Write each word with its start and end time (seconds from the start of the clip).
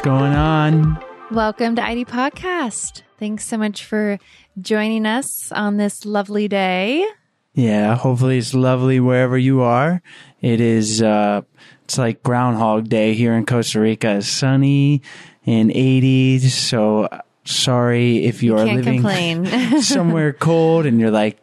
What's 0.00 0.08
going 0.08 0.32
on? 0.32 1.04
Welcome 1.30 1.76
to 1.76 1.84
I 1.84 1.94
Do 1.94 2.06
Podcast. 2.06 3.02
Thanks 3.18 3.44
so 3.44 3.58
much 3.58 3.84
for 3.84 4.18
joining 4.58 5.04
us 5.04 5.52
on 5.52 5.76
this 5.76 6.06
lovely 6.06 6.48
day. 6.48 7.06
Yeah, 7.52 7.96
hopefully 7.96 8.38
it's 8.38 8.54
lovely 8.54 8.98
wherever 8.98 9.36
you 9.36 9.60
are. 9.60 10.00
It 10.40 10.58
is, 10.58 11.02
uh, 11.02 11.42
it's 11.84 11.98
like 11.98 12.22
Groundhog 12.22 12.88
Day 12.88 13.12
here 13.12 13.34
in 13.34 13.44
Costa 13.44 13.80
Rica. 13.80 14.16
It's 14.16 14.26
sunny 14.26 15.02
and 15.44 15.68
80s. 15.70 16.44
So 16.44 17.02
uh, 17.04 17.20
sorry 17.44 18.24
if 18.24 18.42
you, 18.42 18.56
are 18.56 18.64
living 18.64 19.04
somewhere 19.82 20.32
cold 20.32 20.86
and 20.86 20.98
you're 20.98 21.10
like, 21.10 21.36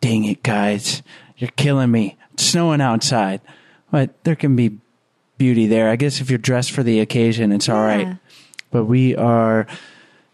dang 0.00 0.22
it, 0.22 0.44
guys, 0.44 1.02
you're 1.36 1.50
killing 1.56 1.90
me. 1.90 2.16
It's 2.34 2.44
snowing 2.44 2.80
outside. 2.80 3.40
But 3.90 4.22
there 4.22 4.36
can 4.36 4.54
be 4.54 4.78
beauty 5.42 5.66
there. 5.66 5.90
I 5.90 5.96
guess 5.96 6.20
if 6.20 6.30
you're 6.30 6.38
dressed 6.38 6.70
for 6.70 6.84
the 6.84 7.00
occasion, 7.00 7.50
it's 7.50 7.68
all 7.68 7.82
right. 7.82 8.06
Yeah. 8.06 8.14
But 8.70 8.84
we 8.84 9.16
are 9.16 9.66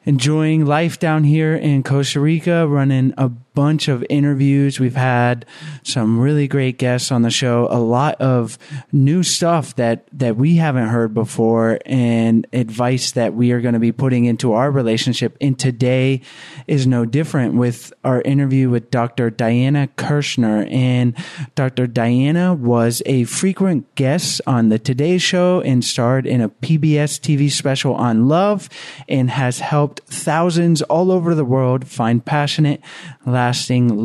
enjoying 0.04 0.66
life 0.66 0.98
down 0.98 1.24
here 1.24 1.56
in 1.56 1.82
Costa 1.82 2.20
Rica, 2.20 2.68
running 2.68 3.14
a 3.16 3.30
bunch 3.58 3.88
of 3.88 4.06
interviews. 4.08 4.78
We've 4.78 4.94
had 4.94 5.44
some 5.82 6.20
really 6.20 6.46
great 6.46 6.78
guests 6.78 7.10
on 7.10 7.22
the 7.22 7.30
show, 7.30 7.66
a 7.72 7.80
lot 7.80 8.14
of 8.20 8.56
new 8.92 9.24
stuff 9.24 9.74
that, 9.74 10.06
that 10.12 10.36
we 10.36 10.54
haven't 10.54 10.86
heard 10.86 11.12
before 11.12 11.80
and 11.84 12.46
advice 12.52 13.10
that 13.10 13.34
we 13.34 13.50
are 13.50 13.60
going 13.60 13.74
to 13.74 13.80
be 13.80 13.90
putting 13.90 14.26
into 14.26 14.52
our 14.52 14.70
relationship. 14.70 15.36
And 15.40 15.58
today 15.58 16.20
is 16.68 16.86
no 16.86 17.04
different 17.04 17.54
with 17.54 17.92
our 18.04 18.22
interview 18.22 18.70
with 18.70 18.92
Dr. 18.92 19.28
Diana 19.28 19.88
Kirschner. 19.88 20.68
And 20.70 21.16
Dr. 21.56 21.88
Diana 21.88 22.54
was 22.54 23.02
a 23.06 23.24
frequent 23.24 23.92
guest 23.96 24.40
on 24.46 24.68
the 24.68 24.78
Today 24.78 25.18
Show 25.18 25.62
and 25.62 25.84
starred 25.84 26.28
in 26.28 26.40
a 26.40 26.48
PBS 26.48 27.18
TV 27.18 27.50
special 27.50 27.96
on 27.96 28.28
love 28.28 28.68
and 29.08 29.30
has 29.30 29.58
helped 29.58 30.02
thousands 30.06 30.80
all 30.82 31.10
over 31.10 31.34
the 31.34 31.44
world 31.44 31.88
find 31.88 32.24
passionate, 32.24 32.80
lasting 33.26 33.47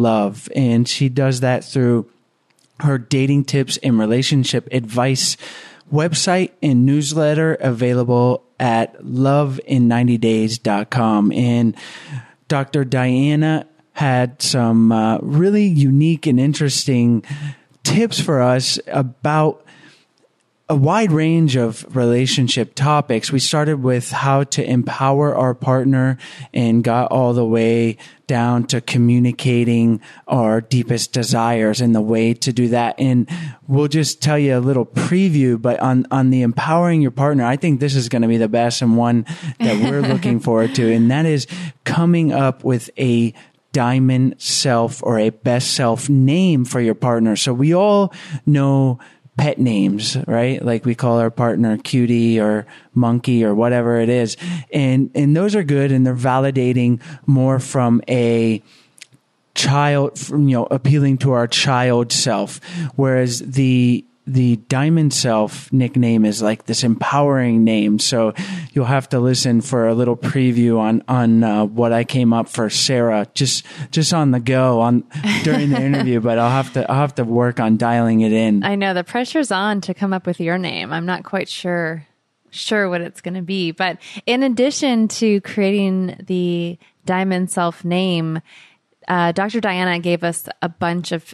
love. 0.02 0.50
And 0.56 0.88
she 0.88 1.10
does 1.10 1.42
that 1.42 1.64
through 1.64 2.10
her 2.80 2.98
dating 2.98 3.46
tips 3.46 3.78
and 3.78 4.00
relationship 4.00 4.68
advice 4.72 5.38
website 5.92 6.52
and 6.62 6.86
newsletter 6.86 7.56
available 7.56 8.46
at 8.60 9.02
loveinninetydays.com. 9.02 11.32
And 11.32 11.76
Dr. 12.48 12.86
Diana 12.86 13.66
had 13.94 14.40
some 14.42 14.92
uh, 14.92 15.18
really 15.20 15.66
unique 15.66 16.26
and 16.26 16.40
interesting 16.40 17.24
tips 17.84 18.20
for 18.20 18.42
us 18.42 18.80
about 18.88 19.64
a 20.70 20.76
wide 20.76 21.12
range 21.12 21.58
of 21.58 21.86
relationship 21.96 22.74
topics. 22.74 23.32
We 23.32 23.40
started 23.40 23.84
with 23.84 24.12
how 24.12 24.44
to 24.46 24.64
empower 24.64 25.36
our 25.36 25.54
partner 25.54 26.18
and 26.54 26.84
got 26.84 27.12
all 27.12 27.34
the 27.34 27.46
way 27.46 27.98
down 28.28 28.66
to 28.68 28.80
communicating 28.80 30.00
our 30.26 30.62
deepest 30.62 31.12
desires 31.12 31.82
and 31.82 31.94
the 31.94 32.02
way 32.02 32.34
to 32.36 32.54
do 32.54 32.70
that. 32.70 32.96
And 32.98 33.30
we'll 33.68 33.90
just 33.90 34.22
tell 34.22 34.40
you 34.40 34.58
a 34.58 34.62
little 34.62 34.86
preview, 34.86 35.62
but 35.62 35.82
on, 35.82 36.08
on 36.12 36.30
the 36.30 36.44
empowering 36.44 37.02
your 37.02 37.12
partner, 37.12 37.44
I 37.44 37.58
think 37.58 37.82
this 37.82 37.96
is 37.96 38.08
going 38.08 38.22
to 38.22 38.30
be 38.30 38.38
the 38.38 38.48
best 38.48 38.82
and 38.82 38.96
one 38.96 39.26
that 39.60 39.84
we're 39.84 40.02
looking 40.14 40.40
forward 40.40 40.76
to. 40.76 40.94
And 40.94 41.12
that 41.12 41.26
is 41.26 41.46
coming 41.84 42.32
up 42.32 42.64
with 42.64 42.90
a 42.98 43.34
diamond 43.74 44.36
self 44.40 45.04
or 45.04 45.20
a 45.20 45.30
best 45.30 45.74
self 45.74 46.08
name 46.08 46.64
for 46.64 46.80
your 46.80 46.96
partner. 46.96 47.36
So 47.36 47.54
we 47.54 47.76
all 47.76 48.14
know 48.46 49.00
pet 49.38 49.60
names, 49.60 50.18
right? 50.28 50.64
Like 50.64 50.86
we 50.86 50.96
call 50.96 51.20
our 51.20 51.32
partner 51.32 51.78
cutie 51.78 52.40
or 52.40 52.66
monkey 52.94 53.44
or 53.44 53.56
whatever 53.56 54.00
it 54.00 54.10
is. 54.10 54.38
And, 54.72 55.10
and 55.16 55.36
those 55.36 55.56
are 55.56 55.64
good 55.64 55.92
and 55.92 56.06
they're 56.06 56.16
validating 56.16 57.02
more 57.26 57.60
from 57.60 58.02
a, 58.08 58.62
child 59.56 60.20
you 60.30 60.38
know 60.38 60.68
appealing 60.72 61.16
to 61.16 61.32
our 61.32 61.46
child 61.48 62.12
self 62.12 62.60
whereas 62.96 63.38
the 63.40 64.04
the 64.26 64.56
diamond 64.68 65.14
self 65.14 65.72
nickname 65.72 66.26
is 66.26 66.42
like 66.42 66.66
this 66.66 66.84
empowering 66.84 67.64
name 67.64 68.00
so 68.00 68.34
you'll 68.72 68.86
have 68.86 69.08
to 69.10 69.20
listen 69.20 69.62
for 69.62 69.88
a 69.88 69.94
little 69.94 70.18
preview 70.18 70.80
on 70.80 71.04
on 71.08 71.44
uh, 71.44 71.66
what 71.66 71.94
i 71.94 72.04
came 72.04 72.34
up 72.34 72.48
for 72.48 72.70
sarah 72.70 73.28
just 73.34 73.66
just 73.92 74.14
on 74.14 74.32
the 74.32 74.40
go 74.40 74.82
on 74.82 75.04
during 75.44 75.70
the 75.70 75.82
interview 75.82 76.20
but 76.20 76.40
i'll 76.40 76.50
have 76.50 76.72
to 76.74 76.90
i'll 76.90 77.00
have 77.00 77.16
to 77.16 77.24
work 77.24 77.60
on 77.60 77.78
dialing 77.78 78.22
it 78.22 78.32
in 78.32 78.64
I 78.64 78.76
know 78.76 78.94
the 78.94 79.04
pressure's 79.04 79.52
on 79.52 79.82
to 79.82 79.94
come 79.94 80.14
up 80.14 80.26
with 80.26 80.40
your 80.40 80.58
name. 80.58 80.92
I'm 80.92 81.06
not 81.06 81.24
quite 81.24 81.50
sure 81.50 82.06
sure 82.50 82.88
what 82.88 83.02
it's 83.02 83.22
going 83.22 83.34
to 83.34 83.42
be, 83.42 83.72
but 83.72 83.98
in 84.26 84.44
addition 84.44 85.08
to 85.08 85.42
creating 85.42 86.16
the 86.28 86.78
Diamond 87.06 87.50
Self 87.50 87.84
name, 87.84 88.42
uh, 89.08 89.32
Dr. 89.32 89.60
Diana 89.60 90.00
gave 90.00 90.24
us 90.24 90.48
a 90.62 90.70
bunch 90.70 91.12
of 91.12 91.34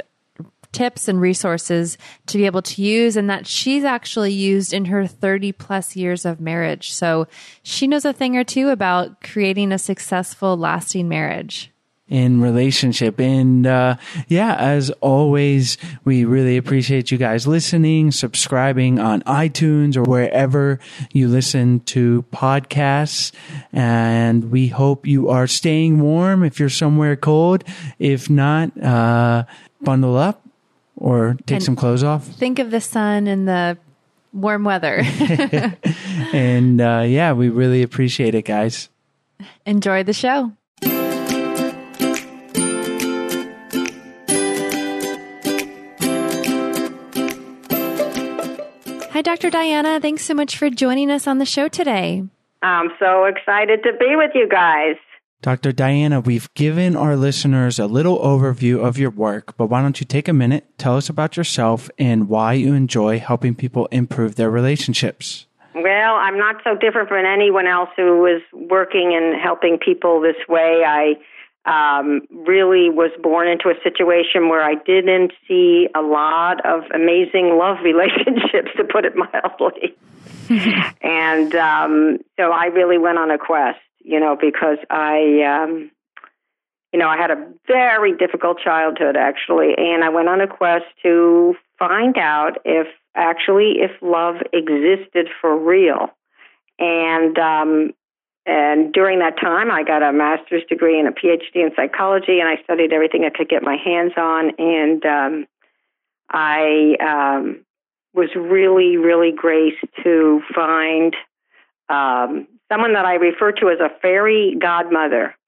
tips 0.72 1.08
and 1.08 1.20
resources 1.20 1.98
to 2.28 2.38
be 2.38 2.46
able 2.46 2.62
to 2.62 2.82
use 2.82 3.16
and 3.16 3.30
that 3.30 3.48
she's 3.48 3.84
actually 3.84 4.34
used 4.34 4.74
in 4.74 4.86
her 4.86 5.08
30 5.08 5.52
plus 5.54 5.96
years 5.96 6.26
of 6.26 6.40
marriage. 6.40 6.94
So 6.94 7.28
she 7.64 7.88
knows 7.88 8.06
a 8.06 8.14
thing 8.14 8.38
or 8.38 8.44
two 8.44 8.70
about 8.70 9.22
creating 9.22 9.72
a 9.72 9.80
successful, 9.80 10.58
lasting 10.58 11.10
marriage. 11.10 11.72
in 12.08 12.42
relationship. 12.42 13.20
And 13.20 13.68
uh, 13.68 13.98
yeah, 14.28 14.56
as 14.56 14.90
always, 15.00 15.78
we 16.04 16.26
really 16.26 16.58
appreciate 16.58 17.12
you 17.12 17.20
guys 17.20 17.46
listening, 17.46 18.12
subscribing 18.12 18.98
on 18.98 19.22
iTunes 19.24 19.96
or 19.96 20.02
wherever 20.02 20.80
you 21.12 21.28
listen 21.28 21.82
to 21.82 22.26
podcasts. 22.32 23.32
And 23.72 24.50
we 24.50 24.70
hope 24.70 25.06
you 25.06 25.30
are 25.30 25.46
staying 25.46 26.00
warm 26.00 26.44
if 26.44 26.60
you're 26.60 26.70
somewhere 26.70 27.16
cold. 27.16 27.64
If 28.00 28.28
not, 28.28 28.76
uh, 28.82 29.46
bundle 29.82 30.18
up 30.18 30.49
or 31.00 31.38
take 31.48 31.56
And- 31.56 31.64
some 31.64 31.76
clothes 31.76 32.04
off. 32.04 32.26
Think 32.26 32.60
of 32.60 32.70
the 32.70 32.82
sun 32.82 33.26
and 33.28 33.48
the 33.48 33.78
warm 34.34 34.64
weather. 34.64 35.02
And 36.32 36.80
uh, 36.80 37.06
yeah, 37.08 37.34
we 37.34 37.50
really 37.50 37.82
appreciate 37.82 38.36
it, 38.36 38.44
guys. 38.46 38.90
Enjoy 39.66 40.04
the 40.04 40.14
show. 40.14 40.52
Hi, 49.12 49.22
Dr. 49.22 49.50
Diana. 49.50 50.00
Thanks 50.00 50.24
so 50.24 50.34
much 50.34 50.58
for 50.58 50.70
joining 50.70 51.10
us 51.12 51.28
on 51.28 51.40
the 51.40 51.46
show 51.46 51.68
today. 51.68 52.24
I'm 52.62 52.90
so 53.00 53.26
excited 53.26 53.84
to 53.84 53.94
be 53.94 54.16
with 54.16 54.32
you 54.36 54.48
guys. 54.48 54.96
Dr. 55.42 55.72
Diana, 55.72 56.20
we've 56.20 56.54
given 56.54 56.98
our 56.98 57.16
listeners 57.16 57.80
a 57.80 57.86
little 57.86 58.20
overview 58.20 58.86
of 58.86 58.98
your 58.98 59.10
work, 59.10 59.56
but 59.56 59.68
why 59.68 59.82
don't 59.82 60.02
you 60.02 60.06
take 60.06 60.28
a 60.28 60.34
minute, 60.34 60.66
tell 60.78 60.98
us 60.98 61.08
about 61.08 61.38
yourself 61.38 61.90
and 61.98 62.28
why 62.28 62.54
you 62.54 62.74
enjoy 62.74 63.20
helping 63.20 63.56
people 63.56 63.86
improve 63.88 64.36
their 64.36 64.50
relationships? 64.50 65.48
Well, 65.74 66.16
I'm 66.16 66.38
not 66.38 66.58
so 66.66 66.76
different 66.76 67.08
from 67.08 67.26
anyone 67.26 67.68
else 67.68 67.90
who 67.96 68.26
is 68.26 68.42
working 68.52 69.16
and 69.16 69.40
helping 69.42 69.78
people 69.78 70.20
this 70.20 70.36
way. 70.50 70.84
I 70.86 71.16
um, 71.66 72.22
really 72.32 72.90
was 72.90 73.12
born 73.22 73.48
into 73.48 73.70
a 73.70 73.76
situation 73.82 74.50
where 74.50 74.64
I 74.64 74.76
didn't 74.76 75.32
see 75.48 75.88
a 75.96 76.02
lot 76.02 76.66
of 76.66 76.84
amazing 76.94 77.58
love 77.58 77.78
relationships, 77.84 78.72
to 78.76 78.84
put 78.84 79.06
it 79.06 79.14
mildly. 79.16 79.96
and 81.02 81.56
um, 81.56 82.18
so 82.38 82.52
I 82.52 82.66
really 82.66 82.98
went 82.98 83.20
on 83.20 83.32
a 83.32 83.38
quest, 83.38 83.80
you 84.10 84.20
know, 84.20 84.36
because 84.36 84.80
I, 84.90 85.44
um, 85.44 85.92
you 86.92 87.00
know, 87.00 87.08
I 87.08 87.18
had 87.18 87.30
a 87.30 87.52
very 87.68 88.18
difficult 88.18 88.58
childhood 88.60 89.16
actually, 89.16 89.76
and 89.78 90.04
I 90.04 90.10
went 90.10 90.28
on 90.28 90.42
a 90.42 90.48
quest 90.48 90.86
to 91.04 91.56
find 91.78 92.18
out 92.18 92.58
if 92.66 92.88
actually 93.16 93.76
if 93.78 93.92
love 94.02 94.38
existed 94.52 95.28
for 95.40 95.56
real. 95.56 96.10
And 96.80 97.38
um, 97.38 97.92
and 98.48 98.92
during 98.92 99.20
that 99.20 99.40
time, 99.40 99.70
I 99.70 99.84
got 99.84 100.02
a 100.02 100.12
master's 100.12 100.64
degree 100.68 100.98
and 100.98 101.08
a 101.08 101.12
PhD 101.12 101.56
in 101.56 101.70
psychology, 101.76 102.40
and 102.40 102.50
I 102.50 102.62
studied 102.64 102.92
everything 102.92 103.26
I 103.26 103.30
could 103.30 103.48
get 103.48 103.62
my 103.62 103.78
hands 103.78 104.14
on. 104.18 104.54
And 104.58 105.06
um, 105.06 105.46
I 106.32 106.96
um, 107.00 107.64
was 108.16 108.30
really, 108.36 108.98
really 108.98 109.32
graced 109.32 109.86
to 110.04 110.42
find 110.56 111.16
um, 111.90 112.48
someone 112.72 112.94
that 112.94 113.06
I 113.06 113.16
refer 113.16 113.52
to 113.54 113.70
as 113.70 113.80
a 113.80 113.90
fairy 114.02 114.56
godmother. 114.60 115.36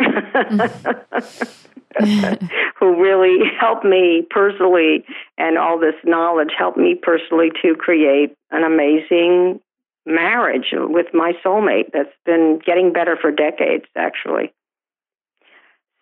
who 2.80 3.02
really 3.02 3.40
helped 3.60 3.84
me 3.84 4.26
personally 4.30 5.04
and 5.38 5.58
all 5.58 5.78
this 5.80 5.96
knowledge 6.06 6.52
helped 6.58 6.78
me 6.78 6.96
personally 6.96 7.50
to 7.62 7.76
create 7.76 8.36
an 8.52 8.64
amazing 8.64 9.60
marriage 10.06 10.68
with 10.74 11.08
my 11.14 11.34
soulmate 11.46 11.92
that's 11.94 12.10
been 12.26 12.60
getting 12.66 12.94
better 12.94 13.18
for 13.20 13.30
decades 13.30 13.86
actually 13.96 14.54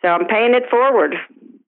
So 0.02 0.10
I'm 0.10 0.26
paying 0.28 0.54
it 0.54 0.70
forward. 0.70 1.16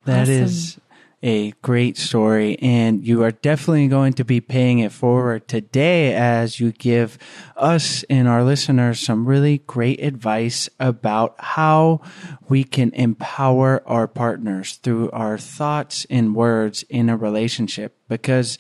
That 0.05 0.29
Awesome. 0.29 0.43
is 0.43 0.79
a 1.23 1.51
great 1.61 1.97
story, 1.97 2.57
and 2.59 3.05
you 3.05 3.23
are 3.23 3.31
definitely 3.31 3.87
going 3.87 4.13
to 4.13 4.25
be 4.25 4.41
paying 4.41 4.79
it 4.79 4.91
forward 4.91 5.47
today 5.47 6.13
as 6.15 6.59
you 6.59 6.71
give 6.71 7.17
us 7.55 8.03
and 8.09 8.27
our 8.27 8.43
listeners 8.43 8.99
some 8.99 9.27
really 9.27 9.59
great 9.59 10.03
advice 10.03 10.69
about 10.79 11.35
how 11.37 12.01
we 12.49 12.63
can 12.63 12.91
empower 12.93 13.83
our 13.85 14.07
partners 14.07 14.75
through 14.77 15.11
our 15.11 15.37
thoughts 15.37 16.05
and 16.09 16.35
words 16.35 16.83
in 16.89 17.09
a 17.09 17.17
relationship. 17.17 17.95
Because 18.09 18.57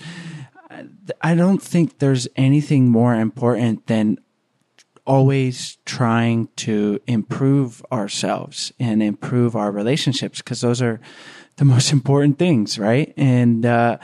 I 1.21 1.35
don't 1.35 1.61
think 1.61 1.99
there's 1.99 2.27
anything 2.35 2.89
more 2.89 3.15
important 3.15 3.87
than 3.87 4.19
always 5.05 5.77
trying 5.85 6.47
to 6.55 6.99
improve 7.07 7.83
ourselves 7.91 8.71
and 8.79 9.01
improve 9.01 9.55
our 9.55 9.71
relationships 9.71 10.39
because 10.39 10.61
those 10.61 10.81
are 10.81 11.01
the 11.61 11.65
most 11.65 11.93
important 11.93 12.39
things, 12.39 12.79
right? 12.79 13.13
And 13.15 13.67
uh, 13.67 13.99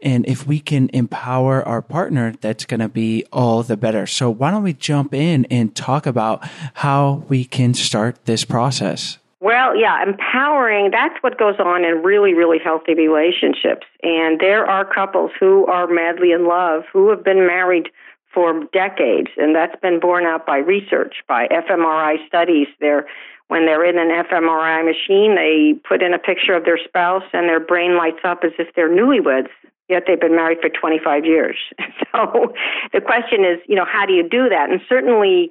and 0.00 0.26
if 0.26 0.46
we 0.46 0.60
can 0.60 0.88
empower 0.94 1.62
our 1.62 1.82
partner, 1.82 2.32
that's 2.40 2.64
going 2.64 2.80
to 2.80 2.88
be 2.88 3.26
all 3.30 3.62
the 3.62 3.76
better. 3.76 4.06
So 4.06 4.30
why 4.30 4.50
don't 4.50 4.62
we 4.62 4.72
jump 4.72 5.12
in 5.12 5.44
and 5.50 5.76
talk 5.76 6.06
about 6.06 6.48
how 6.72 7.24
we 7.28 7.44
can 7.44 7.74
start 7.74 8.24
this 8.24 8.46
process? 8.46 9.18
Well, 9.40 9.76
yeah, 9.76 10.02
empowering, 10.02 10.90
that's 10.90 11.22
what 11.22 11.38
goes 11.38 11.56
on 11.58 11.84
in 11.84 12.02
really, 12.02 12.32
really 12.32 12.58
healthy 12.64 12.94
relationships. 12.94 13.86
And 14.02 14.40
there 14.40 14.64
are 14.64 14.86
couples 14.86 15.32
who 15.38 15.66
are 15.66 15.86
madly 15.86 16.32
in 16.32 16.48
love 16.48 16.84
who 16.90 17.10
have 17.10 17.22
been 17.22 17.46
married 17.46 17.90
for 18.32 18.64
decades, 18.72 19.28
and 19.36 19.54
that's 19.54 19.78
been 19.82 20.00
borne 20.00 20.24
out 20.24 20.46
by 20.46 20.58
research, 20.58 21.16
by 21.28 21.46
fMRI 21.48 22.26
studies. 22.26 22.68
They're 22.80 23.06
when 23.48 23.66
they're 23.66 23.84
in 23.84 23.98
an 23.98 24.08
fMRI 24.24 24.84
machine, 24.84 25.36
they 25.36 25.78
put 25.88 26.02
in 26.02 26.12
a 26.12 26.18
picture 26.18 26.54
of 26.54 26.64
their 26.64 26.78
spouse 26.82 27.24
and 27.32 27.48
their 27.48 27.60
brain 27.60 27.96
lights 27.96 28.20
up 28.24 28.40
as 28.44 28.52
if 28.58 28.74
they're 28.74 28.90
newlyweds, 28.90 29.48
yet 29.88 30.04
they've 30.06 30.20
been 30.20 30.34
married 30.34 30.58
for 30.60 30.68
25 30.68 31.24
years. 31.24 31.56
So 32.14 32.54
the 32.94 33.02
question 33.02 33.44
is, 33.44 33.58
you 33.68 33.76
know, 33.76 33.84
how 33.84 34.06
do 34.06 34.14
you 34.14 34.26
do 34.26 34.48
that? 34.48 34.70
And 34.70 34.80
certainly 34.88 35.50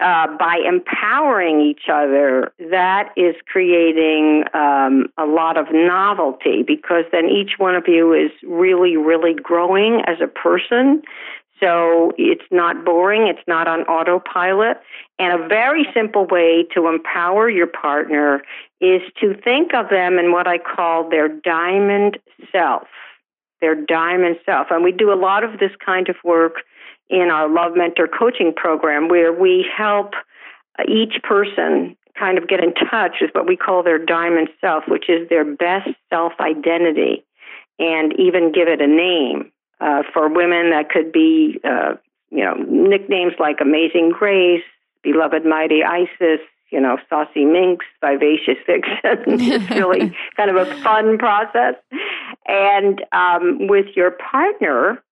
uh, 0.00 0.26
by 0.38 0.58
empowering 0.66 1.60
each 1.60 1.88
other, 1.92 2.52
that 2.70 3.10
is 3.16 3.36
creating 3.46 4.44
um, 4.52 5.06
a 5.18 5.24
lot 5.24 5.56
of 5.56 5.66
novelty 5.72 6.64
because 6.66 7.04
then 7.12 7.26
each 7.26 7.52
one 7.58 7.74
of 7.74 7.84
you 7.86 8.12
is 8.12 8.30
really, 8.42 8.96
really 8.96 9.34
growing 9.34 10.02
as 10.06 10.16
a 10.20 10.26
person. 10.26 11.02
So 11.60 12.12
it's 12.18 12.44
not 12.50 12.84
boring, 12.84 13.28
it's 13.28 13.46
not 13.46 13.68
on 13.68 13.82
autopilot. 13.82 14.78
And 15.18 15.40
a 15.40 15.48
very 15.48 15.86
simple 15.94 16.26
way 16.26 16.66
to 16.74 16.88
empower 16.88 17.48
your 17.48 17.68
partner 17.68 18.42
is 18.80 19.02
to 19.20 19.34
think 19.42 19.72
of 19.72 19.88
them 19.88 20.18
in 20.18 20.32
what 20.32 20.46
I 20.46 20.58
call 20.58 21.08
their 21.08 21.28
diamond 21.28 22.18
self. 22.50 22.88
Their 23.60 23.74
diamond 23.74 24.36
self. 24.44 24.66
And 24.70 24.82
we 24.82 24.92
do 24.92 25.12
a 25.12 25.14
lot 25.14 25.44
of 25.44 25.58
this 25.60 25.70
kind 25.84 26.08
of 26.08 26.16
work 26.24 26.56
in 27.08 27.30
our 27.30 27.48
Love 27.48 27.72
Mentor 27.76 28.08
coaching 28.08 28.52
program 28.54 29.08
where 29.08 29.32
we 29.32 29.64
help 29.76 30.12
each 30.88 31.22
person 31.22 31.96
kind 32.18 32.38
of 32.38 32.48
get 32.48 32.62
in 32.62 32.74
touch 32.74 33.16
with 33.20 33.30
what 33.32 33.46
we 33.46 33.56
call 33.56 33.82
their 33.82 34.04
diamond 34.04 34.48
self, 34.60 34.84
which 34.88 35.08
is 35.08 35.28
their 35.28 35.44
best 35.44 35.90
self 36.10 36.32
identity, 36.40 37.24
and 37.78 38.12
even 38.18 38.52
give 38.52 38.68
it 38.68 38.80
a 38.80 38.86
name. 38.86 39.50
Uh, 39.80 40.02
for 40.12 40.28
women, 40.28 40.70
that 40.70 40.88
could 40.90 41.12
be, 41.12 41.60
uh, 41.64 41.94
you 42.30 42.44
know, 42.44 42.54
nicknames 42.54 43.34
like 43.38 43.56
Amazing 43.60 44.12
Grace, 44.16 44.62
Beloved 45.02 45.44
Mighty 45.44 45.82
Isis, 45.82 46.40
you 46.70 46.80
know, 46.80 46.98
Saucy 47.08 47.44
Minx, 47.44 47.84
Vivacious 48.00 48.58
Vixen. 48.66 48.94
it's 49.40 49.70
really 49.70 50.16
kind 50.36 50.50
of 50.50 50.56
a 50.56 50.66
fun 50.82 51.18
process. 51.18 51.74
And 52.46 53.04
um, 53.12 53.68
with 53.68 53.86
your 53.94 54.10
partner, 54.12 55.02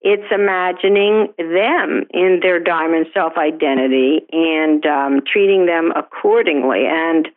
it's 0.00 0.30
imagining 0.30 1.32
them 1.38 2.04
in 2.10 2.38
their 2.40 2.60
diamond 2.60 3.06
self 3.12 3.32
identity 3.36 4.20
and 4.30 4.86
um, 4.86 5.20
treating 5.30 5.66
them 5.66 5.92
accordingly. 5.96 6.84
And 6.86 7.28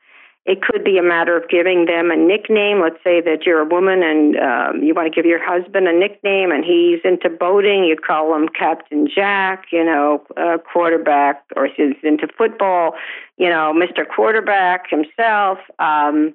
it 0.46 0.62
could 0.64 0.84
be 0.84 0.98
a 0.98 1.04
matter 1.04 1.38
of 1.38 1.48
giving 1.50 1.86
them 1.86 2.10
a 2.10 2.16
nickname. 2.16 2.82
Let's 2.82 2.98
say 3.04 3.22
that 3.22 3.46
you're 3.46 3.60
a 3.62 3.66
woman 3.66 4.02
and 4.02 4.36
um, 4.38 4.84
you 4.84 4.96
want 4.96 5.12
to 5.12 5.16
give 5.16 5.26
your 5.26 5.44
husband 5.44 5.88
a 5.88 5.94
nickname, 5.94 6.52
and 6.52 6.66
he's 6.66 7.00
into 7.04 7.30
boating. 7.30 7.84
You'd 7.84 8.04
call 8.04 8.34
him 8.36 8.50
Captain 8.50 9.08
Jack, 9.08 9.66
you 9.72 9.86
know, 9.86 10.24
uh, 10.38 10.58
quarterback, 10.58 11.44
or 11.56 11.68
he's 11.68 11.96
into 12.04 12.28
football, 12.36 12.96
you 13.38 13.50
know, 13.50 13.72
Mr. 13.76 14.04
Quarterback 14.08 14.90
himself. 14.90 15.60
Um, 15.78 16.34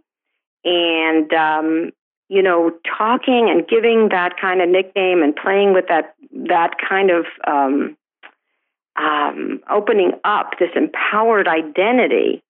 and 0.64 1.32
um, 1.32 1.90
you 2.28 2.42
know, 2.42 2.72
talking 2.98 3.48
and 3.50 3.66
giving 3.66 4.08
that 4.10 4.38
kind 4.40 4.60
of 4.60 4.68
nickname 4.68 5.22
and 5.22 5.34
playing 5.34 5.72
with 5.72 5.86
that 5.88 6.14
that 6.32 6.74
kind 6.88 7.10
of 7.10 7.24
um, 7.46 7.96
um, 8.96 9.60
opening 9.70 10.12
up 10.24 10.52
this 10.60 10.70
empowered 10.76 11.48
identity 11.48 12.42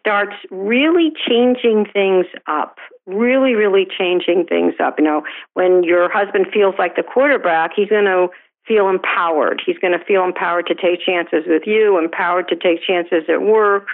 starts 0.00 0.34
really 0.50 1.12
changing 1.28 1.86
things 1.92 2.26
up. 2.46 2.78
Really, 3.06 3.54
really 3.54 3.86
changing 3.98 4.46
things 4.48 4.74
up. 4.82 4.98
You 4.98 5.04
know, 5.04 5.22
when 5.54 5.82
your 5.82 6.10
husband 6.10 6.46
feels 6.52 6.74
like 6.78 6.96
the 6.96 7.02
quarterback, 7.02 7.72
he's 7.76 7.88
going 7.88 8.04
to 8.04 8.28
feel 8.66 8.88
empowered. 8.88 9.62
He's 9.64 9.78
going 9.78 9.98
to 9.98 10.04
feel 10.04 10.24
empowered 10.24 10.66
to 10.66 10.74
take 10.74 11.00
chances 11.04 11.44
with 11.46 11.62
you, 11.66 11.98
empowered 11.98 12.48
to 12.48 12.56
take 12.56 12.82
chances 12.86 13.24
at 13.28 13.42
work, 13.42 13.88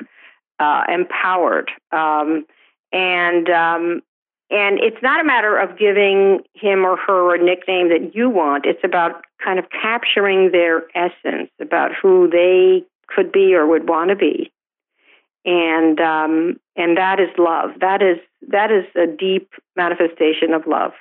uh, 0.59 0.83
empowered. 0.89 1.71
Um, 1.93 2.45
and 2.93 3.49
um, 3.51 4.03
and 4.51 4.79
it's 4.79 5.03
not 5.03 5.21
a 5.21 5.25
matter 5.25 5.59
of 5.59 5.77
giving 5.79 6.41
him 6.55 6.85
or 6.85 6.97
her 6.97 7.35
a 7.35 7.43
nickname 7.43 7.89
that 7.89 8.15
you 8.15 8.31
want. 8.31 8.65
It's 8.65 8.85
about 8.85 9.25
kind 9.45 9.59
of 9.59 9.67
capturing 9.71 10.53
their 10.53 10.85
essence, 10.95 11.51
about 11.61 11.91
who 12.01 12.29
they 12.31 12.85
could 13.09 13.33
be 13.33 13.55
or 13.55 13.67
would 13.67 13.89
want 13.89 14.11
to 14.11 14.17
be. 14.17 14.53
And 15.47 16.01
um, 16.01 16.61
and 16.75 16.97
that 16.97 17.21
is 17.21 17.29
love. 17.39 17.71
That 17.81 18.03
is 18.03 18.19
that 18.49 18.71
is 18.71 18.85
a 18.97 19.07
deep 19.07 19.51
manifestation 19.77 20.53
of 20.53 20.67
love. 20.67 20.93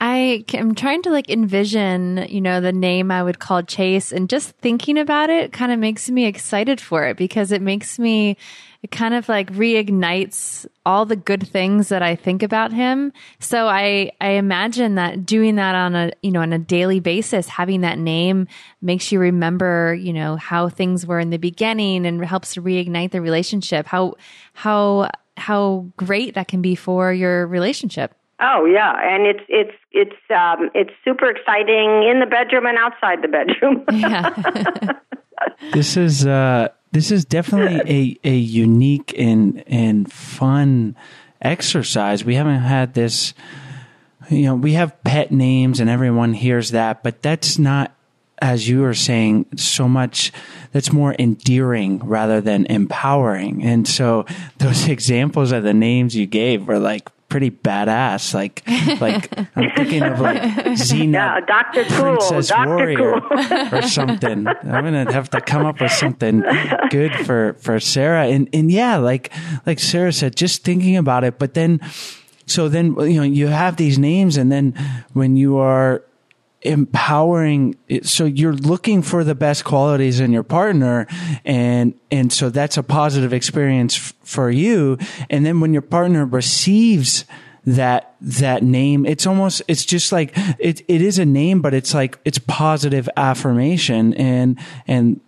I 0.00 0.44
am 0.52 0.74
trying 0.74 1.02
to 1.02 1.10
like 1.10 1.30
envision, 1.30 2.26
you 2.28 2.42
know, 2.42 2.60
the 2.60 2.72
name 2.72 3.10
I 3.10 3.22
would 3.22 3.38
call 3.38 3.62
Chase 3.62 4.12
and 4.12 4.28
just 4.28 4.50
thinking 4.56 4.98
about 4.98 5.30
it 5.30 5.52
kind 5.52 5.72
of 5.72 5.78
makes 5.78 6.10
me 6.10 6.26
excited 6.26 6.82
for 6.82 7.06
it 7.06 7.16
because 7.16 7.50
it 7.50 7.62
makes 7.62 7.98
me, 7.98 8.36
it 8.82 8.90
kind 8.90 9.14
of 9.14 9.26
like 9.26 9.50
reignites 9.52 10.66
all 10.84 11.06
the 11.06 11.16
good 11.16 11.48
things 11.48 11.88
that 11.88 12.02
I 12.02 12.14
think 12.14 12.42
about 12.42 12.74
him. 12.74 13.10
So 13.40 13.68
I, 13.68 14.12
I 14.20 14.32
imagine 14.32 14.96
that 14.96 15.24
doing 15.24 15.54
that 15.56 15.74
on 15.74 15.94
a, 15.94 16.12
you 16.22 16.30
know, 16.30 16.42
on 16.42 16.52
a 16.52 16.58
daily 16.58 17.00
basis, 17.00 17.48
having 17.48 17.80
that 17.80 17.98
name 17.98 18.48
makes 18.82 19.10
you 19.10 19.18
remember, 19.18 19.94
you 19.94 20.12
know, 20.12 20.36
how 20.36 20.68
things 20.68 21.06
were 21.06 21.20
in 21.20 21.30
the 21.30 21.38
beginning 21.38 22.04
and 22.04 22.22
helps 22.22 22.52
to 22.54 22.62
reignite 22.62 23.12
the 23.12 23.22
relationship. 23.22 23.86
How, 23.86 24.16
how, 24.52 25.10
how 25.38 25.86
great 25.96 26.34
that 26.34 26.48
can 26.48 26.60
be 26.60 26.74
for 26.74 27.14
your 27.14 27.46
relationship. 27.46 28.14
Oh 28.40 28.66
yeah, 28.66 28.92
and 29.02 29.26
it's 29.26 29.44
it's 29.48 29.76
it's 29.92 30.16
um, 30.30 30.70
it's 30.74 30.92
super 31.04 31.28
exciting 31.30 32.02
in 32.02 32.20
the 32.20 32.26
bedroom 32.26 32.66
and 32.66 32.76
outside 32.76 33.22
the 33.22 33.28
bedroom. 33.28 33.84
Yeah. 33.92 34.98
This 35.74 35.98
is 35.98 36.26
uh, 36.26 36.68
this 36.92 37.10
is 37.10 37.26
definitely 37.26 38.18
a, 38.24 38.28
a 38.28 38.34
unique 38.34 39.14
and 39.18 39.62
and 39.66 40.10
fun 40.10 40.96
exercise. 41.42 42.24
We 42.24 42.34
haven't 42.36 42.60
had 42.60 42.94
this. 42.94 43.34
You 44.30 44.42
know, 44.44 44.54
we 44.54 44.72
have 44.72 45.02
pet 45.04 45.30
names, 45.30 45.78
and 45.78 45.90
everyone 45.90 46.32
hears 46.32 46.70
that, 46.70 47.02
but 47.02 47.20
that's 47.20 47.58
not 47.58 47.96
as 48.38 48.68
you 48.68 48.80
were 48.80 48.94
saying, 48.94 49.46
so 49.56 49.88
much 49.88 50.32
that's 50.72 50.92
more 50.92 51.14
endearing 51.18 51.98
rather 52.00 52.40
than 52.40 52.66
empowering. 52.66 53.62
And 53.62 53.88
so 53.88 54.26
those 54.58 54.88
examples 54.96 55.52
of 55.52 55.62
the 55.62 55.74
names 55.74 56.14
you 56.14 56.26
gave 56.26 56.66
were 56.68 56.78
like 56.78 57.08
pretty 57.28 57.50
badass. 57.50 58.34
Like, 58.34 58.62
like 59.00 59.30
I'm 59.56 59.70
thinking 59.76 60.02
of 60.02 60.20
like 60.20 60.40
Xena, 60.42 61.12
yeah, 61.12 61.40
Doctor 61.40 61.84
Cool, 61.84 62.16
Princess 62.16 62.48
Doctor 62.48 62.76
Warrior, 62.76 63.20
Cool. 63.20 63.72
or 63.78 63.82
something. 63.82 64.46
I'm 64.46 64.84
gonna 64.84 65.12
have 65.12 65.30
to 65.30 65.40
come 65.40 65.66
up 65.66 65.80
with 65.80 65.92
something 65.92 66.42
good 66.90 67.14
for 67.26 67.54
for 67.54 67.80
Sarah. 67.80 68.26
And 68.26 68.48
and 68.52 68.70
yeah, 68.70 68.96
like 68.96 69.32
like 69.66 69.78
Sarah 69.78 70.12
said, 70.12 70.36
just 70.36 70.64
thinking 70.64 70.96
about 70.96 71.24
it. 71.24 71.38
But 71.38 71.54
then, 71.54 71.80
so 72.46 72.68
then 72.68 72.94
you 73.00 73.16
know 73.16 73.22
you 73.22 73.48
have 73.48 73.76
these 73.76 73.98
names, 73.98 74.36
and 74.36 74.50
then 74.50 74.74
when 75.12 75.36
you 75.36 75.56
are 75.58 76.02
empowering 76.62 77.76
so 78.02 78.24
you're 78.24 78.54
looking 78.54 79.02
for 79.02 79.22
the 79.22 79.34
best 79.34 79.64
qualities 79.64 80.20
in 80.20 80.32
your 80.32 80.42
partner 80.42 81.06
and 81.44 81.94
and 82.10 82.32
so 82.32 82.48
that's 82.48 82.76
a 82.76 82.82
positive 82.82 83.32
experience 83.32 83.96
f- 83.96 84.14
for 84.24 84.50
you 84.50 84.98
and 85.28 85.44
then 85.44 85.60
when 85.60 85.72
your 85.72 85.82
partner 85.82 86.24
receives 86.24 87.24
that 87.66 88.16
that 88.20 88.62
name 88.62 89.04
it's 89.04 89.26
almost 89.26 89.62
it's 89.68 89.84
just 89.84 90.12
like 90.12 90.32
it 90.58 90.82
it 90.88 91.02
is 91.02 91.18
a 91.18 91.26
name 91.26 91.60
but 91.60 91.74
it's 91.74 91.92
like 91.92 92.18
it's 92.24 92.38
positive 92.38 93.08
affirmation 93.16 94.14
and 94.14 94.58
and 94.88 95.20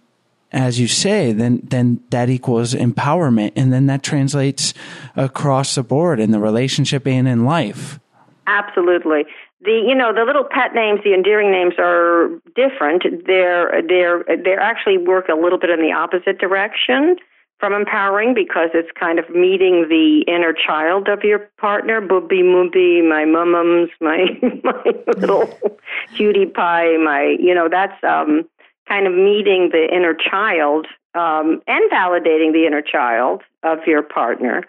as 0.53 0.81
you 0.81 0.89
say, 0.89 1.33
then 1.33 1.61
then 1.63 2.01
that 2.11 2.31
equals 2.31 2.75
empowerment, 2.75 3.53
and 3.57 3.73
then 3.73 3.87
that 3.87 4.03
translates 4.03 4.73
across 5.17 5.75
the 5.75 5.83
board 5.83 6.21
in 6.21 6.31
the 6.31 6.41
relationship 6.41 7.07
and 7.07 7.29
in 7.29 7.45
life. 7.45 8.01
Absolutely. 8.47 9.27
The 9.61 9.85
you 9.87 9.95
know 9.95 10.13
the 10.15 10.25
little 10.25 10.45
pet 10.45 10.75
names, 10.75 11.01
the 11.05 11.15
endearing 11.15 11.51
names 11.51 11.75
are 11.79 12.31
different. 12.55 13.03
They're 13.27 13.83
they're 13.87 14.25
they're 14.45 14.61
actually 14.61 14.99
work 14.99 15.29
a 15.29 15.35
little 15.35 15.59
bit 15.59 15.71
in 15.71 15.81
the 15.81 15.93
opposite 15.93 16.39
direction 16.39 17.17
from 17.59 17.73
empowering 17.73 18.35
because 18.35 18.71
it's 18.73 18.91
kind 18.99 19.19
of 19.19 19.29
meeting 19.31 19.87
the 19.89 20.25
inner 20.29 20.53
child 20.53 21.09
of 21.09 21.25
your 21.25 21.51
partner. 21.59 22.01
Booby 22.01 22.43
mooby, 22.43 23.03
my 23.03 23.25
mumums, 23.25 23.89
my 24.01 24.27
my 24.63 25.15
little 25.17 25.59
cutie 26.17 26.47
pie, 26.47 26.97
my 26.97 27.37
you 27.41 27.55
know 27.55 27.69
that's 27.69 28.03
um 28.05 28.49
kind 28.89 29.07
of 29.07 29.13
meeting 29.13 29.71
the 29.73 29.87
inner 29.93 30.15
child 30.15 30.87
um, 31.15 31.61
and 31.67 31.91
validating 31.91 32.53
the 32.53 32.65
inner 32.67 32.83
child 32.83 33.43
of 33.63 33.79
your 33.87 34.03
partner, 34.03 34.65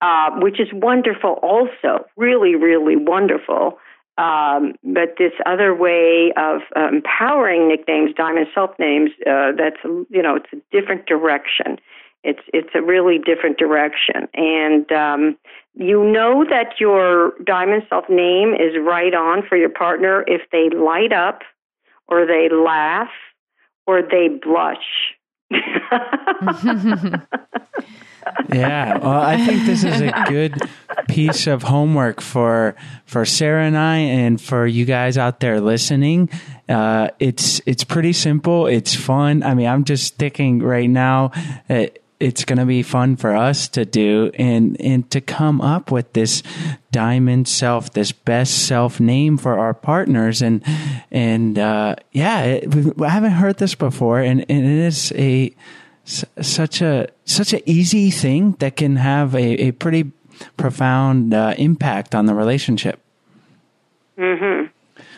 uh, 0.00 0.30
which 0.38 0.58
is 0.60 0.68
wonderful, 0.72 1.38
also 1.42 2.04
really, 2.16 2.54
really 2.54 2.96
wonderful. 2.96 3.78
Um, 4.20 4.74
but 4.84 5.14
this 5.16 5.32
other 5.46 5.74
way 5.74 6.30
of 6.36 6.60
uh, 6.76 6.88
empowering 6.88 7.68
nicknames, 7.68 8.14
diamond 8.14 8.48
self 8.54 8.70
names, 8.78 9.12
uh, 9.26 9.52
that's 9.56 9.78
you 10.10 10.22
know 10.22 10.36
it's 10.36 10.52
a 10.52 10.56
different 10.70 11.06
direction. 11.06 11.78
It's 12.22 12.42
it's 12.52 12.68
a 12.74 12.82
really 12.82 13.18
different 13.18 13.56
direction, 13.56 14.28
and 14.34 14.92
um, 14.92 15.38
you 15.74 16.04
know 16.04 16.44
that 16.50 16.74
your 16.78 17.32
diamond 17.46 17.84
self 17.88 18.10
name 18.10 18.52
is 18.52 18.76
right 18.78 19.14
on 19.14 19.42
for 19.48 19.56
your 19.56 19.70
partner 19.70 20.22
if 20.26 20.42
they 20.52 20.68
light 20.68 21.14
up, 21.14 21.40
or 22.06 22.26
they 22.26 22.50
laugh, 22.50 23.08
or 23.86 24.02
they 24.02 24.28
blush. 24.28 25.16
yeah, 28.52 28.98
well, 28.98 29.20
I 29.20 29.36
think 29.44 29.64
this 29.64 29.84
is 29.84 30.00
a 30.00 30.12
good 30.28 30.60
piece 31.08 31.46
of 31.46 31.62
homework 31.62 32.20
for 32.20 32.76
for 33.06 33.24
Sarah 33.24 33.64
and 33.64 33.76
I, 33.76 33.98
and 33.98 34.40
for 34.40 34.66
you 34.66 34.84
guys 34.84 35.18
out 35.18 35.40
there 35.40 35.60
listening. 35.60 36.30
Uh, 36.68 37.08
it's 37.18 37.60
it's 37.66 37.84
pretty 37.84 38.12
simple. 38.12 38.66
It's 38.66 38.94
fun. 38.94 39.42
I 39.42 39.54
mean, 39.54 39.66
I'm 39.66 39.84
just 39.84 40.16
thinking 40.16 40.60
right 40.60 40.88
now. 40.88 41.32
Uh, 41.68 41.86
it's 42.20 42.44
going 42.44 42.58
to 42.58 42.66
be 42.66 42.82
fun 42.82 43.16
for 43.16 43.34
us 43.34 43.66
to 43.68 43.86
do 43.86 44.30
and 44.34 44.78
and 44.78 45.10
to 45.10 45.22
come 45.22 45.62
up 45.62 45.90
with 45.90 46.12
this 46.12 46.42
diamond 46.92 47.48
self 47.48 47.90
this 47.94 48.12
best 48.12 48.66
self 48.66 49.00
name 49.00 49.38
for 49.38 49.58
our 49.58 49.72
partners 49.72 50.42
and 50.42 50.62
and 51.10 51.58
uh, 51.58 51.96
yeah 52.12 52.42
it, 52.42 52.74
we 52.74 53.06
haven't 53.06 53.32
heard 53.32 53.56
this 53.56 53.74
before 53.74 54.20
and, 54.20 54.44
and 54.50 54.66
it 54.66 54.86
is 54.86 55.12
a 55.16 55.54
such 56.40 56.82
a 56.82 57.08
such 57.24 57.52
an 57.52 57.60
easy 57.66 58.10
thing 58.10 58.52
that 58.58 58.76
can 58.76 58.96
have 58.96 59.34
a, 59.34 59.68
a 59.68 59.70
pretty 59.72 60.10
profound 60.56 61.34
uh, 61.34 61.54
impact 61.58 62.14
on 62.14 62.26
the 62.26 62.34
relationship 62.34 63.00
mhm 64.18 64.70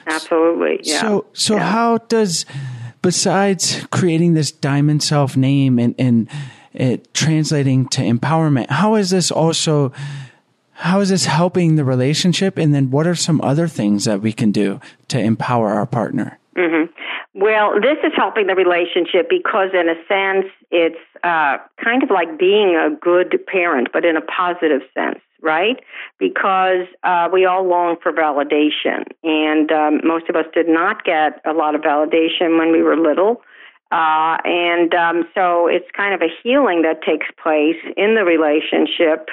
absolutely 0.07 0.81
yeah. 0.83 1.01
so 1.01 1.27
so 1.33 1.55
yeah. 1.57 1.63
how 1.63 1.99
does 2.09 2.45
besides 3.03 3.87
creating 3.91 4.35
this 4.35 4.51
diamond 4.51 5.03
self 5.03 5.37
name 5.37 5.79
and 5.79 5.95
and 5.99 6.29
it 6.75 7.13
translating 7.15 7.87
to 7.89 8.03
empowerment. 8.03 8.71
How 8.71 8.95
is 8.95 9.11
this 9.11 9.31
also? 9.31 9.93
How 10.73 11.01
is 11.01 11.11
this 11.11 11.27
helping 11.27 11.77
the 11.77 11.85
relationship? 11.85 12.59
And 12.59 12.75
then, 12.75 12.91
what 12.91 13.07
are 13.07 13.15
some 13.15 13.41
other 13.43 13.69
things 13.69 14.05
that 14.05 14.21
we 14.21 14.33
can 14.33 14.51
do 14.53 14.81
to 15.09 15.19
empower 15.19 15.71
our 15.71 15.87
partner? 15.87 16.39
Mm-hmm. 16.57 16.92
Well, 17.35 17.81
this 17.81 17.97
is 18.05 18.13
helping 18.15 18.47
the 18.47 18.55
relationship 18.55 19.31
because, 19.31 19.71
in 19.73 19.89
a 19.89 19.97
sense, 20.07 20.53
it's 20.71 21.01
uh, 21.25 21.57
kind 21.83 22.03
of 22.03 22.11
like 22.11 22.39
being 22.39 22.77
a 22.77 22.95
good 22.95 23.39
parent, 23.47 23.89
but 23.91 24.05
in 24.05 24.19
a 24.19 24.21
positive 24.21 24.83
sense, 24.93 25.19
right? 25.41 25.81
Because 26.19 26.87
uh, 27.05 27.29
we 27.33 27.47
all 27.47 27.67
long 27.67 27.97
for 28.03 28.13
validation, 28.13 29.05
and 29.23 29.73
um, 29.73 30.01
most 30.05 30.29
of 30.29 30.37
us 30.37 30.45
did 30.53 30.69
not 30.69 31.05
get 31.05 31.41
a 31.47 31.55
lot 31.55 31.75
of 31.75 31.81
validation 31.81 32.59
when 32.59 32.71
we 32.71 32.83
were 32.83 32.97
little. 32.99 33.41
Uh, 33.91 34.37
and 34.45 34.95
um, 34.95 35.25
so 35.35 35.67
it's 35.67 35.89
kind 35.97 36.15
of 36.15 36.21
a 36.21 36.33
healing 36.43 36.83
that 36.83 37.03
takes 37.03 37.27
place 37.43 37.77
in 37.97 38.15
the 38.15 38.25
relationship 38.25 39.29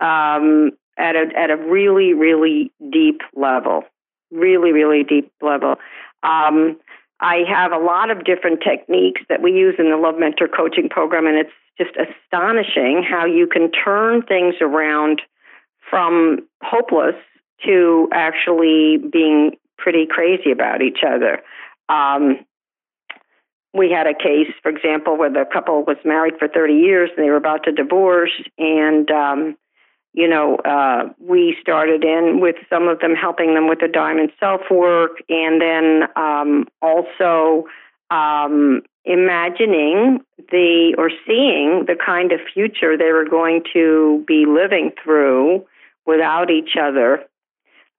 um, 0.00 0.70
at 0.98 1.16
a 1.16 1.26
at 1.36 1.50
a 1.50 1.56
really 1.56 2.12
really 2.12 2.72
deep 2.92 3.22
level, 3.34 3.84
really 4.30 4.72
really 4.72 5.04
deep 5.04 5.32
level. 5.40 5.76
Um, 6.22 6.76
I 7.20 7.44
have 7.48 7.72
a 7.72 7.78
lot 7.78 8.10
of 8.10 8.24
different 8.24 8.60
techniques 8.62 9.20
that 9.28 9.42
we 9.42 9.52
use 9.52 9.74
in 9.78 9.90
the 9.90 9.96
Love 9.96 10.18
Mentor 10.18 10.48
coaching 10.48 10.88
program, 10.88 11.26
and 11.26 11.36
it's 11.36 11.50
just 11.76 11.96
astonishing 11.96 13.02
how 13.02 13.26
you 13.26 13.46
can 13.46 13.70
turn 13.70 14.22
things 14.22 14.54
around 14.60 15.22
from 15.88 16.40
hopeless 16.62 17.16
to 17.64 18.08
actually 18.12 18.98
being 19.12 19.56
pretty 19.76 20.06
crazy 20.06 20.50
about 20.50 20.82
each 20.82 21.00
other. 21.06 21.40
Um, 21.88 22.44
we 23.72 23.90
had 23.90 24.06
a 24.06 24.14
case, 24.14 24.52
for 24.62 24.70
example, 24.70 25.16
where 25.16 25.30
the 25.30 25.44
couple 25.52 25.84
was 25.84 25.96
married 26.04 26.34
for 26.38 26.48
30 26.48 26.74
years 26.74 27.10
and 27.16 27.24
they 27.24 27.30
were 27.30 27.36
about 27.36 27.64
to 27.64 27.72
divorce. 27.72 28.32
And, 28.58 29.10
um, 29.10 29.56
you 30.12 30.28
know, 30.28 30.56
uh, 30.64 31.08
we 31.20 31.56
started 31.60 32.04
in 32.04 32.40
with 32.40 32.56
some 32.68 32.88
of 32.88 33.00
them 33.00 33.14
helping 33.14 33.54
them 33.54 33.68
with 33.68 33.78
the 33.80 33.88
diamond 33.88 34.32
self 34.40 34.62
work 34.70 35.22
and 35.28 35.60
then 35.60 36.02
um, 36.16 36.66
also 36.82 37.64
um, 38.10 38.82
imagining 39.04 40.18
the 40.50 40.94
or 40.98 41.10
seeing 41.26 41.84
the 41.86 41.96
kind 42.04 42.32
of 42.32 42.40
future 42.52 42.96
they 42.96 43.12
were 43.12 43.28
going 43.28 43.62
to 43.72 44.24
be 44.26 44.46
living 44.46 44.90
through 45.02 45.64
without 46.06 46.50
each 46.50 46.76
other. 46.80 47.24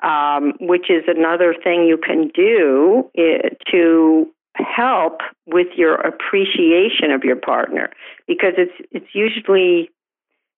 Um, 0.04 0.54
which 0.60 0.90
is 0.90 1.04
another 1.06 1.54
thing 1.64 1.86
you 1.86 1.96
can 1.96 2.30
do 2.30 3.08
eh, 3.16 3.50
to 3.70 4.28
help 4.56 5.20
with 5.46 5.68
your 5.76 5.94
appreciation 5.94 7.12
of 7.12 7.24
your 7.24 7.36
partner 7.36 7.92
because 8.28 8.54
it's 8.58 8.74
it's 8.92 9.14
usually 9.14 9.92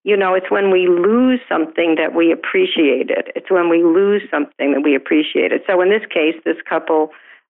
you 0.03 0.15
know 0.17 0.33
it's 0.33 0.49
when 0.49 0.71
we 0.71 0.87
lose 0.87 1.39
something 1.47 1.95
that 1.95 2.13
we 2.15 2.31
appreciate 2.31 3.09
it 3.09 3.31
it's 3.35 3.49
when 3.49 3.69
we 3.69 3.83
lose 3.83 4.21
something 4.29 4.73
that 4.73 4.81
we 4.83 4.95
appreciate 4.95 5.51
it 5.51 5.63
so 5.67 5.81
in 5.81 5.89
this 5.89 6.05
case 6.13 6.35
this 6.45 6.57
couple 6.67 7.09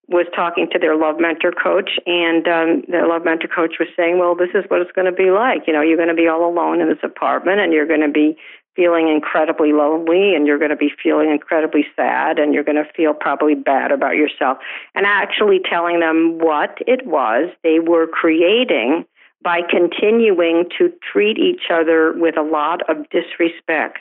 was 0.09 0.25
talking 0.35 0.67
to 0.69 0.77
their 0.77 0.97
love 0.97 1.15
mentor 1.19 1.51
coach 1.51 1.91
and 2.05 2.47
um 2.47 2.83
their 2.89 3.07
love 3.07 3.23
mentor 3.23 3.47
coach 3.47 3.75
was 3.79 3.87
saying 3.95 4.19
well 4.19 4.35
this 4.35 4.49
is 4.53 4.63
what 4.67 4.81
it's 4.81 4.91
going 4.91 5.05
to 5.05 5.13
be 5.13 5.31
like. 5.31 5.65
You 5.65 5.73
know 5.73 5.81
you're 5.81 5.97
going 5.97 6.09
to 6.09 6.15
be 6.15 6.27
all 6.27 6.45
alone 6.45 6.81
in 6.81 6.89
this 6.89 7.03
apartment 7.03 7.61
and 7.61 7.71
you're 7.71 7.87
going 7.87 8.01
to 8.01 8.11
be 8.11 8.37
feeling 8.75 9.07
incredibly 9.07 9.71
lonely 9.71 10.35
and 10.35 10.47
you're 10.47 10.57
going 10.57 10.71
to 10.71 10.75
be 10.75 10.91
feeling 11.01 11.29
incredibly 11.29 11.85
sad 11.95 12.39
and 12.39 12.53
you're 12.53 12.63
going 12.63 12.83
to 12.83 12.91
feel 12.95 13.13
probably 13.13 13.53
bad 13.55 13.91
about 13.91 14.15
yourself. 14.15 14.57
And 14.95 15.05
actually 15.05 15.59
telling 15.69 15.99
them 15.99 16.39
what 16.39 16.79
it 16.87 17.05
was 17.05 17.49
they 17.63 17.79
were 17.79 18.07
creating 18.07 19.05
by 19.43 19.61
continuing 19.69 20.65
to 20.77 20.91
treat 21.11 21.37
each 21.37 21.63
other 21.71 22.13
with 22.15 22.37
a 22.37 22.41
lot 22.41 22.81
of 22.89 23.09
disrespect 23.09 23.99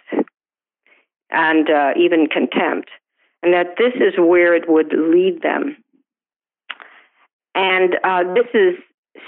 and 1.31 1.71
uh, 1.71 1.93
even 1.97 2.27
contempt. 2.29 2.91
And 3.43 3.53
that 3.53 3.75
this 3.77 3.93
is 3.97 4.15
where 4.19 4.55
it 4.55 4.69
would 4.69 4.93
lead 4.93 5.43
them. 5.43 5.77
And 7.55 7.97
uh, 8.05 8.23
this 8.35 8.47
is 8.55 8.77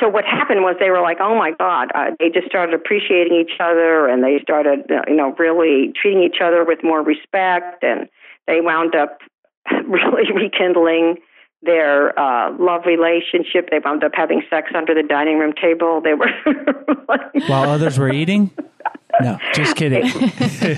so 0.01 0.09
what 0.09 0.25
happened 0.25 0.63
was 0.63 0.77
they 0.81 0.91
were 0.91 1.03
like, 1.03 1.19
oh 1.21 1.37
my 1.37 1.53
God, 1.59 1.89
uh, 1.95 2.13
they 2.19 2.31
just 2.31 2.47
started 2.47 2.75
appreciating 2.75 3.35
each 3.35 3.61
other 3.61 4.09
and 4.09 4.25
they 4.25 4.39
started, 4.43 4.81
you 5.07 5.15
know, 5.15 5.35
really 5.39 5.93
treating 6.01 6.23
each 6.23 6.41
other 6.43 6.65
with 6.65 6.83
more 6.83 7.03
respect 7.03 7.83
and 7.83 8.09
they 8.47 8.61
wound 8.61 8.95
up 8.95 9.19
really 9.87 10.33
rekindling 10.33 11.17
their 11.65 12.19
uh, 12.19 12.53
love 12.59 12.83
relationship. 12.87 13.71
They 13.71 13.79
wound 13.85 14.05
up 14.05 14.13
having 14.15 14.43
sex 14.51 14.71
under 14.75 14.95
the 14.95 15.03
dining 15.03 15.39
room 15.39 15.53
table. 15.53 16.01
They 16.01 16.15
were 16.15 16.31
like, 17.09 17.49
while 17.49 17.71
others 17.71 17.99
were 17.99 18.13
eating. 18.13 18.51
No, 19.21 19.39
just 19.53 19.77
kidding. 19.77 20.03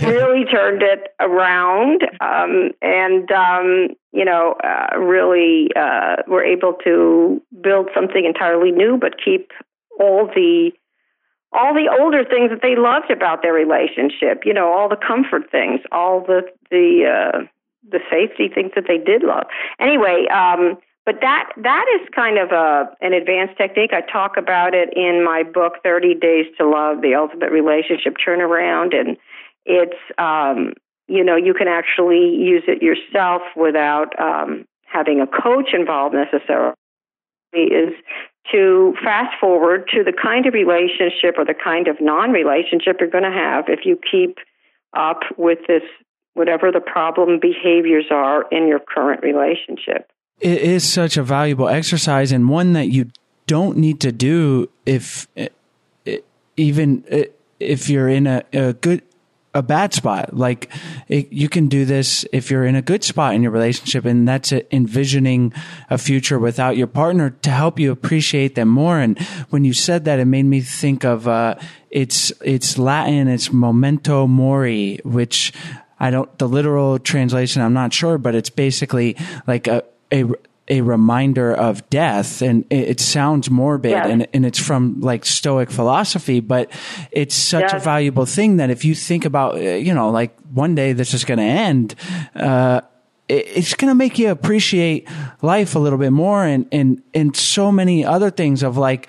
really 0.07 0.45
turned 0.45 0.83
it 0.83 1.15
around, 1.21 2.03
um, 2.21 2.71
and 2.83 3.31
um, 3.33 3.89
you 4.13 4.25
know, 4.25 4.57
uh, 4.63 4.99
really 4.99 5.69
uh, 5.75 6.17
were 6.29 6.45
able 6.45 6.75
to 6.85 7.41
build 7.63 7.89
something 7.95 8.25
entirely 8.27 8.73
new, 8.73 8.99
but 9.01 9.15
keep 9.23 9.53
all 9.99 10.27
the 10.27 10.71
all 11.53 11.73
the 11.73 11.89
older 11.99 12.25
things 12.25 12.51
that 12.51 12.61
they 12.63 12.77
loved 12.77 13.11
about 13.11 13.43
their 13.43 13.55
relationship. 13.55 14.43
You 14.45 14.53
know, 14.53 14.69
all 14.69 14.89
the 14.89 14.97
comfort 14.97 15.51
things, 15.51 15.81
all 15.91 16.21
the 16.21 16.43
the 16.71 17.07
uh, 17.07 17.39
the 17.91 18.01
safety 18.11 18.49
things 18.53 18.73
that 18.75 18.85
they 18.89 18.99
did 18.99 19.23
love. 19.23 19.47
Anyway, 19.79 20.27
um, 20.29 20.79
but 21.05 21.21
that 21.21 21.51
that 21.63 21.87
is 22.01 22.09
kind 22.15 22.39
of 22.39 22.51
a 22.51 22.91
an 23.01 23.13
advanced 23.13 23.57
technique. 23.57 23.93
I 23.93 24.01
talk 24.01 24.37
about 24.37 24.75
it 24.75 24.93
in 24.97 25.25
my 25.25 25.43
book, 25.43 25.75
Thirty 25.85 26.15
Days 26.15 26.47
to 26.59 26.69
Love: 26.69 27.01
The 27.03 27.15
Ultimate 27.15 27.53
Relationship 27.53 28.17
Turnaround, 28.25 28.95
and 28.95 29.17
it's 29.65 29.99
um, 30.19 30.75
you 31.07 31.23
know 31.23 31.37
you 31.37 31.55
can 31.55 31.69
actually 31.69 32.35
use 32.35 32.65
it 32.67 32.83
yourself 32.83 33.43
without 33.55 34.19
um, 34.21 34.67
having 34.85 35.21
a 35.21 35.27
coach 35.27 35.71
involved 35.73 36.15
necessarily. 36.15 36.75
Is 37.53 37.95
to 38.53 38.95
fast 39.03 39.35
forward 39.41 39.89
to 39.95 40.05
the 40.05 40.13
kind 40.13 40.47
of 40.47 40.55
relationship 40.55 41.37
or 41.39 41.45
the 41.45 41.55
kind 41.55 41.89
of 41.89 42.01
non 42.01 42.31
relationship 42.31 42.97
you're 43.01 43.11
going 43.11 43.25
to 43.25 43.31
have 43.31 43.65
if 43.69 43.81
you 43.85 43.99
keep 44.11 44.39
up 44.97 45.21
with 45.37 45.59
this, 45.69 45.83
whatever 46.37 46.71
the 46.71 46.81
problem 46.81 47.41
behaviors 47.41 48.07
are 48.11 48.47
in 48.51 48.69
your 48.69 48.79
current 48.79 49.23
relationship. 49.23 50.11
It 50.39 50.61
is 50.61 50.85
such 50.85 51.17
a 51.17 51.23
valuable 51.23 51.69
exercise 51.69 52.31
and 52.31 52.49
one 52.49 52.75
that 52.75 52.89
you 52.89 53.11
don't 53.47 53.79
need 53.79 54.01
to 54.01 54.13
do 54.13 54.69
if 54.85 55.27
even 56.57 57.05
if 57.59 57.89
you're 57.89 58.09
in 58.09 58.27
a, 58.27 58.43
a 58.53 58.75
good 58.75 59.03
a 59.55 59.63
bad 59.63 59.95
spot. 59.95 60.37
Like 60.37 60.71
it, 61.09 61.33
you 61.33 61.49
can 61.49 61.69
do 61.69 61.87
this 61.87 62.27
if 62.33 62.51
you're 62.51 62.67
in 62.67 62.77
a 62.77 62.83
good 62.83 63.03
spot 63.03 63.35
in 63.35 63.43
your 63.43 63.51
relationship, 63.51 64.05
and 64.05 64.29
that's 64.29 64.53
envisioning 64.53 65.55
a 65.89 65.97
future 65.97 66.39
without 66.39 66.77
your 66.77 66.87
partner 66.87 67.31
to 67.31 67.51
help 67.51 67.81
you 67.81 67.91
appreciate 67.91 68.55
them 68.55 68.69
more. 68.69 68.99
And 68.99 69.19
when 69.49 69.65
you 69.65 69.73
said 69.73 70.05
that, 70.05 70.19
it 70.19 70.27
made 70.27 70.45
me 70.45 70.61
think 70.61 71.05
of 71.05 71.27
uh, 71.27 71.55
it's 71.91 72.31
it's 72.45 72.77
Latin, 72.77 73.29
it's 73.29 73.53
memento 73.53 74.27
mori, 74.27 75.01
which 75.03 75.53
I 75.99 76.11
don't 76.11 76.39
the 76.39 76.49
literal 76.49 76.99
translation. 76.99 77.63
I'm 77.63 77.73
not 77.73 77.93
sure, 77.93 78.19
but 78.19 78.35
it's 78.35 78.51
basically 78.51 79.17
like 79.47 79.67
a 79.67 79.85
a 80.13 80.25
a 80.69 80.81
reminder 80.81 81.55
of 81.55 81.89
death 81.91 82.43
and 82.43 82.65
it, 82.71 82.89
it 82.89 83.01
sounds 83.01 83.49
morbid 83.49 83.93
yes. 83.93 84.07
and, 84.09 84.27
and 84.33 84.45
it's 84.45 84.59
from 84.59 85.01
like 85.01 85.25
stoic 85.25 85.71
philosophy 85.71 86.41
but 86.41 86.71
it's 87.13 87.37
such 87.37 87.63
yes. 87.63 87.75
a 87.75 87.79
valuable 87.79 88.27
thing 88.27 88.57
that 88.57 88.69
if 88.69 88.85
you 88.85 88.93
think 88.93 89.25
about 89.25 89.55
uh, 89.55 89.61
you 89.61 89.95
know 89.95 90.11
like 90.11 90.37
one 90.53 90.75
day 90.75 90.93
this 90.93 91.15
is 91.15 91.25
going 91.25 91.39
to 91.39 91.45
end 91.45 91.95
uh, 92.35 92.81
it's 93.29 93.75
going 93.75 93.91
to 93.91 93.95
make 93.95 94.19
you 94.19 94.31
appreciate 94.31 95.09
life 95.43 95.77
a 95.77 95.79
little 95.79 95.99
bit 95.99 96.11
more 96.11 96.45
and 96.45 96.67
and 96.73 97.03
and 97.15 97.37
so 97.37 97.71
many 97.71 98.05
other 98.05 98.31
things 98.31 98.63
of 98.63 98.77
like 98.77 99.09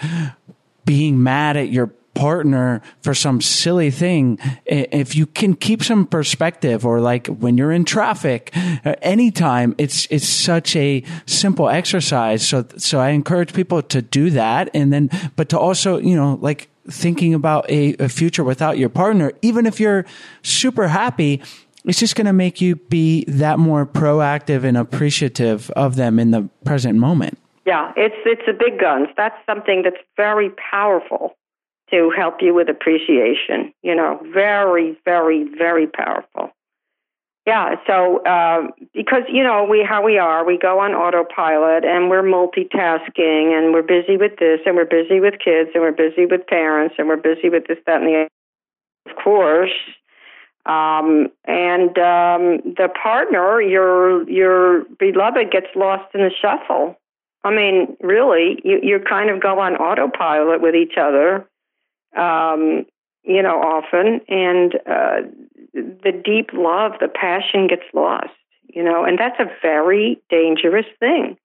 being 0.85 1.21
mad 1.21 1.57
at 1.57 1.69
your 1.69 1.91
partner 2.17 2.81
for 3.01 3.13
some 3.13 3.41
silly 3.41 3.91
thing, 3.91 4.39
if 4.65 5.15
you 5.15 5.25
can 5.25 5.55
keep 5.55 5.83
some 5.83 6.05
perspective 6.05 6.85
or 6.85 6.99
like 6.99 7.27
when 7.27 7.57
you're 7.57 7.71
in 7.71 7.85
traffic, 7.85 8.51
uh, 8.55 8.95
anytime, 9.01 9.75
it's, 9.77 10.07
it's 10.09 10.27
such 10.27 10.75
a 10.75 11.03
simple 11.25 11.69
exercise. 11.69 12.47
So, 12.47 12.65
so 12.77 12.99
I 12.99 13.09
encourage 13.09 13.53
people 13.53 13.81
to 13.83 14.01
do 14.01 14.31
that. 14.31 14.69
And 14.73 14.91
then, 14.91 15.09
but 15.35 15.49
to 15.49 15.59
also, 15.59 15.99
you 15.99 16.15
know, 16.15 16.39
like 16.41 16.69
thinking 16.89 17.33
about 17.33 17.69
a, 17.69 17.95
a 17.95 18.09
future 18.09 18.43
without 18.43 18.77
your 18.77 18.89
partner, 18.89 19.31
even 19.41 19.65
if 19.65 19.79
you're 19.79 20.05
super 20.41 20.87
happy, 20.87 21.41
it's 21.85 21.99
just 21.99 22.15
going 22.15 22.27
to 22.27 22.33
make 22.33 22.59
you 22.59 22.75
be 22.75 23.23
that 23.25 23.59
more 23.59 23.85
proactive 23.85 24.63
and 24.63 24.75
appreciative 24.75 25.69
of 25.71 25.95
them 25.95 26.19
in 26.19 26.31
the 26.31 26.49
present 26.65 26.97
moment. 26.97 27.37
Yeah, 27.65 27.91
it's 27.97 28.15
it's 28.25 28.47
a 28.47 28.53
big 28.53 28.79
guns. 28.79 29.09
That's 29.17 29.35
something 29.45 29.83
that's 29.83 30.01
very 30.15 30.51
powerful 30.71 31.35
to 31.89 32.11
help 32.15 32.41
you 32.41 32.53
with 32.53 32.69
appreciation. 32.69 33.73
You 33.81 33.95
know, 33.95 34.19
very, 34.33 34.97
very, 35.05 35.45
very 35.57 35.87
powerful. 35.87 36.51
Yeah. 37.47 37.75
So 37.87 38.21
uh, 38.25 38.67
because 38.93 39.23
you 39.31 39.41
know 39.41 39.63
we 39.63 39.81
how 39.81 40.03
we 40.03 40.17
are, 40.17 40.45
we 40.45 40.57
go 40.57 40.81
on 40.81 40.91
autopilot 40.91 41.85
and 41.85 42.09
we're 42.09 42.21
multitasking 42.21 43.57
and 43.57 43.73
we're 43.73 43.83
busy 43.87 44.17
with 44.17 44.37
this 44.37 44.59
and 44.65 44.75
we're 44.75 44.83
busy 44.83 45.21
with 45.21 45.35
kids 45.39 45.69
and 45.73 45.81
we're 45.81 45.93
busy 45.93 46.25
with 46.25 46.45
parents 46.45 46.95
and 46.97 47.07
we're 47.07 47.15
busy 47.15 47.47
with 47.49 47.65
this 47.67 47.77
that 47.85 48.01
and 48.01 48.07
the 48.09 48.15
other. 48.15 48.29
of 49.09 49.23
course. 49.23 49.71
Um, 50.65 51.29
and 51.45 51.97
um, 51.97 52.75
the 52.75 52.89
partner, 53.01 53.61
your 53.61 54.29
your 54.29 54.83
beloved, 54.99 55.49
gets 55.49 55.67
lost 55.73 56.13
in 56.13 56.19
the 56.19 56.31
shuffle. 56.41 56.97
I 57.45 57.55
mean, 57.55 57.95
really, 58.01 58.59
you 58.65 58.81
you 58.83 58.99
kind 58.99 59.29
of 59.29 59.41
go 59.41 59.57
on 59.61 59.77
autopilot 59.77 60.61
with 60.61 60.75
each 60.75 60.97
other 60.99 61.47
um, 62.15 62.85
you 63.23 63.41
know, 63.41 63.59
often, 63.61 64.21
and 64.29 64.75
uh, 64.85 65.21
the 65.73 66.11
deep 66.23 66.51
love, 66.53 66.93
the 66.99 67.09
passion 67.09 67.67
gets 67.67 67.83
lost, 67.93 68.31
you 68.73 68.83
know, 68.83 69.03
and 69.03 69.19
that's 69.19 69.39
a 69.39 69.51
very 69.61 70.21
dangerous 70.29 70.85
thing. 70.99 71.37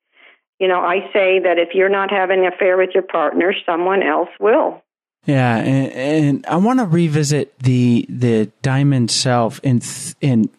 You 0.61 0.69
know, 0.69 0.81
I 0.81 1.11
say 1.13 1.41
that 1.41 1.59
if 1.59 1.71
you're 1.75 1.89
not 1.89 2.11
having 2.11 2.47
an 2.47 2.53
affair 2.53 2.77
with 2.77 2.91
your 2.95 3.03
partner, 3.03 3.53
someone 3.67 4.03
else 4.03 4.29
will. 4.39 4.83
Yeah, 5.25 5.57
and, 5.57 5.93
and 5.93 6.47
I 6.47 6.57
want 6.57 6.81
to 6.81 6.85
revisit 6.85 7.57
the 7.61 8.07
the 8.09 8.51
diamond 8.61 9.11
self 9.11 9.61
in 9.63 9.81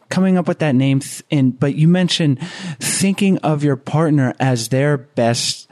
coming 0.10 0.38
up 0.38 0.48
with 0.48 0.60
that 0.60 0.74
name. 0.74 1.02
And 1.32 1.60
but 1.60 1.76
you 1.76 1.90
mentioned 1.90 2.40
thinking 2.80 3.38
of 3.40 3.64
your 3.64 3.76
partner 3.76 4.34
as 4.40 4.70
their 4.70 4.98
best 4.98 5.70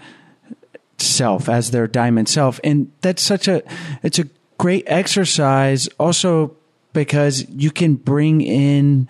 self 1.01 1.49
as 1.49 1.71
their 1.71 1.87
diamond 1.87 2.29
self. 2.29 2.59
And 2.63 2.91
that's 3.01 3.21
such 3.21 3.47
a 3.47 3.63
it's 4.03 4.19
a 4.19 4.27
great 4.57 4.83
exercise 4.87 5.87
also 5.99 6.55
because 6.93 7.47
you 7.49 7.71
can 7.71 7.95
bring 7.95 8.41
in 8.41 9.07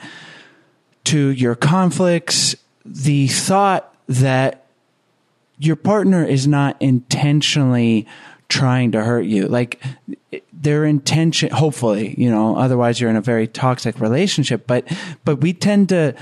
to 1.04 1.30
your 1.30 1.56
conflicts 1.56 2.56
the 2.86 3.28
thought 3.28 3.94
that 4.08 4.66
your 5.58 5.76
partner 5.76 6.24
is 6.24 6.48
not 6.48 6.78
intentionally 6.80 8.08
trying 8.50 8.92
to 8.92 9.04
hurt 9.04 9.26
you. 9.26 9.48
Like 9.48 9.82
their 10.54 10.86
intention 10.86 11.50
hopefully 11.50 12.14
you 12.18 12.30
know 12.30 12.56
otherwise 12.56 13.02
you're 13.02 13.10
in 13.10 13.16
a 13.16 13.22
very 13.22 13.48
toxic 13.48 14.00
relationship 14.00 14.68
but 14.68 14.86
but 15.26 15.38
we 15.38 15.54
tend 15.54 15.90
to 15.90 16.14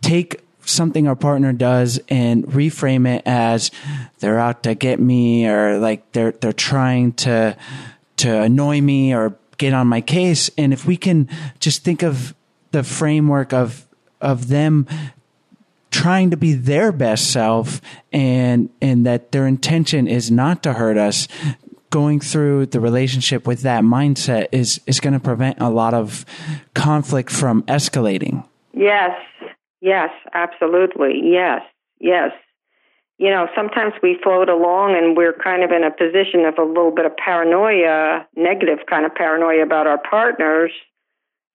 take 0.00 0.43
something 0.66 1.06
our 1.08 1.16
partner 1.16 1.52
does 1.52 2.00
and 2.08 2.44
reframe 2.46 3.06
it 3.06 3.22
as 3.26 3.70
they're 4.18 4.38
out 4.38 4.62
to 4.64 4.74
get 4.74 5.00
me 5.00 5.46
or 5.48 5.78
like 5.78 6.12
they're 6.12 6.32
they're 6.32 6.52
trying 6.52 7.12
to 7.12 7.56
to 8.16 8.42
annoy 8.42 8.80
me 8.80 9.14
or 9.14 9.36
get 9.58 9.72
on 9.72 9.86
my 9.86 10.00
case. 10.00 10.50
And 10.56 10.72
if 10.72 10.86
we 10.86 10.96
can 10.96 11.28
just 11.60 11.84
think 11.84 12.02
of 12.02 12.34
the 12.72 12.82
framework 12.82 13.52
of 13.52 13.86
of 14.20 14.48
them 14.48 14.86
trying 15.90 16.30
to 16.30 16.36
be 16.36 16.54
their 16.54 16.90
best 16.90 17.30
self 17.30 17.80
and 18.12 18.68
and 18.80 19.06
that 19.06 19.32
their 19.32 19.46
intention 19.46 20.08
is 20.08 20.30
not 20.30 20.62
to 20.62 20.72
hurt 20.72 20.96
us 20.96 21.28
going 21.90 22.18
through 22.18 22.66
the 22.66 22.80
relationship 22.80 23.46
with 23.46 23.62
that 23.62 23.84
mindset 23.84 24.48
is 24.50 24.80
is 24.86 24.98
going 24.98 25.12
to 25.12 25.20
prevent 25.20 25.60
a 25.60 25.70
lot 25.70 25.94
of 25.94 26.24
conflict 26.74 27.30
from 27.30 27.62
escalating. 27.64 28.44
Yes 28.72 29.16
Yes, 29.84 30.08
absolutely. 30.32 31.20
Yes, 31.22 31.60
yes. 32.00 32.30
You 33.18 33.28
know, 33.28 33.48
sometimes 33.54 33.92
we 34.02 34.18
float 34.22 34.48
along 34.48 34.96
and 34.96 35.14
we're 35.14 35.34
kind 35.34 35.62
of 35.62 35.72
in 35.72 35.84
a 35.84 35.90
position 35.90 36.46
of 36.46 36.54
a 36.56 36.64
little 36.64 36.90
bit 36.90 37.04
of 37.04 37.14
paranoia, 37.18 38.26
negative 38.34 38.78
kind 38.88 39.04
of 39.04 39.14
paranoia 39.14 39.62
about 39.62 39.86
our 39.86 39.98
partners. 39.98 40.72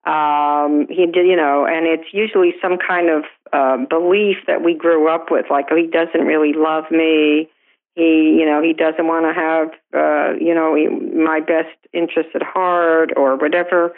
Um, 0.06 0.86
he 0.92 1.08
did, 1.08 1.26
you 1.26 1.36
know, 1.36 1.66
and 1.66 1.88
it's 1.88 2.14
usually 2.14 2.54
some 2.62 2.78
kind 2.78 3.10
of 3.10 3.24
uh, 3.52 3.78
belief 3.90 4.38
that 4.46 4.64
we 4.64 4.76
grew 4.76 5.10
up 5.10 5.32
with, 5.32 5.48
like, 5.50 5.66
oh, 5.72 5.76
he 5.76 5.88
doesn't 5.88 6.22
really 6.22 6.54
love 6.54 6.84
me. 6.92 7.50
He, 7.96 8.38
you 8.40 8.46
know, 8.46 8.62
he 8.62 8.74
doesn't 8.74 9.08
want 9.08 9.26
to 9.26 9.34
have, 9.34 9.70
uh, 9.92 10.38
you 10.40 10.54
know, 10.54 10.78
my 11.26 11.40
best 11.40 11.76
interest 11.94 12.30
at 12.36 12.44
heart 12.44 13.10
or 13.18 13.38
whatever 13.38 13.96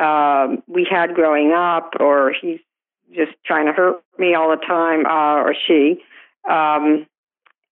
um, 0.00 0.62
we 0.66 0.88
had 0.90 1.14
growing 1.14 1.52
up, 1.52 1.92
or 2.00 2.32
he's 2.40 2.60
just 3.14 3.32
trying 3.44 3.66
to 3.66 3.72
hurt 3.72 4.02
me 4.18 4.34
all 4.34 4.50
the 4.50 4.64
time, 4.64 5.06
uh, 5.06 5.42
or 5.42 5.54
she. 5.66 6.02
Um, 6.50 7.06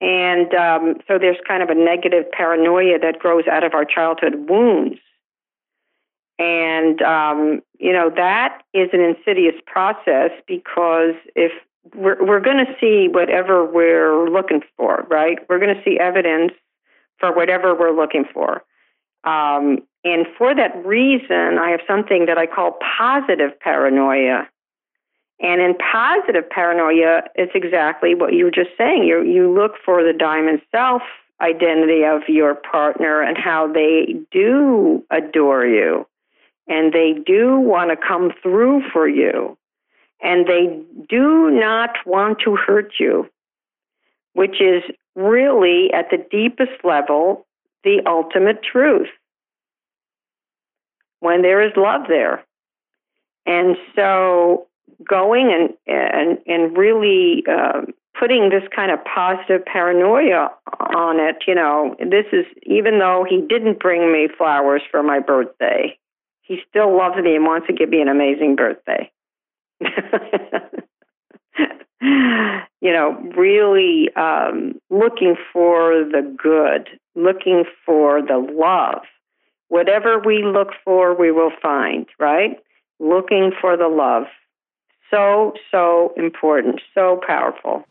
and 0.00 0.52
um, 0.55 0.94
so 1.07 1.18
there's 1.18 1.37
kind 1.46 1.62
of 1.62 1.68
a 1.68 1.74
negative 1.74 2.31
paranoia 2.33 2.98
that 2.98 3.18
grows 3.18 3.44
out 3.46 3.64
of 3.64 3.74
our 3.74 3.85
childhood 3.85 4.48
wounds. 4.48 4.98
And, 6.38 7.00
um, 7.02 7.62
you 7.78 7.92
know, 7.92 8.11
that 8.16 8.62
is 8.74 8.88
an 8.92 9.00
insidious 9.00 9.55
process 9.66 10.31
because 10.48 11.14
if 11.37 11.52
we're, 11.94 12.24
we're 12.24 12.40
going 12.40 12.64
to 12.64 12.74
see 12.81 13.09
whatever 13.09 13.64
we're 13.64 14.28
looking 14.28 14.62
for, 14.76 15.07
right? 15.09 15.38
We're 15.48 15.61
going 15.61 15.76
to 15.76 15.83
see 15.85 15.98
evidence 16.00 16.52
for 17.18 17.33
whatever 17.33 17.74
we're 17.74 17.94
looking 17.94 18.24
for. 18.33 18.64
Um, 19.24 19.83
and 20.05 20.26
for 20.37 20.55
that 20.55 20.85
reason, 20.85 21.59
I 21.61 21.70
have 21.70 21.81
something 21.87 22.26
that 22.26 22.38
I 22.38 22.46
call 22.46 22.76
positive 22.98 23.59
paranoia. 23.61 24.48
And 25.42 25.61
in 25.61 25.74
positive 25.74 26.48
paranoia, 26.48 27.24
it's 27.35 27.52
exactly 27.55 28.14
what 28.14 28.33
you 28.33 28.44
were 28.44 28.50
just 28.50 28.70
saying. 28.78 29.05
You 29.05 29.22
you 29.22 29.52
look 29.52 29.72
for 29.85 30.02
the 30.05 30.12
diamond 30.12 30.62
self 30.70 31.02
identity 31.40 32.05
of 32.05 32.22
your 32.28 32.55
partner 32.55 33.20
and 33.20 33.37
how 33.37 33.70
they 33.72 34.14
do 34.31 35.05
adore 35.11 35.66
you 35.66 36.07
and 36.68 36.92
they 36.92 37.14
do 37.26 37.59
want 37.59 37.90
to 37.90 37.96
come 37.96 38.33
through 38.42 38.83
for 38.92 39.09
you 39.09 39.59
and 40.22 40.46
they 40.46 40.81
do 41.09 41.50
not 41.50 41.96
want 42.07 42.38
to 42.44 42.55
hurt 42.55 42.92
you, 43.00 43.28
which 44.35 44.61
is 44.61 44.83
really 45.16 45.92
at 45.92 46.11
the 46.11 46.24
deepest 46.31 46.85
level 46.85 47.44
the 47.83 48.00
ultimate 48.07 48.62
truth. 48.62 49.09
When 51.18 51.42
there 51.42 51.61
is 51.61 51.72
love 51.76 52.02
there. 52.09 52.44
And 53.44 53.76
so 53.96 54.68
going 55.09 55.53
and 55.53 55.71
and 55.87 56.38
and 56.47 56.77
really 56.77 57.45
uh, 57.51 57.83
putting 58.18 58.51
this 58.51 58.62
kind 58.75 58.90
of 58.90 58.99
positive 59.05 59.64
paranoia 59.64 60.51
on 60.95 61.21
it. 61.21 61.45
You 61.47 61.55
know, 61.55 61.97
this 61.99 62.27
is 62.33 62.47
even 62.64 62.99
though 62.99 63.25
he 63.29 63.40
didn't 63.40 63.79
bring 63.81 64.12
me 64.12 64.29
flowers 64.37 64.83
for 64.90 65.03
my 65.03 65.21
birthday, 65.21 65.99
he 66.42 66.59
still 66.68 66.97
loves 66.97 67.16
me 67.16 67.37
and 67.37 67.45
wants 67.45 67.66
to 67.68 67.73
give 67.73 67.88
me 67.88 68.01
an 68.01 68.09
amazing 68.09 68.57
birthday. 68.57 69.11
you 72.81 72.92
know, 72.92 73.16
really 73.37 74.09
um, 74.16 74.81
looking 74.90 75.37
for 75.53 76.05
the 76.05 76.37
good, 76.37 76.88
looking 77.14 77.64
for 77.87 78.21
the 78.21 78.38
love. 78.53 79.03
Whatever 79.68 80.18
we 80.18 80.45
look 80.45 80.68
for, 80.85 81.14
we 81.18 81.31
will 81.31 81.53
find, 81.62 82.07
right? 82.18 82.59
Looking 83.01 83.53
for 83.59 83.77
the 83.77 83.88
love. 83.88 84.25
So, 85.12 85.53
so 85.70 86.14
important, 86.16 86.81
so 86.94 87.20
powerful. 87.27 87.85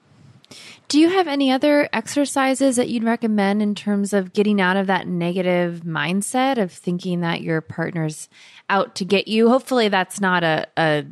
Do 0.88 1.00
you 1.00 1.10
have 1.10 1.28
any 1.28 1.52
other 1.52 1.88
exercises 1.94 2.76
that 2.76 2.90
you'd 2.90 3.04
recommend 3.04 3.62
in 3.62 3.76
terms 3.76 4.12
of 4.12 4.34
getting 4.34 4.60
out 4.60 4.76
of 4.76 4.88
that 4.88 5.08
negative 5.08 5.84
mindset 5.86 6.58
of 6.58 6.72
thinking 6.72 7.22
that 7.22 7.42
your 7.42 7.62
partner's 7.62 8.28
out 8.70 8.96
to 8.96 9.06
get 9.06 9.28
you? 9.28 9.50
Hopefully, 9.50 9.88
that's 9.88 10.20
not 10.20 10.44
a, 10.44 10.68
a 10.76 11.06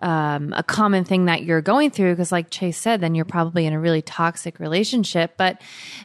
um, 0.00 0.52
a 0.54 0.62
common 0.62 1.04
thing 1.04 1.26
that 1.26 1.44
you're 1.44 1.62
going 1.62 1.90
through 1.90 2.12
because 2.12 2.30
like 2.30 2.50
chase 2.50 2.76
said 2.76 3.00
then 3.00 3.14
you're 3.14 3.24
probably 3.24 3.64
in 3.64 3.72
a 3.72 3.80
really 3.80 4.02
toxic 4.02 4.60
relationship 4.60 5.32
but 5.38 5.58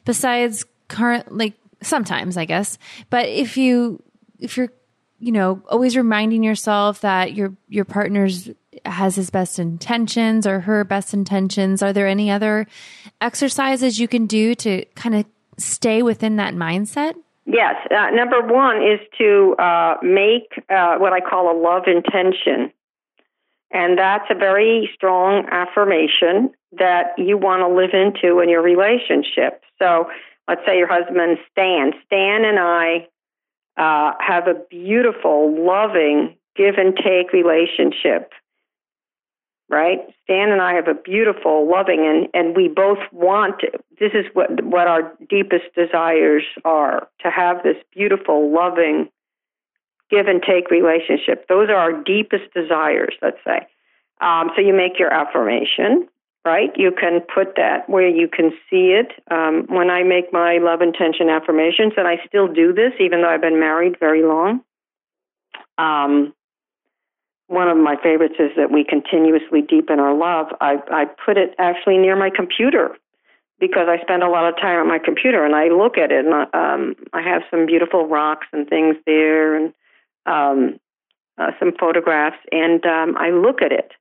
besides 0.06 0.64
current 0.88 1.36
like 1.36 1.56
sometimes 1.82 2.38
i 2.38 2.46
guess 2.46 2.78
but 3.10 3.28
if 3.28 3.58
you 3.58 4.02
if 4.40 4.56
you're 4.56 4.72
you 5.20 5.34
know 5.34 5.62
always 5.68 5.98
reminding 5.98 6.42
yourself 6.42 7.02
that 7.02 7.34
your 7.34 7.54
your 7.68 7.84
partner's 7.84 8.50
has 8.86 9.16
his 9.16 9.30
best 9.30 9.60
intentions 9.60 10.48
or 10.48 10.62
her 10.62 10.84
best 10.84 11.14
intentions 11.14 11.84
are 11.84 11.94
there 11.94 12.08
any 12.08 12.32
other 12.32 12.68
exercises 13.20 14.00
you 14.00 14.08
can 14.08 14.26
do 14.26 14.56
to 14.56 14.86
kind 14.96 15.16
of 15.16 15.26
stay 15.58 16.02
within 16.02 16.38
that 16.38 16.54
mindset 16.54 17.14
Yes. 17.46 17.76
Uh, 17.90 18.12
number 18.12 18.42
one 18.42 18.78
is 18.78 19.00
to 19.18 19.56
uh, 19.58 19.96
make 20.04 20.54
uh, 20.70 20.98
what 20.98 21.12
I 21.12 21.20
call 21.20 21.52
a 21.52 21.58
love 21.58 21.84
intention. 21.88 22.72
And 23.72 23.98
that's 23.98 24.26
a 24.30 24.36
very 24.36 24.90
strong 24.94 25.48
affirmation 25.50 26.52
that 26.74 27.14
you 27.18 27.38
want 27.38 27.62
to 27.62 27.68
live 27.68 27.92
into 27.94 28.40
in 28.40 28.50
your 28.50 28.62
relationship. 28.62 29.64
So 29.80 30.08
let's 30.48 30.62
say 30.66 30.78
your 30.78 30.88
husband, 30.88 31.38
Stan. 31.52 31.94
Stan 32.06 32.46
and 32.46 32.60
I 32.60 33.08
uh, 33.78 34.14
have 34.20 34.48
a 34.48 34.54
beautiful, 34.70 35.66
loving, 35.66 36.36
give 36.56 36.76
and 36.78 36.96
take 36.96 37.34
relationship. 37.34 38.32
Right? 39.72 40.00
Stan 40.26 40.52
and 40.52 40.62
I 40.62 40.74
have 40.74 40.90
a 40.90 40.94
beautiful, 40.94 41.66
loving, 41.66 42.06
and, 42.06 42.28
and 42.34 42.58
we 42.58 42.68
both 42.68 43.00
want, 43.14 43.62
this 44.02 44.12
is 44.14 44.26
what, 44.34 44.62
what 44.66 44.86
our 44.86 45.14
deepest 45.30 45.74
desires 45.74 46.44
are 46.66 47.08
to 47.24 47.32
have 47.32 47.64
this 47.64 47.78
beautiful, 47.94 48.54
loving, 48.54 49.08
give 50.10 50.28
and 50.28 50.44
take 50.44 50.70
relationship. 50.70 51.48
Those 51.48 51.70
are 51.70 51.78
our 51.78 52.04
deepest 52.04 52.54
desires, 52.54 53.16
let's 53.22 53.38
say. 53.46 53.66
Um, 54.20 54.52
so 54.54 54.62
you 54.62 54.74
make 54.74 55.00
your 55.00 55.12
affirmation, 55.12 56.10
right? 56.44 56.72
You 56.76 56.92
can 56.92 57.22
put 57.22 57.56
that 57.56 57.90
where 57.90 58.10
you 58.10 58.28
can 58.28 58.52
see 58.70 58.92
it. 58.92 59.14
Um, 59.32 59.68
when 59.70 59.90
I 59.90 60.04
make 60.04 60.34
my 60.34 60.58
love 60.58 60.82
intention 60.82 61.30
affirmations, 61.30 61.94
and 61.96 62.10
I 62.10 62.18
still 62.28 62.52
do 62.52 62.74
this 62.74 62.92
even 63.00 63.22
though 63.22 63.30
I've 63.30 63.42
been 63.42 63.60
married 63.60 63.98
very 64.02 64.24
long. 64.24 64.62
Um, 65.78 66.34
one 67.52 67.68
of 67.68 67.78
my 67.78 67.96
favorites 68.02 68.36
is 68.40 68.52
that 68.56 68.72
we 68.72 68.84
continuously 68.84 69.62
deepen 69.62 70.00
our 70.00 70.16
love. 70.16 70.48
I, 70.62 70.78
I 70.90 71.06
put 71.06 71.38
it 71.38 71.54
actually 71.60 71.98
near 71.98 72.16
my 72.16 72.30
computer 72.34 72.96
because 73.60 73.88
I 73.90 74.02
spend 74.02 74.24
a 74.24 74.30
lot 74.30 74.48
of 74.48 74.56
time 74.56 74.80
at 74.80 74.88
my 74.88 75.00
computer 75.00 75.44
and 75.44 75.54
I 75.54 75.68
look 75.68 75.98
at 75.98 76.12
it 76.12 76.26
and 76.26 76.34
um, 76.54 76.96
I 77.14 77.22
have 77.22 77.42
some 77.52 77.66
beautiful 77.66 78.08
rocks 78.08 78.48
and 78.54 78.68
things 78.68 78.96
there 79.06 79.56
and 79.56 79.74
um, 80.26 80.80
uh, 81.38 81.52
some 81.60 81.74
photographs 81.78 82.38
and 82.52 82.86
um, 82.86 83.18
I 83.18 83.32
look 83.32 83.62
at 83.62 83.74
it 83.74 83.92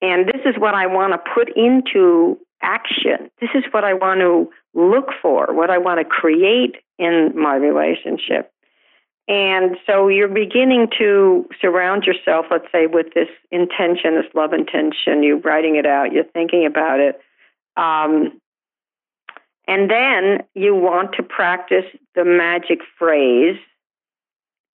and 0.00 0.26
this 0.26 0.40
is 0.44 0.54
what 0.58 0.74
I 0.74 0.86
want 0.86 1.12
to 1.12 1.30
put 1.32 1.54
into 1.56 2.38
action. 2.62 3.30
This 3.40 3.50
is 3.54 3.64
what 3.70 3.84
I 3.84 3.92
want 3.92 4.20
to 4.20 4.50
look 4.74 5.10
for, 5.20 5.54
what 5.54 5.70
I 5.70 5.78
want 5.78 6.00
to 6.00 6.04
create 6.04 6.76
in 6.98 7.32
my 7.36 7.54
relationship. 7.54 8.50
And 9.28 9.76
so 9.86 10.08
you're 10.08 10.28
beginning 10.28 10.88
to 10.98 11.48
surround 11.60 12.04
yourself, 12.04 12.46
let's 12.50 12.66
say, 12.72 12.86
with 12.86 13.06
this 13.14 13.28
intention, 13.50 14.16
this 14.16 14.32
love 14.34 14.52
intention. 14.52 15.22
You're 15.22 15.38
writing 15.38 15.76
it 15.76 15.86
out, 15.86 16.12
you're 16.12 16.24
thinking 16.24 16.66
about 16.66 16.98
it. 17.00 17.20
Um, 17.76 18.40
and 19.68 19.88
then 19.90 20.40
you 20.54 20.74
want 20.74 21.14
to 21.16 21.22
practice 21.22 21.84
the 22.14 22.24
magic 22.24 22.80
phrase 22.98 23.56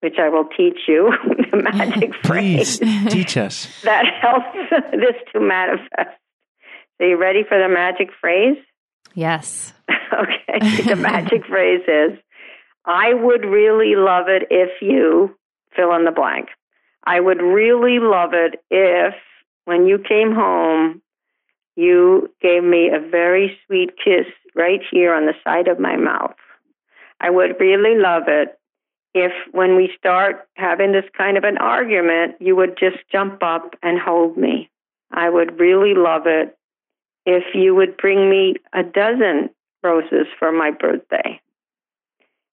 which 0.00 0.14
I 0.20 0.28
will 0.28 0.44
teach 0.56 0.78
you, 0.86 1.12
the 1.50 1.56
magic 1.56 2.12
Please 2.22 2.78
phrase 2.78 2.78
teach 3.12 3.36
us. 3.36 3.68
that 3.82 4.04
helps 4.20 4.56
this 4.92 5.16
to 5.32 5.40
manifest. 5.40 6.16
So 6.98 7.04
you 7.06 7.16
ready 7.16 7.42
for 7.48 7.58
the 7.58 7.68
magic 7.68 8.10
phrase? 8.20 8.56
yes 9.14 9.72
Okay. 10.12 10.82
the 10.84 10.94
magic 10.96 11.46
phrase 11.46 11.80
is 11.88 12.18
I 12.88 13.12
would 13.12 13.44
really 13.44 13.94
love 13.94 14.28
it 14.28 14.48
if 14.50 14.70
you 14.80 15.36
fill 15.76 15.94
in 15.94 16.04
the 16.04 16.10
blank. 16.10 16.48
I 17.04 17.20
would 17.20 17.40
really 17.40 17.98
love 18.00 18.30
it 18.32 18.64
if 18.70 19.14
when 19.66 19.86
you 19.86 19.98
came 19.98 20.32
home 20.34 21.02
you 21.76 22.28
gave 22.42 22.64
me 22.64 22.88
a 22.88 22.98
very 22.98 23.56
sweet 23.64 23.90
kiss 24.04 24.26
right 24.56 24.80
here 24.90 25.14
on 25.14 25.26
the 25.26 25.34
side 25.44 25.68
of 25.68 25.78
my 25.78 25.94
mouth. 25.94 26.34
I 27.20 27.30
would 27.30 27.60
really 27.60 27.96
love 27.96 28.24
it 28.26 28.58
if 29.14 29.30
when 29.52 29.76
we 29.76 29.92
start 29.96 30.48
having 30.54 30.90
this 30.90 31.04
kind 31.16 31.36
of 31.36 31.44
an 31.44 31.56
argument, 31.58 32.34
you 32.40 32.56
would 32.56 32.76
just 32.78 32.96
jump 33.12 33.44
up 33.44 33.74
and 33.80 33.96
hold 33.96 34.36
me. 34.36 34.70
I 35.12 35.30
would 35.30 35.60
really 35.60 35.94
love 35.94 36.22
it 36.26 36.58
if 37.26 37.44
you 37.54 37.76
would 37.76 37.96
bring 37.96 38.28
me 38.28 38.54
a 38.72 38.82
dozen 38.82 39.50
roses 39.84 40.26
for 40.36 40.50
my 40.50 40.72
birthday. 40.72 41.40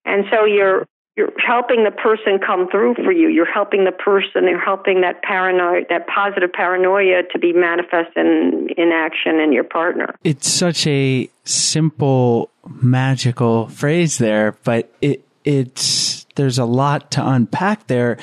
And 0.06 0.26
so 0.32 0.46
you're 0.46 0.86
you're 1.16 1.32
helping 1.38 1.86
the 1.86 1.92
person 1.92 2.40
come 2.46 2.70
through 2.70 2.96
for 2.96 3.12
you. 3.12 3.30
You're 3.30 3.52
helping 3.52 3.86
the 3.86 3.92
person. 3.94 4.44
You're 4.44 4.60
helping 4.60 5.00
that 5.02 5.22
paranoia, 5.24 5.84
that 5.90 6.08
positive 6.08 6.52
paranoia, 6.52 7.24
to 7.32 7.40
be 7.40 7.54
manifest 7.54 8.16
in 8.18 8.68
in 8.78 8.92
action 8.92 9.40
in 9.40 9.54
your 9.54 9.64
partner. 9.64 10.16
It's 10.24 10.50
such 10.50 10.86
a 10.88 11.30
simple, 11.46 12.50
magical 12.68 13.70
phrase 13.70 14.18
there, 14.18 14.58
but 14.64 14.94
it 15.02 15.26
it's 15.46 16.26
there's 16.36 16.60
a 16.60 16.66
lot 16.66 17.12
to 17.12 17.26
unpack 17.26 17.88
there. 17.88 18.18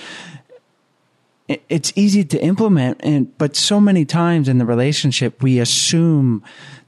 It's 1.49 1.93
easy 1.97 2.25
to 2.25 2.43
implement, 2.43 3.01
and 3.03 3.37
but 3.39 3.57
so 3.57 3.81
many 3.81 4.05
times 4.05 4.49
in 4.49 4.59
the 4.59 4.67
relationship 4.67 5.43
we 5.43 5.59
assume 5.59 6.43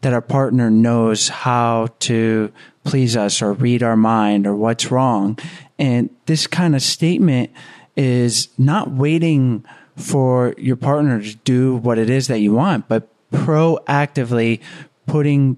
that 0.05 0.13
our 0.13 0.21
partner 0.21 0.71
knows 0.71 1.29
how 1.29 1.89
to 1.99 2.53
please 2.85 3.17
us 3.17 3.41
or 3.41 3.55
read 3.55 3.83
our 3.83 3.97
mind 3.97 4.47
or 4.47 4.55
what's 4.55 4.91
wrong, 4.91 5.39
and 5.79 6.11
this 6.27 6.47
kind 6.47 6.77
of 6.77 6.83
statement 6.83 7.51
is 7.97 8.49
not 8.59 8.91
waiting 8.91 9.65
for 9.97 10.55
your 10.59 10.77
partner 10.77 11.23
to 11.23 11.35
do 11.37 11.77
what 11.77 11.99
it 11.99 12.11
is 12.11 12.29
that 12.29 12.41
you 12.41 12.53
want, 12.53 12.87
but 12.87 13.09
proactively 13.33 14.61
putting 15.07 15.57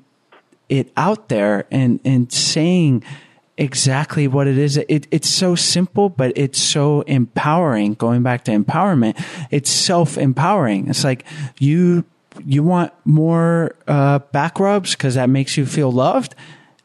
it 0.69 0.93
out 0.97 1.29
there 1.29 1.67
and 1.73 1.99
and 2.05 2.33
saying 2.33 3.03
exactly 3.59 4.29
what 4.29 4.47
it 4.47 4.59
is. 4.59 4.77
It, 4.77 5.09
it's 5.11 5.29
so 5.29 5.57
simple, 5.57 6.09
but 6.09 6.33
it's 6.37 6.61
so 6.61 7.01
empowering. 7.03 7.95
Going 7.95 8.23
back 8.23 8.45
to 8.45 8.53
empowerment, 8.53 9.21
it's 9.51 9.71
self 9.71 10.17
empowering. 10.17 10.89
It's 10.89 11.03
like 11.03 11.25
you 11.59 12.05
you 12.45 12.63
want 12.63 12.93
more 13.05 13.75
uh, 13.87 14.19
back 14.19 14.59
rubs 14.61 14.93
because 14.93 15.15
that 15.15 15.29
makes 15.29 15.57
you 15.57 15.67
feel 15.67 15.91
loved. 15.91 16.35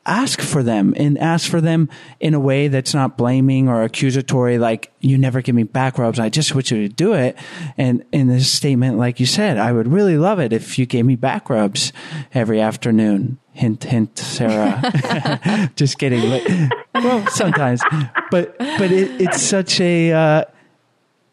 Ask 0.04 0.42
for 0.42 0.64
them 0.64 0.96
and 0.98 1.18
ask 1.20 1.48
for 1.50 1.62
them 1.62 1.88
in 2.20 2.34
a 2.34 2.40
way 2.40 2.70
that's 2.70 2.94
not 2.94 3.18
blaming 3.18 3.70
or 3.70 3.84
accusatory. 3.84 4.58
Like 4.58 4.92
you 5.00 5.16
never 5.18 5.42
give 5.42 5.54
me 5.54 5.62
back 5.64 6.00
rubs. 6.00 6.20
I 6.20 6.30
just 6.30 6.56
want 6.56 6.72
you 6.72 6.88
to 6.88 6.94
do 6.94 7.14
it. 7.14 7.38
And 7.78 8.04
in 8.12 8.28
this 8.28 8.52
statement, 8.52 8.98
like 8.98 9.20
you 9.20 9.28
said, 9.28 9.60
I 9.60 9.72
would 9.72 9.88
really 9.88 10.18
love 10.18 10.40
it 10.40 10.54
if 10.54 10.80
you 10.80 10.88
gave 10.88 11.06
me 11.06 11.16
back 11.16 11.52
rubs 11.52 11.94
every 12.34 12.60
afternoon. 12.60 13.38
Hint, 13.52 13.84
hint, 13.84 14.18
Sarah. 14.18 15.70
just 15.76 16.00
kidding. 16.00 16.30
But, 16.30 17.04
well, 17.04 17.28
sometimes, 17.28 17.82
but 18.32 18.58
but 18.58 18.92
it, 18.92 19.22
it's 19.22 19.42
such 19.42 19.80
a 19.80 20.12
uh, 20.12 20.46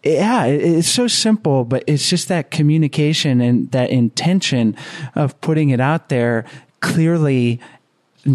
yeah, 0.05 0.45
it's 0.45 0.89
so 0.89 1.09
simple, 1.09 1.65
but 1.65 1.83
it's 1.87 2.09
just 2.09 2.29
that 2.29 2.51
communication 2.51 3.41
and 3.41 3.71
that 3.73 3.91
intention 3.91 4.77
of 5.17 5.39
putting 5.41 5.71
it 5.71 5.81
out 5.81 6.09
there 6.09 6.45
clearly, 6.81 7.61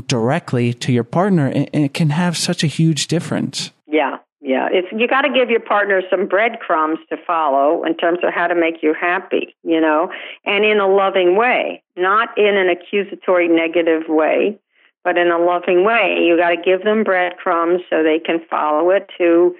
directly 0.08 0.74
to 0.74 0.92
your 0.92 1.06
partner, 1.06 1.48
and 1.48 1.70
it 1.74 1.94
can 1.94 2.10
have 2.10 2.38
such 2.38 2.64
a 2.64 2.68
huge 2.68 3.08
difference. 3.08 3.72
Yeah, 3.88 4.18
Yeah, 4.42 4.68
it's 4.70 4.88
you 4.92 5.08
got 5.08 5.22
to 5.22 5.30
give 5.30 5.50
your 5.50 5.62
partner 5.62 6.02
some 6.10 6.28
breadcrumbs 6.28 7.00
to 7.10 7.16
follow 7.26 7.86
in 7.86 7.96
terms 7.96 8.20
of 8.24 8.34
how 8.34 8.48
to 8.48 8.56
make 8.56 8.84
you 8.84 8.94
happy, 8.94 9.56
you 9.64 9.80
know, 9.80 10.12
and 10.46 10.66
in 10.66 10.82
a 10.82 10.88
loving 10.88 11.38
way, 11.38 11.82
not 11.96 12.38
in 12.38 12.58
an 12.58 12.68
accusatory 12.68 13.48
negative 13.48 14.04
way, 14.10 14.60
but 15.06 15.18
in 15.18 15.32
a 15.32 15.38
loving 15.38 15.86
way. 15.86 16.18
You 16.22 16.36
got 16.36 16.50
to 16.50 16.58
give 16.58 16.84
them 16.84 17.06
breadcrumbs 17.06 17.84
so 17.90 18.04
they 18.04 18.20
can 18.20 18.42
follow 18.50 18.90
it 18.90 19.10
to 19.18 19.56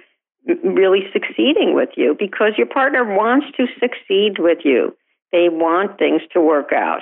really 0.62 1.00
succeeding 1.12 1.74
with 1.74 1.90
you 1.96 2.16
because 2.18 2.52
your 2.56 2.66
partner 2.66 3.04
wants 3.04 3.46
to 3.56 3.66
succeed 3.80 4.38
with 4.38 4.58
you. 4.64 4.96
They 5.32 5.48
want 5.48 5.98
things 5.98 6.22
to 6.32 6.40
work 6.40 6.72
out. 6.72 7.00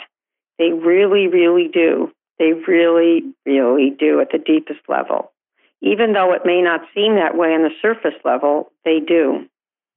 They 0.58 0.70
really, 0.70 1.26
really 1.26 1.68
do. 1.72 2.12
They 2.38 2.52
really, 2.52 3.22
really 3.44 3.90
do 3.98 4.20
at 4.20 4.28
the 4.32 4.38
deepest 4.38 4.80
level. 4.88 5.32
Even 5.80 6.12
though 6.12 6.32
it 6.32 6.42
may 6.44 6.62
not 6.62 6.80
seem 6.94 7.16
that 7.16 7.36
way 7.36 7.48
on 7.48 7.62
the 7.62 7.70
surface 7.80 8.18
level, 8.24 8.70
they 8.84 9.00
do. 9.00 9.46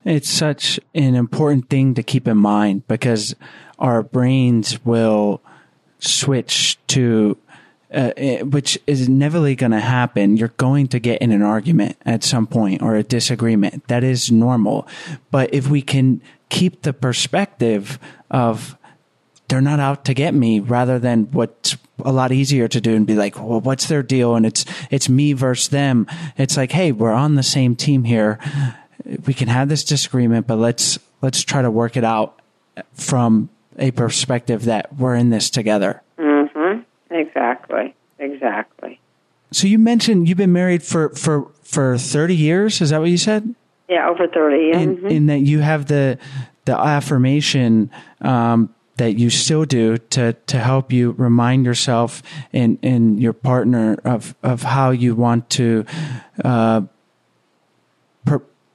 It's 0.04 0.30
such 0.30 0.80
an 0.94 1.16
important 1.16 1.70
thing 1.70 1.94
to 1.96 2.04
keep 2.04 2.28
in 2.28 2.38
mind 2.38 2.88
because 2.88 3.36
our 3.80 4.04
brains 4.04 4.84
will 4.86 5.42
switch 6.00 6.78
to 6.88 7.38
uh, 7.96 8.12
eh, 8.18 8.42
which 8.42 8.78
is 8.86 9.08
never 9.08 9.40
going 9.56 9.72
to 9.72 9.80
happen. 9.80 10.38
You're 10.38 10.50
going 10.50 10.88
to 10.90 11.00
get 11.00 11.22
in 11.22 11.32
an 11.32 11.42
argument 11.42 11.98
at 12.06 12.24
some 12.24 12.46
point 12.46 12.82
or 12.82 12.96
a 12.96 13.04
disagreement. 13.04 13.88
That 13.88 14.04
is 14.04 14.32
normal. 14.32 14.88
But 15.32 15.54
if 15.54 15.70
we 15.70 15.82
can 15.82 16.22
keep 16.50 16.82
the 16.82 16.94
perspective 16.94 17.98
of 18.30 18.78
they're 19.48 19.62
not 19.62 19.80
out 19.80 20.06
to 20.06 20.14
get 20.14 20.34
me 20.34 20.60
rather 20.60 21.00
than 21.00 21.32
what's 21.32 21.78
a 22.04 22.12
lot 22.12 22.32
easier 22.32 22.68
to 22.68 22.82
do 22.82 22.96
and 22.96 23.08
be 23.08 23.16
like, 23.16 23.38
well, 23.38 23.62
what's 23.62 23.88
their 23.88 24.04
deal? 24.04 24.36
And 24.36 24.46
it's, 24.46 24.66
it's 24.92 25.08
me 25.08 25.34
versus 25.34 25.70
them. 25.70 26.08
It's 26.38 26.58
like, 26.58 26.72
Hey, 26.72 26.92
we're 26.92 27.14
on 27.14 27.36
the 27.36 27.44
same 27.44 27.76
team 27.76 28.04
here. 28.04 28.40
We 29.26 29.34
can 29.34 29.48
have 29.48 29.70
this 29.70 29.84
disagreement, 29.84 30.48
but 30.48 30.58
let's, 30.58 31.00
let's 31.22 31.44
try 31.44 31.62
to 31.62 31.72
work 31.72 31.96
it 31.96 32.04
out 32.04 32.42
from 32.94 33.50
a 33.78 33.92
perspective 33.92 34.66
that 34.66 34.96
we're 34.96 35.16
in 35.16 35.30
this 35.30 35.50
together. 35.50 36.02
Exactly. 38.26 39.00
So 39.52 39.68
you 39.68 39.80
mentioned 39.80 40.28
you've 40.28 40.38
been 40.38 40.54
married 40.54 40.84
for, 40.84 41.10
for, 41.10 41.52
for 41.62 41.98
30 41.98 42.36
years. 42.36 42.82
Is 42.82 42.90
that 42.90 43.00
what 43.00 43.10
you 43.10 43.18
said? 43.18 43.56
Yeah, 43.88 44.10
over 44.10 44.28
30. 44.28 44.72
In, 44.72 44.98
mm-hmm. 44.98 45.08
in 45.08 45.26
that 45.28 45.40
you 45.40 45.60
have 45.60 45.86
the, 45.86 46.18
the 46.66 46.78
affirmation, 46.78 47.92
um, 48.22 48.74
that 48.98 49.14
you 49.14 49.30
still 49.30 49.66
do 49.66 49.98
to, 49.98 50.34
to 50.34 50.58
help 50.58 50.92
you 50.92 51.12
remind 51.12 51.66
yourself 51.66 52.24
and, 52.54 52.80
and 52.82 53.22
your 53.22 53.34
partner 53.34 54.00
of, 54.06 54.36
of 54.42 54.64
how 54.64 54.92
you 54.92 55.16
want 55.16 55.50
to, 55.52 55.86
uh, 56.44 56.82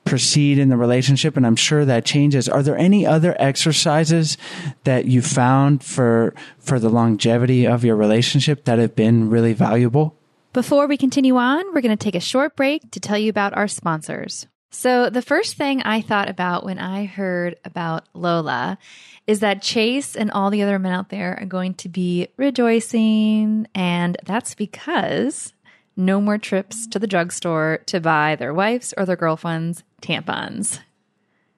proceed 0.04 0.58
in 0.58 0.68
the 0.68 0.76
relationship. 0.76 1.36
And 1.36 1.46
I'm 1.46 1.56
sure 1.56 1.84
that 1.84 2.04
changes. 2.04 2.48
Are 2.48 2.62
there 2.62 2.76
any 2.76 3.06
other 3.06 3.36
exercises 3.38 4.36
that 4.84 5.04
you 5.04 5.22
found 5.22 5.84
for, 5.84 6.34
for 6.58 6.78
the 6.78 6.88
longevity 6.88 7.66
of 7.66 7.84
your 7.84 7.96
relationship 7.96 8.64
that 8.64 8.78
have 8.78 8.96
been 8.96 9.30
really 9.30 9.52
valuable? 9.52 10.16
Before 10.52 10.88
we 10.88 10.96
continue 10.96 11.36
on, 11.36 11.64
we're 11.72 11.80
going 11.80 11.96
to 11.96 12.04
take 12.04 12.16
a 12.16 12.20
short 12.20 12.56
break 12.56 12.90
to 12.90 13.00
tell 13.00 13.16
you 13.16 13.30
about 13.30 13.56
our 13.56 13.68
sponsors. 13.68 14.48
So, 14.72 15.10
the 15.10 15.22
first 15.22 15.56
thing 15.56 15.82
I 15.82 16.00
thought 16.00 16.28
about 16.28 16.64
when 16.64 16.78
I 16.78 17.04
heard 17.04 17.56
about 17.64 18.04
Lola 18.14 18.78
is 19.26 19.40
that 19.40 19.62
Chase 19.62 20.16
and 20.16 20.30
all 20.30 20.50
the 20.50 20.62
other 20.62 20.78
men 20.78 20.92
out 20.92 21.08
there 21.08 21.38
are 21.40 21.46
going 21.46 21.74
to 21.74 21.88
be 21.88 22.28
rejoicing. 22.36 23.66
And 23.74 24.16
that's 24.24 24.54
because 24.54 25.52
no 26.00 26.20
more 26.20 26.38
trips 26.38 26.86
to 26.88 26.98
the 26.98 27.06
drugstore 27.06 27.80
to 27.86 28.00
buy 28.00 28.36
their 28.36 28.52
wife's 28.52 28.92
or 28.96 29.04
their 29.04 29.16
girlfriend's 29.16 29.84
tampons. 30.02 30.80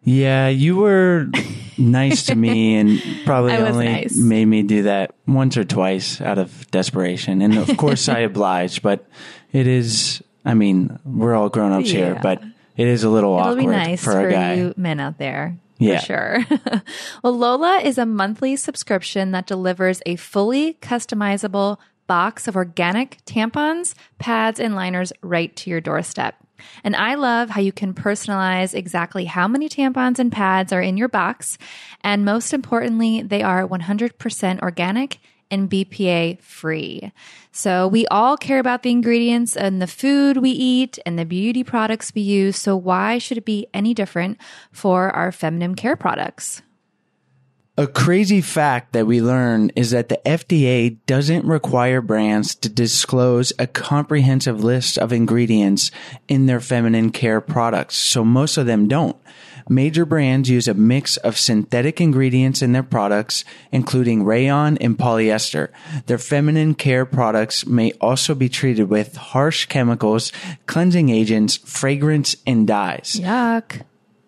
Yeah, 0.05 0.48
you 0.48 0.76
were 0.76 1.28
nice 1.78 2.26
to 2.26 2.35
me 2.35 2.76
and 2.81 3.00
probably 3.24 3.52
only 3.55 3.87
nice. 3.87 4.16
made 4.16 4.46
me 4.46 4.62
do 4.62 4.83
that 4.83 5.14
once 5.26 5.57
or 5.57 5.64
twice 5.64 6.20
out 6.20 6.38
of 6.38 6.70
desperation. 6.70 7.40
And 7.40 7.57
of 7.57 7.76
course 7.76 8.09
I 8.09 8.20
obliged, 8.20 8.83
but 8.83 9.07
it 9.52 9.66
is, 9.66 10.22
I 10.44 10.55
mean, 10.55 10.98
we're 11.05 11.35
all 11.35 11.48
grown 11.48 11.72
ups 11.72 11.90
here, 11.90 12.18
but 12.20 12.42
it 12.76 12.88
is 12.88 13.05
a 13.05 13.11
little 13.11 13.38
It'll 13.38 13.50
awkward 13.50 13.61
be 13.61 13.66
nice 13.66 14.02
for 14.02 14.12
for, 14.12 14.28
a 14.28 14.33
guy. 14.33 14.55
you 14.55 14.74
men 14.76 14.98
out 14.98 15.18
there. 15.18 15.57
Yeah. 15.78 15.98
For 16.00 16.07
sure. 16.07 16.46
well, 17.24 17.37
Lola 17.37 17.81
is 17.83 17.98
a 17.98 18.07
monthly 18.07 18.57
subscription 18.57 19.33
that 19.33 19.46
delivers 19.46 20.00
a 20.07 20.16
fully 20.16 20.74
customizable 20.74 21.78
box 22.07 22.49
of 22.49 22.57
organic 22.57 23.19
tampons, 23.25 23.95
pads, 24.19 24.61
and 24.61 24.75
liners 24.75 25.12
right 25.23 25.55
to 25.57 25.71
your 25.71 25.81
doorstep. 25.81 26.37
And 26.85 26.95
I 26.95 27.15
love 27.15 27.51
how 27.51 27.61
you 27.61 27.73
can 27.73 27.95
personalize 27.95 28.75
exactly 28.75 29.25
how 29.25 29.49
many 29.49 29.69
tampons 29.69 30.19
and 30.19 30.31
pads 30.31 30.73
are 30.73 30.83
in 30.83 30.97
your 30.97 31.09
box. 31.09 31.59
And 32.03 32.25
most 32.25 32.53
importantly, 32.53 33.23
they 33.23 33.43
are 33.43 33.67
100% 33.67 34.62
organic 34.62 35.19
and 35.51 35.71
BPA 35.71 36.41
free. 36.41 37.12
So 37.53 37.87
we 37.87 38.07
all 38.07 38.38
care 38.38 38.59
about 38.59 38.83
the 38.83 38.91
ingredients 38.91 39.55
and 39.55 39.83
the 39.83 39.87
food 39.87 40.38
we 40.38 40.51
eat 40.51 40.99
and 41.05 41.19
the 41.19 41.27
beauty 41.27 41.62
products 41.62 42.15
we 42.15 42.23
use. 42.23 42.57
So 42.57 42.75
why 42.75 43.19
should 43.19 43.37
it 43.37 43.45
be 43.45 43.67
any 43.75 43.93
different 43.93 44.38
for 44.73 45.11
our 45.11 45.31
feminine 45.31 45.75
care 45.75 45.97
products? 45.97 46.62
A 47.78 47.87
crazy 47.87 48.42
fact 48.42 48.92
that 48.92 49.06
we 49.06 49.22
learn 49.22 49.70
is 49.74 49.92
that 49.92 50.11
the 50.11 50.20
FDA 50.26 50.98
doesn't 51.06 51.46
require 51.46 52.02
brands 52.02 52.54
to 52.56 52.68
disclose 52.68 53.50
a 53.58 53.66
comprehensive 53.66 54.62
list 54.62 54.98
of 54.98 55.11
ingredients 55.11 55.90
in 56.28 56.44
their 56.44 56.61
feminine 56.61 57.11
care 57.11 57.40
products, 57.40 57.96
so 57.96 58.26
most 58.26 58.58
of 58.58 58.66
them 58.66 58.88
don't. 58.88 59.16
Major 59.70 60.04
brands 60.04 60.50
use 60.50 60.68
a 60.68 60.74
mix 60.74 61.16
of 61.18 61.38
synthetic 61.38 61.98
ingredients 61.98 62.61
in 62.61 62.72
their 62.72 62.82
products, 62.82 63.42
including 63.70 64.22
rayon 64.22 64.76
and 64.76 64.98
polyester. 64.98 65.68
Their 66.04 66.18
feminine 66.18 66.74
care 66.74 67.06
products 67.06 67.64
may 67.66 67.92
also 68.02 68.35
be 68.35 68.50
treated 68.50 68.90
with 68.90 69.16
harsh 69.16 69.64
chemicals, 69.64 70.30
cleansing 70.66 71.08
agents, 71.08 71.56
fragrance, 71.56 72.37
and 72.46 72.66
dyes. 72.66 73.18
Yuck. 73.18 73.82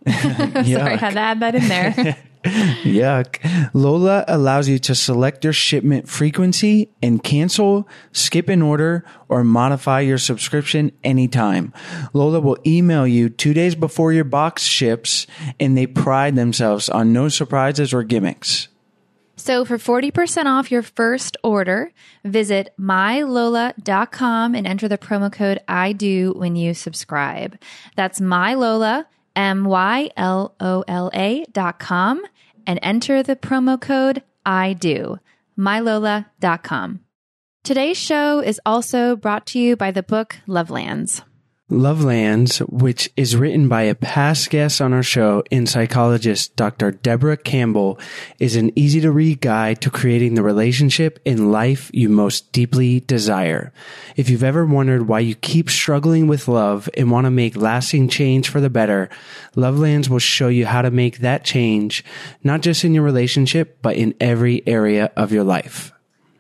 Sorry, 0.09 0.93
I 0.93 0.97
had 0.97 1.13
to 1.13 1.21
add 1.21 1.41
that 1.41 1.55
in 1.55 1.69
there. 1.69 2.17
Yuck. 2.45 3.39
Lola 3.73 4.25
allows 4.29 4.69
you 4.69 4.79
to 4.81 4.95
select 4.95 5.45
your 5.45 5.53
shipment 5.53 6.09
frequency 6.09 6.91
and 7.03 7.23
cancel, 7.23 7.89
skip 8.13 8.49
an 8.49 8.63
order, 8.63 9.05
or 9.29 9.43
modify 9.43 10.01
your 10.01 10.19
subscription 10.19 10.93
anytime. 11.03 11.73
Lola 12.13 12.41
will 12.41 12.59
email 12.67 13.07
you 13.07 13.29
two 13.29 13.55
days 13.55 13.75
before 13.75 14.13
your 14.13 14.25
box 14.25 14.63
ships, 14.63 15.27
and 15.59 15.77
they 15.77 15.87
pride 15.87 16.37
themselves 16.37 16.89
on 16.89 17.13
no 17.13 17.29
surprises 17.29 17.95
or 17.95 18.03
gimmicks. 18.03 18.69
So 19.37 19.65
for 19.65 19.79
40% 19.79 20.47
off 20.47 20.71
your 20.71 20.83
first 20.83 21.37
order, 21.43 21.93
visit 22.25 22.73
mylola.com 22.79 24.55
and 24.55 24.67
enter 24.67 24.89
the 24.89 24.97
promo 24.97 25.33
code 25.33 25.59
I 25.67 25.93
do 25.93 26.33
when 26.37 26.57
you 26.57 26.73
subscribe. 26.73 27.59
That's 27.97 28.21
mylola, 28.21 29.07
M-Y-L-O-L-A 29.37 31.27
dot 31.53 31.79
com 31.79 32.23
and 32.67 32.79
enter 32.83 33.23
the 33.23 33.37
promo 33.37 33.81
code 33.81 34.23
I 34.45 34.73
do. 34.75 35.19
mylola.com. 35.57 37.01
Today's 37.63 37.97
show 37.97 38.41
is 38.41 38.61
also 38.67 39.17
brought 39.17 39.47
to 39.47 39.59
you 39.59 39.77
by 39.77 39.91
the 39.91 40.03
book 40.03 40.37
Lovelands. 40.47 41.23
Lovelands, 41.71 42.59
which 42.69 43.11
is 43.17 43.37
written 43.37 43.69
by 43.69 43.83
a 43.83 43.95
past 43.95 44.51
guest 44.51 44.83
on 44.83 44.93
our 44.93 45.03
show 45.03 45.43
and 45.51 45.67
psychologist 45.67 46.55
Dr. 46.57 46.91
Deborah 46.91 47.39
Campbell, 47.39 47.99
is 48.39 48.55
an 48.55 48.71
easy 48.79 49.01
to 49.01 49.11
read 49.11 49.41
guide 49.41 49.81
to 49.81 49.91
creating 49.91 50.35
the 50.35 50.43
relationship 50.43 51.19
in 51.25 51.51
life 51.51 51.91
you 51.95 52.11
most 52.11 52.53
deeply 52.53 53.01
desire. 53.01 53.73
If 54.15 54.29
you've 54.29 54.45
ever 54.45 54.67
wondered 54.67 55.09
why 55.09 55.21
you 55.21 55.35
keep 55.35 55.71
struggling 55.71 56.27
with 56.27 56.49
love 56.49 56.91
and 56.99 57.11
want 57.11 57.25
to 57.25 57.31
make 57.31 57.57
lasting 57.57 58.11
change 58.11 58.51
for 58.51 58.61
the 58.61 58.69
better, 58.69 59.09
Lovelands 59.57 60.11
will 60.11 60.19
show 60.19 60.49
you 60.49 60.67
how 60.67 60.83
to 60.83 60.91
make 60.91 61.21
that 61.21 61.47
change, 61.47 62.05
not 62.43 62.61
just 62.61 62.85
in 62.85 62.93
your 62.93 63.05
relationship, 63.05 63.79
but 63.81 63.97
in 63.97 64.15
every 64.21 64.63
area 64.69 65.11
of 65.17 65.33
your 65.33 65.45
life. 65.45 65.95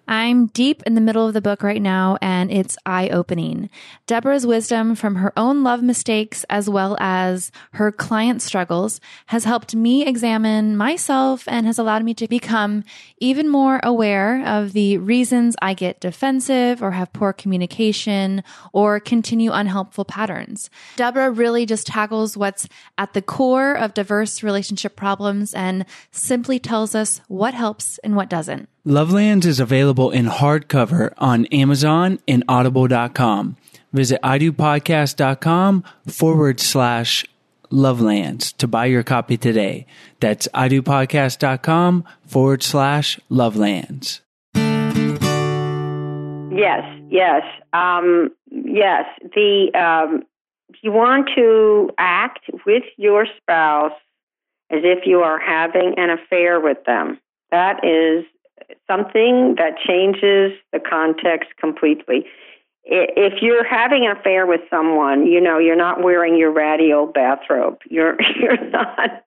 I'm 0.06 0.46
deep 0.46 0.82
in 0.86 0.94
the 0.94 1.00
middle 1.00 1.26
of 1.26 1.32
the 1.32 1.40
book 1.40 1.62
right 1.62 1.80
now, 1.80 2.18
and 2.20 2.50
it's 2.50 2.76
eye 2.84 3.08
opening. 3.08 3.70
Deborah's 4.06 4.46
wisdom 4.46 4.94
from 4.94 5.16
her 5.16 5.32
own 5.36 5.62
love 5.62 5.82
mistakes 5.82 6.44
as 6.50 6.68
well 6.68 6.96
as 7.00 7.50
her 7.72 7.90
client 7.90 8.42
struggles 8.42 9.00
has 9.26 9.44
helped 9.44 9.74
me 9.74 10.06
examine 10.06 10.76
myself 10.76 11.44
and 11.48 11.66
has 11.66 11.78
allowed 11.78 12.04
me 12.04 12.12
to 12.14 12.28
become 12.28 12.84
even 13.18 13.48
more 13.48 13.80
aware 13.82 14.44
of 14.46 14.74
the 14.74 14.98
reasons 14.98 15.56
I 15.62 15.72
get 15.72 16.00
defensive 16.00 16.82
or 16.82 16.90
have 16.90 17.12
poor 17.14 17.32
communication 17.32 18.42
or 18.72 19.00
continue 19.00 19.52
unhelpful 19.52 20.04
patterns. 20.04 20.68
Deborah 20.96 21.30
really 21.30 21.64
just 21.64 21.86
tackles 21.86 22.36
what's 22.36 22.68
at 22.98 23.14
the 23.14 23.22
core 23.22 23.72
of 23.72 23.94
diverse 23.94 24.42
relationship 24.42 24.96
problems 24.96 25.54
and 25.54 25.86
simply 26.10 26.58
tells 26.58 26.94
us 26.94 27.22
what 27.28 27.54
helps 27.54 27.98
and 27.98 28.16
what 28.16 28.28
doesn't. 28.28 28.68
Lovelands 28.86 29.46
is 29.46 29.60
available 29.60 30.10
in 30.10 30.26
hardcover 30.26 31.14
on 31.16 31.46
Amazon 31.46 32.18
and 32.28 32.44
audible.com. 32.48 33.56
Visit 33.94 34.20
idopodcast.com 34.22 35.84
forward 36.06 36.60
slash 36.60 37.24
lovelands 37.70 38.54
to 38.58 38.68
buy 38.68 38.84
your 38.84 39.02
copy 39.02 39.38
today. 39.38 39.86
That's 40.20 40.48
idopodcast.com 40.48 42.04
forward 42.26 42.62
slash 42.62 43.18
lovelands. 43.30 44.20
Yes, 46.54 46.84
yes, 47.08 47.42
um, 47.72 48.32
yes. 48.50 49.06
The 49.34 49.70
um, 49.74 50.24
you 50.82 50.92
want 50.92 51.30
to 51.36 51.88
act 51.96 52.50
with 52.66 52.84
your 52.98 53.26
spouse 53.38 53.92
as 54.70 54.80
if 54.82 55.06
you 55.06 55.20
are 55.20 55.38
having 55.38 55.94
an 55.96 56.10
affair 56.10 56.60
with 56.60 56.84
them. 56.84 57.18
That 57.50 57.84
is 57.84 58.24
something 58.86 59.56
that 59.56 59.78
changes 59.78 60.52
the 60.72 60.80
context 60.80 61.50
completely 61.58 62.26
if 62.86 63.40
you're 63.40 63.64
having 63.64 64.04
an 64.04 64.16
affair 64.16 64.46
with 64.46 64.60
someone, 64.68 65.26
you 65.26 65.40
know, 65.40 65.58
you're 65.58 65.76
not 65.76 66.02
wearing 66.02 66.36
your 66.36 66.50
ratty 66.50 66.92
old 66.92 67.14
bathrobe. 67.14 67.78
You're 67.88 68.16
you're 68.40 68.70
not 68.70 69.24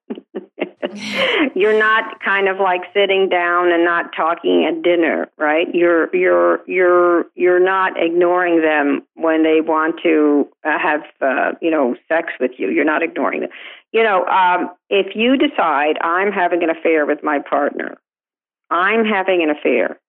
you're 1.55 1.77
not 1.77 2.19
kind 2.23 2.47
of 2.47 2.59
like 2.59 2.81
sitting 2.93 3.29
down 3.29 3.71
and 3.71 3.83
not 3.83 4.15
talking 4.15 4.65
at 4.65 4.83
dinner, 4.83 5.27
right? 5.37 5.67
You're 5.73 6.15
you're 6.15 6.61
you're 6.67 7.25
you're 7.35 7.59
not 7.59 7.93
ignoring 7.97 8.61
them 8.61 9.01
when 9.15 9.43
they 9.43 9.61
want 9.61 10.01
to 10.03 10.47
uh, 10.63 10.77
have 10.77 11.01
uh, 11.19 11.53
you 11.59 11.71
know 11.71 11.95
sex 12.07 12.33
with 12.39 12.51
you. 12.57 12.69
You're 12.69 12.85
not 12.85 13.01
ignoring 13.01 13.41
them. 13.41 13.49
You 13.91 14.03
know, 14.03 14.25
um, 14.25 14.69
if 14.89 15.15
you 15.15 15.35
decide 15.35 15.97
I'm 16.01 16.31
having 16.31 16.61
an 16.61 16.69
affair 16.69 17.07
with 17.07 17.23
my 17.23 17.39
partner, 17.39 17.97
I'm 18.69 19.05
having 19.05 19.43
an 19.43 19.49
affair. 19.49 19.99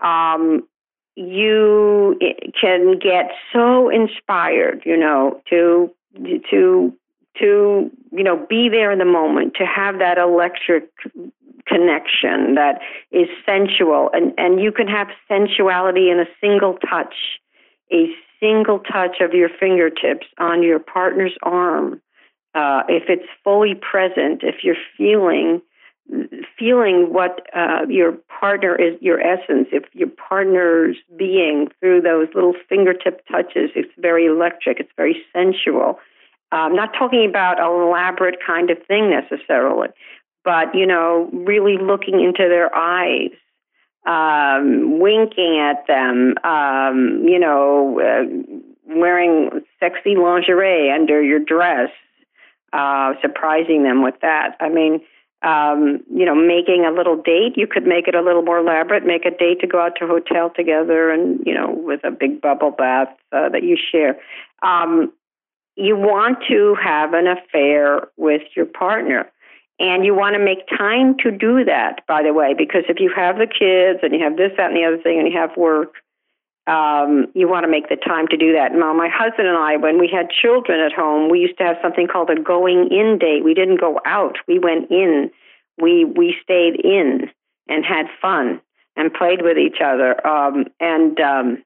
Um, 0.00 0.66
you 1.14 2.18
can 2.60 2.98
get 2.98 3.30
so 3.52 3.90
inspired, 3.90 4.82
you 4.84 4.96
know, 4.96 5.40
to 5.50 5.90
to 6.50 6.92
to 7.38 7.90
you 8.10 8.22
know 8.24 8.46
be 8.48 8.68
there 8.68 8.90
in 8.90 8.98
the 8.98 9.04
moment, 9.04 9.54
to 9.54 9.66
have 9.66 9.98
that 9.98 10.18
electric 10.18 10.88
connection 11.66 12.54
that 12.54 12.80
is 13.10 13.28
sensual, 13.46 14.10
and 14.12 14.32
and 14.38 14.60
you 14.60 14.72
can 14.72 14.88
have 14.88 15.08
sensuality 15.28 16.10
in 16.10 16.18
a 16.18 16.26
single 16.40 16.74
touch, 16.74 17.14
a 17.92 18.06
single 18.40 18.80
touch 18.80 19.20
of 19.20 19.32
your 19.32 19.48
fingertips 19.48 20.26
on 20.38 20.62
your 20.62 20.78
partner's 20.78 21.36
arm. 21.42 22.00
Uh, 22.54 22.82
if 22.88 23.04
it's 23.08 23.28
fully 23.44 23.74
present, 23.74 24.42
if 24.42 24.56
you're 24.62 24.76
feeling 24.96 25.62
feeling 26.58 27.12
what 27.12 27.46
uh, 27.54 27.86
your 27.88 28.12
partner 28.40 28.74
is, 28.74 29.00
your 29.00 29.20
essence, 29.20 29.68
if 29.72 29.84
your 29.92 30.08
partner's 30.08 30.96
being 31.16 31.68
through 31.80 32.02
those 32.02 32.28
little 32.34 32.54
fingertip 32.68 33.26
touches, 33.30 33.70
it's 33.74 33.92
very 33.98 34.26
electric, 34.26 34.80
it's 34.80 34.92
very 34.96 35.16
sensual. 35.32 35.98
I'm 36.52 36.76
not 36.76 36.92
talking 36.98 37.26
about 37.28 37.58
an 37.58 37.88
elaborate 37.88 38.36
kind 38.46 38.70
of 38.70 38.76
thing 38.86 39.10
necessarily, 39.10 39.88
but 40.44 40.74
you 40.74 40.86
know, 40.86 41.30
really 41.32 41.78
looking 41.78 42.20
into 42.20 42.48
their 42.48 42.74
eyes, 42.74 43.30
um, 44.06 44.98
winking 44.98 45.58
at 45.58 45.86
them, 45.86 46.34
um, 46.44 47.24
you 47.26 47.38
know, 47.38 48.00
uh, 48.00 48.94
wearing 48.94 49.62
sexy 49.80 50.14
lingerie 50.16 50.90
under 50.90 51.22
your 51.22 51.38
dress, 51.38 51.88
uh, 52.74 53.14
surprising 53.22 53.82
them 53.82 54.02
with 54.02 54.16
that. 54.20 54.56
I 54.60 54.68
mean, 54.68 55.00
um, 55.42 56.00
you 56.14 56.24
know, 56.24 56.34
making 56.34 56.84
a 56.86 56.92
little 56.92 57.16
date. 57.16 57.56
You 57.56 57.66
could 57.66 57.86
make 57.86 58.06
it 58.06 58.14
a 58.14 58.22
little 58.22 58.42
more 58.42 58.58
elaborate. 58.58 59.04
Make 59.04 59.24
a 59.24 59.30
date 59.30 59.60
to 59.60 59.66
go 59.66 59.80
out 59.80 59.96
to 59.98 60.04
a 60.04 60.08
hotel 60.08 60.50
together, 60.54 61.10
and 61.10 61.40
you 61.44 61.54
know, 61.54 61.70
with 61.70 62.00
a 62.04 62.10
big 62.10 62.40
bubble 62.40 62.70
bath 62.70 63.08
uh, 63.32 63.48
that 63.48 63.62
you 63.62 63.76
share. 63.76 64.18
Um, 64.62 65.12
you 65.74 65.96
want 65.96 66.38
to 66.48 66.76
have 66.82 67.14
an 67.14 67.26
affair 67.26 68.08
with 68.16 68.42
your 68.54 68.66
partner, 68.66 69.30
and 69.78 70.04
you 70.04 70.14
want 70.14 70.34
to 70.34 70.38
make 70.38 70.68
time 70.68 71.16
to 71.18 71.30
do 71.30 71.64
that. 71.64 72.06
By 72.06 72.22
the 72.22 72.32
way, 72.32 72.54
because 72.56 72.84
if 72.88 73.00
you 73.00 73.12
have 73.14 73.36
the 73.38 73.46
kids 73.46 74.00
and 74.02 74.12
you 74.12 74.20
have 74.22 74.36
this, 74.36 74.52
that, 74.56 74.70
and 74.70 74.76
the 74.76 74.84
other 74.84 75.02
thing, 75.02 75.18
and 75.18 75.26
you 75.26 75.38
have 75.38 75.56
work, 75.56 75.94
um, 76.66 77.26
you 77.34 77.48
want 77.48 77.64
to 77.64 77.70
make 77.70 77.88
the 77.88 77.96
time 77.96 78.28
to 78.28 78.36
do 78.36 78.52
that. 78.52 78.72
Now, 78.72 78.92
my 78.94 79.08
husband 79.12 79.48
and 79.48 79.56
I, 79.56 79.76
when 79.76 79.98
we 79.98 80.08
had 80.08 80.30
children 80.30 80.80
at 80.80 80.92
home, 80.92 81.28
we 81.30 81.40
used 81.40 81.58
to 81.58 81.64
have 81.64 81.76
something 81.82 82.06
called 82.06 82.30
a 82.30 82.40
going 82.40 82.88
in 82.90 83.18
date. 83.18 83.42
We 83.44 83.54
didn't 83.54 83.80
go 83.80 84.00
out; 84.06 84.36
we 84.46 84.58
went 84.58 84.90
in. 84.90 85.30
We 85.80 86.04
we 86.04 86.36
stayed 86.42 86.76
in 86.84 87.30
and 87.68 87.84
had 87.84 88.06
fun 88.20 88.60
and 88.96 89.12
played 89.12 89.42
with 89.42 89.58
each 89.58 89.78
other. 89.84 90.24
Um, 90.26 90.66
and 90.78 91.18
um, 91.20 91.64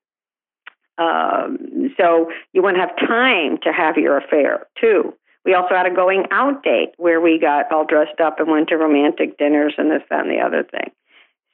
um, 0.98 1.94
so 1.98 2.30
you 2.52 2.62
want 2.62 2.76
to 2.76 2.80
have 2.80 2.96
time 2.96 3.58
to 3.64 3.72
have 3.72 3.96
your 3.96 4.16
affair 4.16 4.66
too. 4.80 5.14
We 5.44 5.54
also 5.54 5.74
had 5.74 5.86
a 5.86 5.94
going 5.94 6.24
out 6.30 6.62
date 6.62 6.92
where 6.96 7.20
we 7.20 7.38
got 7.38 7.70
all 7.70 7.84
dressed 7.84 8.20
up 8.20 8.40
and 8.40 8.50
went 8.50 8.68
to 8.68 8.76
romantic 8.76 9.38
dinners 9.38 9.74
and 9.78 9.90
this, 9.90 10.02
that, 10.10 10.26
and 10.26 10.30
the 10.30 10.42
other 10.42 10.64
thing. 10.64 10.90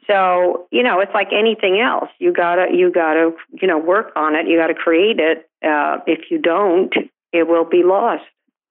So, 0.06 0.66
you 0.70 0.82
know, 0.82 1.00
it's 1.00 1.14
like 1.14 1.28
anything 1.32 1.80
else. 1.80 2.10
You 2.18 2.32
gotta, 2.32 2.66
you 2.74 2.90
gotta, 2.90 3.32
you 3.52 3.68
know, 3.68 3.78
work 3.78 4.12
on 4.16 4.34
it. 4.34 4.48
You 4.48 4.58
gotta 4.58 4.74
create 4.74 5.20
it. 5.20 5.48
Uh, 5.64 5.98
if 6.06 6.30
you 6.30 6.38
don't, 6.38 6.92
it 7.32 7.46
will 7.46 7.64
be 7.64 7.82
lost. 7.84 8.24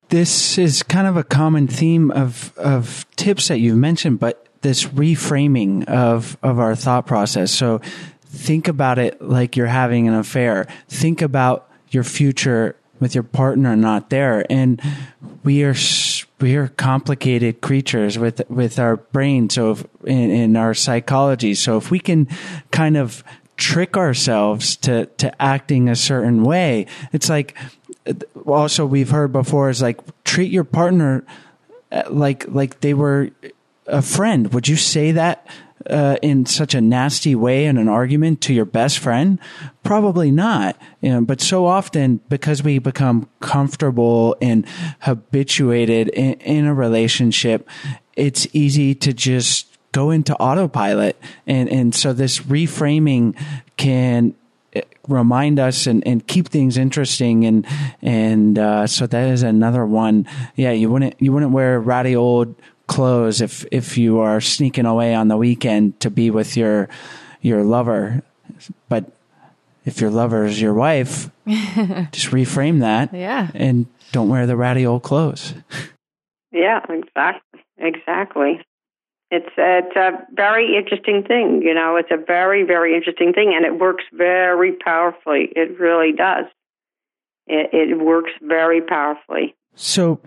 This 0.09 0.57
is 0.57 0.83
kind 0.83 1.07
of 1.07 1.15
a 1.15 1.23
common 1.23 1.67
theme 1.67 2.11
of, 2.11 2.57
of 2.57 3.05
tips 3.15 3.47
that 3.47 3.59
you've 3.59 3.77
mentioned, 3.77 4.19
but 4.19 4.45
this 4.61 4.85
reframing 4.85 5.85
of, 5.85 6.37
of 6.43 6.59
our 6.59 6.75
thought 6.75 7.07
process. 7.07 7.51
So 7.51 7.79
think 8.25 8.67
about 8.67 8.99
it 8.99 9.21
like 9.21 9.55
you're 9.55 9.67
having 9.67 10.07
an 10.07 10.13
affair. 10.13 10.67
Think 10.89 11.21
about 11.21 11.69
your 11.89 12.03
future 12.03 12.75
with 12.99 13.15
your 13.15 13.23
partner 13.23 13.75
not 13.75 14.09
there. 14.09 14.45
And 14.49 14.81
we 15.43 15.63
are 15.63 15.73
we 16.41 16.55
are 16.55 16.67
complicated 16.67 17.61
creatures 17.61 18.17
with 18.17 18.41
with 18.49 18.79
our 18.79 18.97
brain. 18.97 19.49
So 19.49 19.71
if, 19.71 19.85
in, 20.03 20.31
in 20.31 20.55
our 20.55 20.73
psychology. 20.73 21.53
So 21.53 21.77
if 21.77 21.91
we 21.91 21.99
can 21.99 22.27
kind 22.71 22.97
of 22.97 23.23
trick 23.57 23.95
ourselves 23.97 24.75
to 24.77 25.05
to 25.05 25.41
acting 25.41 25.89
a 25.89 25.95
certain 25.95 26.43
way, 26.43 26.87
it's 27.13 27.29
like 27.29 27.55
also 28.45 28.85
we've 28.85 29.11
heard 29.11 29.31
before 29.31 29.69
is 29.69 29.81
like 29.81 29.99
treat 30.23 30.51
your 30.51 30.63
partner 30.63 31.23
uh, 31.91 32.03
like 32.09 32.47
like 32.47 32.81
they 32.81 32.93
were 32.93 33.29
a 33.87 34.01
friend. 34.01 34.53
Would 34.53 34.67
you 34.67 34.75
say 34.77 35.11
that 35.11 35.47
uh, 35.89 36.17
in 36.21 36.45
such 36.45 36.73
a 36.73 36.81
nasty 36.81 37.35
way 37.35 37.65
in 37.65 37.77
an 37.77 37.87
argument 37.87 38.41
to 38.41 38.53
your 38.53 38.65
best 38.65 38.99
friend? 38.99 39.39
Probably 39.83 40.31
not. 40.31 40.79
You 41.01 41.11
know, 41.11 41.21
but 41.21 41.41
so 41.41 41.65
often 41.65 42.17
because 42.29 42.63
we 42.63 42.79
become 42.79 43.29
comfortable 43.39 44.35
and 44.41 44.65
habituated 45.01 46.09
in, 46.09 46.33
in 46.35 46.65
a 46.65 46.73
relationship, 46.73 47.67
it's 48.15 48.47
easy 48.53 48.95
to 48.95 49.13
just 49.13 49.67
go 49.91 50.11
into 50.11 50.35
autopilot. 50.35 51.19
And, 51.47 51.69
and 51.69 51.95
so 51.95 52.13
this 52.13 52.39
reframing 52.39 53.35
can 53.77 54.35
uh, 54.75 54.81
remind 55.07 55.59
us 55.59 55.87
and, 55.87 56.05
and 56.07 56.25
keep 56.27 56.47
things 56.47 56.77
interesting 56.77 57.45
and 57.45 57.65
and 58.01 58.57
uh, 58.57 58.87
so 58.87 59.07
that 59.07 59.27
is 59.29 59.43
another 59.43 59.85
one 59.85 60.25
yeah 60.55 60.71
you 60.71 60.89
wouldn't 60.89 61.19
you 61.19 61.33
wouldn't 61.33 61.51
wear 61.51 61.79
ratty 61.79 62.15
old 62.15 62.55
clothes 62.87 63.41
if 63.41 63.65
if 63.71 63.97
you 63.97 64.19
are 64.19 64.41
sneaking 64.41 64.85
away 64.85 65.13
on 65.13 65.27
the 65.27 65.37
weekend 65.37 65.99
to 66.01 66.09
be 66.09 66.29
with 66.29 66.57
your 66.57 66.89
your 67.41 67.63
lover. 67.63 68.21
But 68.89 69.11
if 69.85 70.01
your 70.01 70.09
lover 70.09 70.45
is 70.45 70.61
your 70.61 70.73
wife 70.73 71.31
just 71.47 72.27
reframe 72.27 72.81
that 72.81 73.13
yeah. 73.13 73.49
and 73.53 73.87
don't 74.11 74.29
wear 74.29 74.45
the 74.45 74.55
ratty 74.55 74.85
old 74.85 75.03
clothes. 75.03 75.53
Yeah 76.51 76.81
exactly 76.89 77.61
exactly. 77.77 78.61
It's 79.31 79.49
it's 79.57 79.95
a 79.95 80.11
very 80.33 80.75
interesting 80.75 81.23
thing 81.23 81.61
you 81.63 81.73
know 81.73 81.95
it's 81.95 82.11
a 82.11 82.17
very 82.17 82.63
very 82.63 82.95
interesting 82.95 83.33
thing 83.33 83.53
and 83.55 83.65
it 83.65 83.79
works 83.79 84.03
very 84.13 84.73
powerfully. 84.73 85.51
It 85.55 85.79
really 85.79 86.11
does. 86.11 86.45
It, 87.47 87.69
it 87.73 87.99
works 87.99 88.31
very 88.41 88.81
powerfully. 88.81 89.55
So 89.75 90.19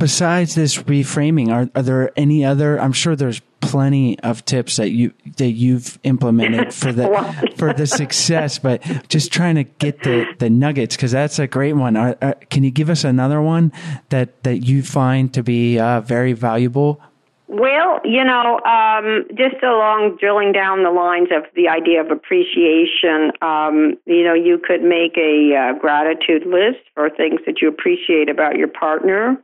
besides 0.00 0.56
this 0.56 0.78
reframing, 0.78 1.52
are, 1.52 1.70
are 1.78 1.82
there 1.82 2.10
any 2.16 2.44
other? 2.44 2.80
I'm 2.80 2.92
sure 2.92 3.14
there's 3.14 3.40
plenty 3.60 4.18
of 4.20 4.44
tips 4.46 4.78
that 4.78 4.90
you 4.90 5.12
that 5.36 5.50
you've 5.50 5.98
implemented 6.02 6.74
for 6.80 6.92
the 6.92 7.52
for 7.56 7.72
the 7.72 7.86
success, 7.86 8.58
but 8.58 8.82
just 9.08 9.32
trying 9.32 9.54
to 9.54 9.64
get 9.64 10.02
the 10.02 10.26
the 10.38 10.50
nuggets 10.50 10.96
because 10.96 11.12
that's 11.12 11.38
a 11.38 11.46
great 11.46 11.74
one. 11.74 11.96
Are, 11.96 12.16
are, 12.20 12.34
can 12.48 12.64
you 12.64 12.72
give 12.72 12.90
us 12.90 13.04
another 13.04 13.40
one 13.40 13.70
that 14.08 14.42
that 14.42 14.66
you 14.66 14.82
find 14.82 15.32
to 15.34 15.44
be 15.44 15.78
uh, 15.78 16.00
very 16.00 16.32
valuable? 16.32 17.00
Well, 17.46 18.00
you 18.04 18.22
know, 18.22 18.60
um, 18.60 19.24
just 19.36 19.60
along 19.64 20.18
drilling 20.20 20.52
down 20.52 20.84
the 20.84 20.90
lines 20.92 21.30
of 21.34 21.42
the 21.56 21.68
idea 21.68 22.00
of 22.00 22.12
appreciation, 22.12 23.32
um, 23.42 23.98
you 24.06 24.22
know, 24.22 24.34
you 24.34 24.62
could 24.64 24.84
make 24.84 25.18
a 25.18 25.56
uh, 25.56 25.78
gratitude 25.80 26.46
list 26.46 26.78
for 26.94 27.10
things 27.10 27.40
that 27.46 27.60
you 27.60 27.68
appreciate 27.68 28.30
about 28.30 28.54
your 28.54 28.68
partner 28.68 29.42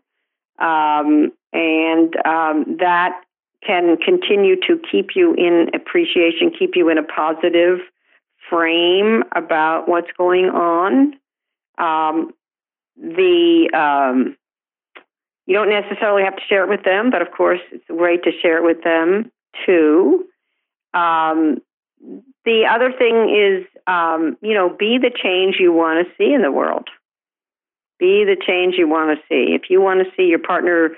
um, 0.59 1.33
and 1.53 2.15
um, 2.27 2.77
that 2.79 3.23
can 3.67 3.97
continue 3.97 4.57
to 4.57 4.81
keep 4.91 5.11
you 5.15 5.35
in 5.35 5.71
appreciation, 5.75 6.51
keep 6.57 6.77
you 6.77 6.89
in 6.89 6.99
a 6.99 7.03
positive 7.03 7.79
frame 8.49 9.25
about 9.35 9.89
what's 9.89 10.11
going 10.17 10.47
on. 10.47 11.15
Um, 11.79 12.33
the 12.97 13.69
um, 13.75 14.37
you 15.47 15.55
don't 15.55 15.69
necessarily 15.69 16.23
have 16.25 16.37
to 16.37 16.43
share 16.49 16.65
it 16.65 16.69
with 16.69 16.85
them, 16.85 17.11
but 17.11 17.23
of 17.23 17.31
course, 17.31 17.61
it's 17.71 17.85
great 17.89 18.23
to 18.25 18.31
share 18.43 18.59
it 18.59 18.65
with 18.65 18.83
them 18.83 19.31
too. 19.65 20.27
Um, 20.95 21.61
the 22.45 22.67
other 22.71 22.93
thing 22.93 23.31
is, 23.35 23.67
um, 23.87 24.37
you 24.41 24.55
know, 24.55 24.69
be 24.69 24.99
the 24.99 25.11
change 25.11 25.57
you 25.59 25.73
want 25.73 26.07
to 26.07 26.15
see 26.17 26.33
in 26.33 26.43
the 26.43 26.53
world. 26.53 26.89
Be 27.99 28.25
the 28.25 28.37
change 28.37 28.75
you 28.77 28.89
want 28.89 29.17
to 29.17 29.23
see. 29.29 29.55
If 29.55 29.71
you 29.71 29.81
want 29.81 30.01
to 30.01 30.11
see 30.17 30.25
your 30.25 30.39
partner 30.39 30.91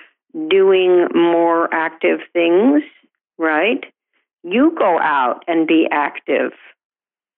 doing 0.48 1.08
more 1.14 1.72
active 1.72 2.20
things, 2.32 2.82
right? 3.38 3.84
You 4.42 4.74
go 4.78 4.98
out 4.98 5.44
and 5.46 5.66
be 5.66 5.86
active 5.90 6.52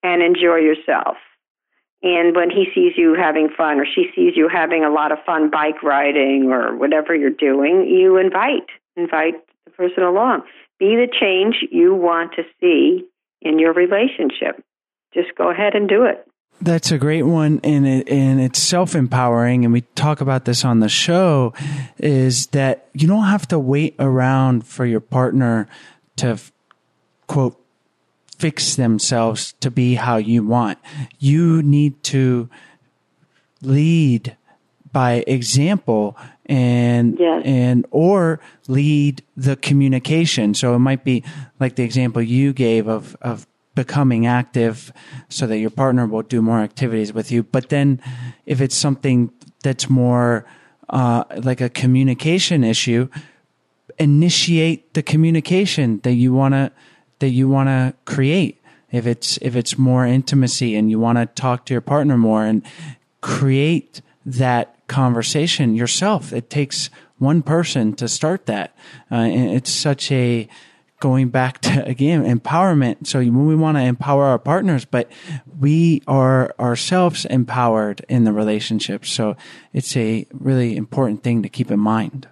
and 0.02 0.22
enjoy 0.22 0.56
yourself. 0.56 1.16
And 2.02 2.34
when 2.34 2.48
he 2.48 2.66
sees 2.74 2.94
you 2.96 3.14
having 3.14 3.48
fun 3.54 3.78
or 3.78 3.84
she 3.84 4.10
sees 4.14 4.32
you 4.34 4.48
having 4.48 4.84
a 4.84 4.90
lot 4.90 5.12
of 5.12 5.18
fun 5.26 5.50
bike 5.50 5.82
riding 5.82 6.50
or 6.50 6.74
whatever 6.74 7.14
you're 7.14 7.30
doing, 7.30 7.86
you 7.86 8.16
invite 8.16 8.66
invite 8.96 9.34
the 9.64 9.70
person 9.72 10.02
along. 10.02 10.42
Be 10.78 10.96
the 10.96 11.08
change 11.08 11.56
you 11.70 11.94
want 11.94 12.32
to 12.36 12.42
see 12.60 13.04
in 13.42 13.58
your 13.58 13.72
relationship. 13.72 14.62
Just 15.12 15.34
go 15.36 15.50
ahead 15.50 15.74
and 15.74 15.88
do 15.88 16.04
it. 16.04 16.26
That's 16.62 16.90
a 16.92 16.98
great 16.98 17.22
one, 17.22 17.60
and 17.64 17.86
it 17.86 18.08
and 18.10 18.38
it's 18.40 18.58
self 18.58 18.94
empowering, 18.94 19.64
and 19.64 19.72
we 19.72 19.80
talk 19.94 20.20
about 20.20 20.44
this 20.44 20.62
on 20.64 20.80
the 20.80 20.90
show. 20.90 21.54
Is 21.98 22.48
that 22.48 22.88
you 22.92 23.08
don't 23.08 23.24
have 23.24 23.48
to 23.48 23.58
wait 23.58 23.94
around 23.98 24.66
for 24.66 24.84
your 24.84 25.00
partner 25.00 25.68
to 26.16 26.38
quote 27.26 27.56
fix 28.36 28.76
themselves 28.76 29.54
to 29.60 29.70
be 29.70 29.94
how 29.94 30.16
you 30.16 30.42
want. 30.44 30.78
You 31.18 31.62
need 31.62 32.02
to 32.04 32.48
lead 33.62 34.36
by 34.92 35.22
example 35.26 36.16
and 36.46 37.16
Yes. 37.18 37.42
and 37.44 37.86
or 37.90 38.40
lead 38.66 39.22
the 39.36 39.56
communication. 39.56 40.52
So 40.54 40.74
it 40.74 40.78
might 40.80 41.04
be 41.04 41.22
like 41.60 41.76
the 41.76 41.84
example 41.84 42.20
you 42.22 42.52
gave 42.52 42.88
of 42.88 43.16
of 43.22 43.46
becoming 43.74 44.26
active 44.26 44.92
so 45.28 45.46
that 45.46 45.58
your 45.58 45.70
partner 45.70 46.06
will 46.06 46.22
do 46.22 46.42
more 46.42 46.60
activities 46.60 47.12
with 47.12 47.30
you. 47.30 47.42
But 47.42 47.68
then 47.68 48.00
if 48.46 48.60
it's 48.60 48.74
something 48.74 49.32
that's 49.62 49.88
more 49.88 50.44
uh, 50.88 51.24
like 51.36 51.60
a 51.60 51.68
communication 51.68 52.64
issue, 52.64 53.08
initiate 53.98 54.94
the 54.94 55.02
communication 55.02 56.00
that 56.00 56.14
you 56.14 56.32
want 56.32 56.54
to 56.54 56.72
that 57.18 57.28
you 57.28 57.48
want 57.48 57.68
to 57.68 57.94
create 58.06 58.60
if 58.90 59.06
it's 59.06 59.38
if 59.42 59.54
it's 59.54 59.78
more 59.78 60.06
intimacy 60.06 60.74
and 60.74 60.90
you 60.90 60.98
want 60.98 61.18
to 61.18 61.26
talk 61.26 61.66
to 61.66 61.74
your 61.74 61.82
partner 61.82 62.16
more 62.16 62.44
and 62.44 62.62
create 63.20 64.00
that 64.24 64.74
conversation 64.88 65.74
yourself 65.74 66.32
it 66.32 66.48
takes 66.48 66.88
one 67.18 67.42
person 67.42 67.92
to 67.92 68.08
start 68.08 68.46
that 68.46 68.74
uh, 69.12 69.28
it's 69.28 69.70
such 69.70 70.10
a 70.10 70.48
going 71.00 71.28
back 71.28 71.60
to 71.62 71.84
again 71.86 72.24
empowerment. 72.24 73.06
So 73.06 73.18
when 73.18 73.46
we 73.46 73.56
want 73.56 73.76
to 73.76 73.82
empower 73.82 74.24
our 74.24 74.38
partners 74.38 74.84
but 74.84 75.10
we 75.58 76.02
are 76.06 76.54
ourselves 76.58 77.24
empowered 77.24 78.04
in 78.08 78.24
the 78.24 78.32
relationship. 78.32 79.04
So 79.04 79.36
it's 79.72 79.96
a 79.96 80.26
really 80.32 80.76
important 80.76 81.22
thing 81.22 81.42
to 81.42 81.48
keep 81.48 81.70
in 81.70 81.80
mind. 81.80 82.28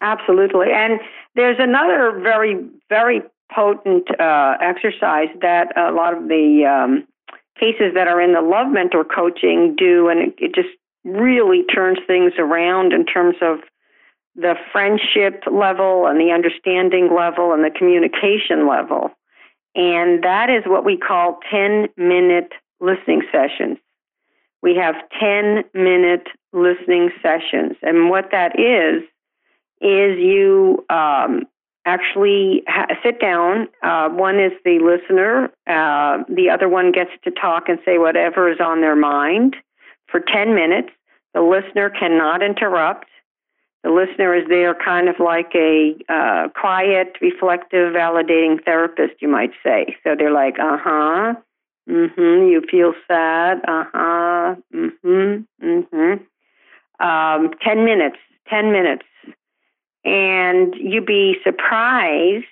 Absolutely. 0.00 0.68
And 0.72 1.00
there's 1.34 1.56
another 1.58 2.18
very, 2.22 2.64
very 2.88 3.22
potent 3.54 4.08
uh, 4.20 4.56
exercise 4.60 5.28
that 5.40 5.76
a 5.76 5.92
lot 5.92 6.14
of 6.16 6.28
the 6.28 6.64
um, 6.66 7.06
cases 7.58 7.94
that 7.94 8.08
are 8.08 8.20
in 8.20 8.32
the 8.32 8.40
love 8.40 8.70
mentor 8.70 9.04
coaching 9.04 9.74
do, 9.76 10.08
and 10.08 10.20
it, 10.20 10.34
it 10.38 10.54
just 10.54 10.68
really 11.04 11.62
turns 11.64 11.98
things 12.06 12.32
around 12.38 12.92
in 12.92 13.06
terms 13.06 13.36
of 13.40 13.58
the 14.36 14.54
friendship 14.70 15.42
level 15.50 16.06
and 16.06 16.20
the 16.20 16.32
understanding 16.32 17.10
level 17.14 17.52
and 17.52 17.64
the 17.64 17.70
communication 17.70 18.68
level. 18.68 19.10
And 19.74 20.22
that 20.24 20.50
is 20.50 20.64
what 20.66 20.84
we 20.84 20.96
call 20.96 21.38
10 21.50 21.88
minute 21.96 22.52
listening 22.80 23.22
sessions. 23.32 23.78
We 24.62 24.76
have 24.76 24.94
10 25.20 25.64
minute 25.74 26.28
listening 26.52 27.10
sessions. 27.22 27.76
And 27.82 28.10
what 28.10 28.30
that 28.32 28.58
is, 28.58 29.02
is 29.80 30.18
you 30.18 30.84
um, 30.88 31.44
actually 31.84 32.62
ha- 32.66 32.88
sit 33.02 33.20
down. 33.20 33.68
Uh, 33.82 34.08
one 34.08 34.40
is 34.40 34.52
the 34.64 34.78
listener, 34.80 35.50
uh, 35.66 36.24
the 36.28 36.50
other 36.52 36.68
one 36.68 36.92
gets 36.92 37.10
to 37.24 37.30
talk 37.30 37.68
and 37.68 37.78
say 37.84 37.98
whatever 37.98 38.50
is 38.50 38.58
on 38.60 38.80
their 38.80 38.96
mind 38.96 39.56
for 40.10 40.20
10 40.20 40.54
minutes. 40.54 40.88
The 41.34 41.42
listener 41.42 41.90
cannot 41.90 42.42
interrupt. 42.42 43.06
The 43.82 43.90
listener 43.90 44.34
is 44.34 44.48
there 44.48 44.74
kind 44.74 45.08
of 45.08 45.16
like 45.20 45.52
a 45.54 45.94
uh, 46.08 46.48
quiet, 46.58 47.16
reflective, 47.20 47.92
validating 47.94 48.64
therapist, 48.64 49.14
you 49.20 49.28
might 49.28 49.52
say. 49.62 49.96
So 50.02 50.16
they're 50.18 50.32
like, 50.32 50.58
uh 50.58 50.76
huh, 50.78 51.34
mm 51.88 52.14
hmm, 52.14 52.48
you 52.48 52.62
feel 52.70 52.94
sad, 53.06 53.58
uh 53.68 53.84
huh, 53.92 54.54
mm 54.74 54.90
hmm, 55.02 55.64
mm 55.64 55.86
hmm. 55.92 57.04
Um, 57.04 57.50
10 57.62 57.84
minutes, 57.84 58.16
10 58.48 58.72
minutes 58.72 59.04
and 60.06 60.74
you'd 60.78 61.04
be 61.04 61.36
surprised 61.42 62.44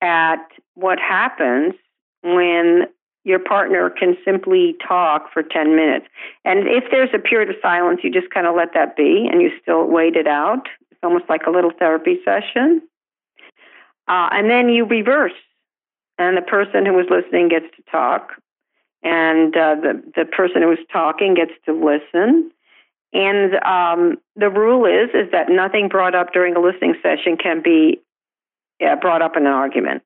at 0.00 0.46
what 0.74 0.98
happens 1.00 1.74
when 2.22 2.84
your 3.24 3.38
partner 3.38 3.90
can 3.90 4.16
simply 4.24 4.76
talk 4.86 5.32
for 5.32 5.42
10 5.42 5.74
minutes. 5.74 6.06
And 6.44 6.68
if 6.68 6.84
there's 6.90 7.10
a 7.14 7.18
period 7.18 7.48
of 7.48 7.56
silence, 7.62 8.00
you 8.04 8.10
just 8.10 8.30
kind 8.30 8.46
of 8.46 8.54
let 8.54 8.74
that 8.74 8.96
be 8.96 9.26
and 9.30 9.40
you 9.40 9.50
still 9.60 9.86
wait 9.86 10.14
it 10.14 10.26
out. 10.26 10.68
It's 10.90 11.00
almost 11.02 11.24
like 11.28 11.46
a 11.46 11.50
little 11.50 11.72
therapy 11.78 12.20
session. 12.24 12.82
Uh, 14.06 14.28
and 14.32 14.50
then 14.50 14.68
you 14.68 14.84
reverse, 14.84 15.32
and 16.18 16.36
the 16.36 16.42
person 16.42 16.84
who 16.84 16.92
was 16.92 17.06
listening 17.08 17.48
gets 17.48 17.66
to 17.76 17.82
talk, 17.90 18.32
and 19.02 19.56
uh, 19.56 19.76
the, 19.76 20.02
the 20.14 20.24
person 20.26 20.60
who 20.60 20.68
was 20.68 20.78
talking 20.92 21.34
gets 21.34 21.52
to 21.64 21.72
listen. 21.72 22.50
And 23.14 23.54
um, 23.64 24.18
the 24.36 24.50
rule 24.50 24.84
is 24.84 25.08
is 25.14 25.30
that 25.32 25.48
nothing 25.48 25.88
brought 25.88 26.14
up 26.14 26.32
during 26.34 26.54
a 26.54 26.60
listening 26.60 26.96
session 27.02 27.38
can 27.38 27.62
be 27.62 28.00
uh, 28.84 28.96
brought 28.96 29.22
up 29.22 29.36
in 29.36 29.46
an 29.46 29.52
argument. 29.52 30.02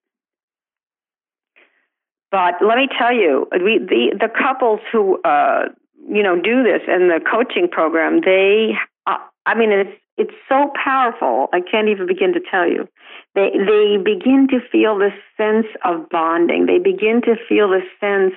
But 2.30 2.54
let 2.60 2.76
me 2.76 2.88
tell 2.98 3.12
you, 3.12 3.48
we, 3.52 3.78
the 3.78 4.16
the 4.18 4.28
couples 4.28 4.80
who 4.92 5.20
uh, 5.22 5.68
you 6.08 6.22
know 6.22 6.40
do 6.40 6.62
this 6.62 6.82
in 6.86 7.08
the 7.08 7.20
coaching 7.30 7.68
program, 7.68 8.20
they, 8.24 8.72
uh, 9.06 9.16
I 9.46 9.54
mean, 9.54 9.72
it's 9.72 9.98
it's 10.18 10.34
so 10.48 10.70
powerful. 10.84 11.48
I 11.52 11.60
can't 11.60 11.88
even 11.88 12.06
begin 12.06 12.34
to 12.34 12.40
tell 12.50 12.68
you. 12.68 12.88
They 13.34 13.50
they 13.52 13.96
begin 13.96 14.48
to 14.50 14.60
feel 14.70 14.98
this 14.98 15.14
sense 15.36 15.66
of 15.84 16.08
bonding. 16.10 16.66
They 16.66 16.78
begin 16.78 17.22
to 17.22 17.36
feel 17.48 17.70
this 17.70 17.88
sense 18.00 18.34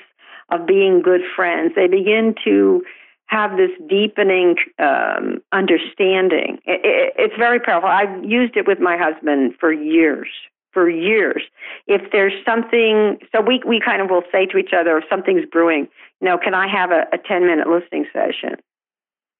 of 0.52 0.66
being 0.66 1.02
good 1.02 1.22
friends. 1.36 1.74
They 1.76 1.88
begin 1.88 2.36
to 2.46 2.84
have 3.26 3.56
this 3.58 3.72
deepening 3.89 4.56
um, 4.78 5.42
understanding. 5.54 6.60
It, 6.66 6.82
it, 6.84 7.14
it's 7.18 7.36
very 7.38 7.60
powerful. 7.60 7.89
I've 7.89 8.24
used 8.24 8.58
it 8.58 8.68
with 8.68 8.80
my 8.80 8.98
husband 8.98 9.56
for 9.60 9.72
years. 9.72 10.28
For 10.74 10.89
years, 10.89 11.43
if 11.86 12.11
there's 12.13 12.34
something, 12.45 13.17
so 13.34 13.41
we 13.41 13.61
we 13.67 13.82
kind 13.82 14.01
of 14.01 14.09
will 14.09 14.24
say 14.32 14.45
to 14.45 14.57
each 14.57 14.72
other, 14.74 14.97
if 14.97 15.03
something's 15.09 15.45
brewing, 15.45 15.89
you 16.22 16.28
know, 16.28 16.38
can 16.38 16.53
I 16.53 16.67
have 16.67 16.91
a, 16.91 17.07
a 17.11 17.17
ten 17.17 17.45
minute 17.45 17.67
listening 17.67 18.05
session? 18.13 18.55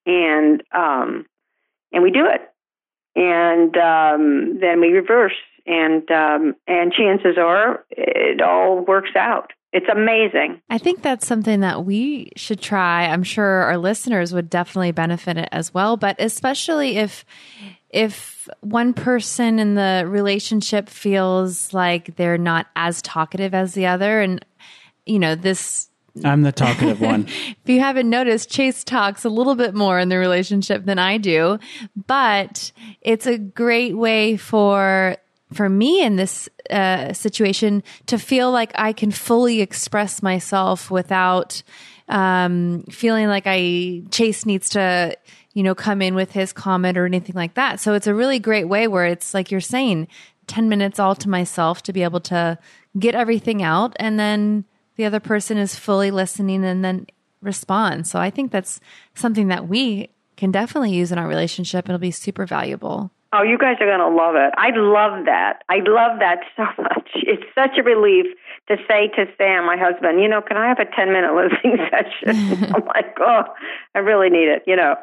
And 0.06 0.62
um, 0.74 1.26
and 1.94 2.04
we 2.04 2.12
do 2.12 2.26
it, 2.26 2.42
and 3.16 3.76
um, 3.78 4.60
then 4.60 4.82
we 4.82 4.90
reverse, 4.90 5.38
and 5.66 6.10
um, 6.12 6.56
and 6.68 6.92
chances 6.92 7.38
are 7.38 7.86
it 7.92 8.42
all 8.42 8.82
works 8.82 9.16
out. 9.16 9.54
It's 9.74 9.88
amazing. 9.90 10.62
I 10.70 10.78
think 10.78 11.02
that's 11.02 11.26
something 11.26 11.62
that 11.62 11.86
we 11.86 12.32
should 12.36 12.60
try. 12.60 13.06
I'm 13.06 13.24
sure 13.24 13.46
our 13.46 13.78
listeners 13.78 14.34
would 14.34 14.50
definitely 14.50 14.92
benefit 14.92 15.38
it 15.38 15.50
as 15.52 15.74
well, 15.74 15.96
but 15.96 16.16
especially 16.20 16.98
if 16.98 17.26
if 17.90 18.48
one 18.62 18.94
person 18.94 19.60
in 19.60 19.76
the 19.76 20.06
relationship 20.08 20.90
feels 20.90 21.74
like 21.74 22.16
they're 22.16 22.38
not 22.38 22.68
as 22.76 23.02
talkative 23.02 23.54
as 23.54 23.74
the 23.74 23.86
other 23.86 24.22
and 24.22 24.46
you 25.06 25.20
know, 25.20 25.36
this 25.36 25.88
i'm 26.26 26.42
the 26.42 26.52
talkative 26.52 27.00
one 27.02 27.26
if 27.26 27.58
you 27.66 27.80
haven't 27.80 28.10
noticed, 28.10 28.50
Chase 28.50 28.84
talks 28.84 29.24
a 29.24 29.30
little 29.30 29.56
bit 29.56 29.74
more 29.74 30.00
in 30.00 30.10
the 30.10 30.18
relationship 30.18 30.84
than 30.84 31.00
I 31.00 31.18
do, 31.18 31.60
but 32.08 32.74
it's 33.02 33.26
a 33.26 33.38
great 33.38 33.96
way 33.96 34.36
for 34.36 35.16
for 35.54 35.70
me 35.70 36.04
in 36.04 36.16
this 36.16 36.50
uh, 36.70 37.14
situation 37.14 37.84
to 38.08 38.18
feel 38.18 38.52
like 38.52 38.72
I 38.76 38.94
can 38.94 39.12
fully 39.12 39.62
express 39.62 40.24
myself 40.24 40.90
without 40.90 41.62
um, 42.08 42.84
feeling 42.90 43.28
like 43.28 43.44
I 43.46 44.04
Chase 44.12 44.46
needs 44.46 44.70
to 44.70 45.16
you 45.54 45.64
know 45.64 45.76
come 45.76 46.02
in 46.02 46.16
with 46.16 46.32
his 46.32 46.54
comment 46.54 46.98
or 46.98 47.06
anything 47.06 47.36
like 47.36 47.56
that. 47.56 47.80
So 47.80 47.94
it's 47.94 48.08
a 48.08 48.16
really 48.16 48.40
great 48.40 48.66
way 48.66 48.88
where 48.88 49.06
it's 49.06 49.34
like 49.34 49.52
you're 49.52 49.62
saying, 49.62 50.08
ten 50.48 50.70
minutes 50.70 51.00
all 51.00 51.16
to 51.16 51.30
myself 51.30 51.84
to 51.84 51.94
be 51.94 52.04
able 52.04 52.22
to 52.22 52.58
get 53.00 53.16
everything 53.16 53.64
out 53.64 53.96
and 53.98 54.20
then 54.20 54.66
the 54.98 55.06
other 55.06 55.20
person 55.20 55.58
is 55.58 55.76
fully 55.76 56.12
listening 56.12 56.64
and 56.66 56.84
then 56.84 57.08
respond. 57.42 58.08
So 58.08 58.20
I 58.20 58.30
think 58.30 58.52
that's 58.52 58.80
something 59.16 59.48
that 59.48 59.68
we 59.68 60.10
can 60.38 60.52
definitely 60.52 60.92
use 60.92 61.12
in 61.12 61.18
our 61.18 61.28
relationship. 61.28 61.88
It'll 61.88 62.00
be 62.00 62.12
super 62.12 62.46
valuable. 62.46 63.12
Oh, 63.34 63.44
you 63.44 63.58
guys 63.58 63.78
are 63.80 63.88
going 63.88 64.00
to 64.00 64.10
love 64.10 64.36
it. 64.36 64.54
I 64.58 64.72
love 64.76 65.26
that. 65.26 65.64
I 65.70 65.78
love 65.78 66.20
that 66.20 66.40
so 66.58 66.66
much. 66.82 67.10
It's 67.16 67.44
such 67.56 67.78
a 67.78 67.84
relief 67.84 68.26
to 68.68 68.78
say 68.88 69.08
to 69.16 69.26
Sam, 69.38 69.66
my 69.66 69.78
husband, 69.78 70.22
you 70.22 70.28
know, 70.28 70.42
can 70.42 70.58
I 70.58 70.68
have 70.68 70.80
a 70.80 70.86
10 70.86 71.12
minute 71.12 71.34
listening 71.34 71.78
session? 71.92 72.74
I'm 72.76 72.86
like, 72.86 73.18
oh, 73.20 73.44
I 73.96 74.00
really 74.00 74.30
need 74.30 74.50
it. 74.50 74.64
You 74.68 74.76
know, 74.76 74.96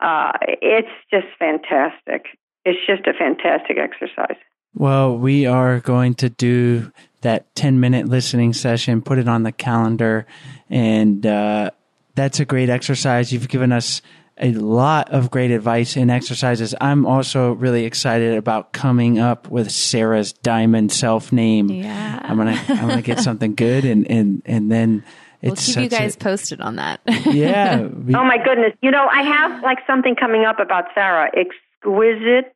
uh, 0.00 0.32
it's 0.42 0.88
just 1.10 1.26
fantastic. 1.38 2.26
It's 2.64 2.84
just 2.86 3.06
a 3.06 3.12
fantastic 3.12 3.78
exercise. 3.78 4.36
Well, 4.74 5.16
we 5.16 5.46
are 5.46 5.80
going 5.80 6.14
to 6.16 6.28
do 6.28 6.92
that 7.22 7.54
10 7.54 7.80
minute 7.80 8.08
listening 8.08 8.52
session, 8.52 9.00
put 9.00 9.18
it 9.18 9.28
on 9.28 9.42
the 9.42 9.52
calendar, 9.52 10.26
and 10.68 11.24
uh, 11.24 11.70
that's 12.14 12.40
a 12.40 12.44
great 12.44 12.68
exercise. 12.68 13.32
You've 13.32 13.48
given 13.48 13.72
us 13.72 14.02
a 14.38 14.52
lot 14.52 15.10
of 15.12 15.30
great 15.30 15.50
advice 15.50 15.96
and 15.96 16.10
exercises. 16.10 16.74
I'm 16.80 17.06
also 17.06 17.52
really 17.52 17.84
excited 17.84 18.36
about 18.36 18.72
coming 18.72 19.18
up 19.18 19.48
with 19.48 19.70
Sarah's 19.70 20.32
diamond 20.32 20.92
self 20.92 21.32
name. 21.32 21.70
Yeah. 21.70 22.20
I'm 22.22 22.36
gonna 22.36 22.60
I'm 22.68 22.88
gonna 22.88 23.02
get 23.02 23.20
something 23.20 23.54
good 23.54 23.84
and 23.84 24.10
and 24.10 24.42
and 24.44 24.70
then 24.70 25.04
We'll 25.42 25.52
it's 25.52 25.66
keep 25.66 25.76
you 25.76 25.82
such 25.90 25.92
a- 25.92 26.02
guys 26.02 26.16
posted 26.16 26.60
on 26.60 26.76
that. 26.76 27.00
yeah. 27.26 27.82
we- 27.86 28.14
Oh 28.14 28.24
my 28.24 28.38
goodness. 28.42 28.72
You 28.82 28.90
know, 28.90 29.06
I 29.10 29.22
have 29.22 29.62
like 29.62 29.78
something 29.86 30.14
coming 30.16 30.44
up 30.44 30.58
about 30.60 30.84
Sarah. 30.94 31.30
Exquisite, 31.36 32.52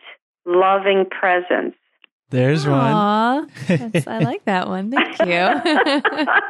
loving 0.46 1.06
presence. 1.10 1.74
There's 2.30 2.66
one. 2.66 2.78
Aw, 2.78 3.44
I 3.68 4.18
like 4.24 4.44
that 4.46 4.68
one. 4.68 4.90
Thank 4.90 5.18
you. 5.20 6.40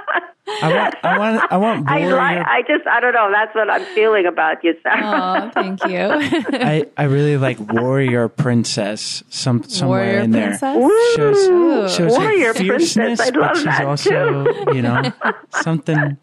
I 0.62 0.74
want 0.74 0.94
I 1.04 1.18
want 1.18 1.52
I 1.52 1.56
want 1.58 1.88
I 1.88 2.00
warrior. 2.00 2.16
like. 2.16 2.46
I 2.46 2.62
just. 2.62 2.86
I 2.86 3.00
don't 3.00 3.14
know. 3.14 3.30
That's 3.32 3.54
what 3.54 3.70
I'm 3.70 3.84
feeling 3.94 4.26
about 4.26 4.62
you, 4.64 4.74
Sarah. 4.82 5.04
Aw, 5.04 5.50
thank 5.50 5.84
you. 5.84 5.98
I, 6.58 6.86
I 6.96 7.04
really 7.04 7.36
like 7.36 7.58
warrior 7.72 8.28
princess. 8.28 9.22
Some 9.30 9.62
somewhere 9.64 10.04
Warrior 10.06 10.18
in 10.20 10.30
there. 10.32 10.48
princess. 10.58 11.14
Shows, 11.16 11.36
Ooh. 11.48 11.88
shows 11.88 12.16
her 12.16 12.20
Warrior 12.22 12.54
fierceness, 12.54 13.18
princess. 13.20 13.28
I 13.28 13.30
but 13.30 13.40
love 13.40 13.56
she's 13.56 13.64
that, 13.64 13.84
also, 13.84 14.72
you 14.72 14.82
know, 14.82 15.12
something. 15.62 16.16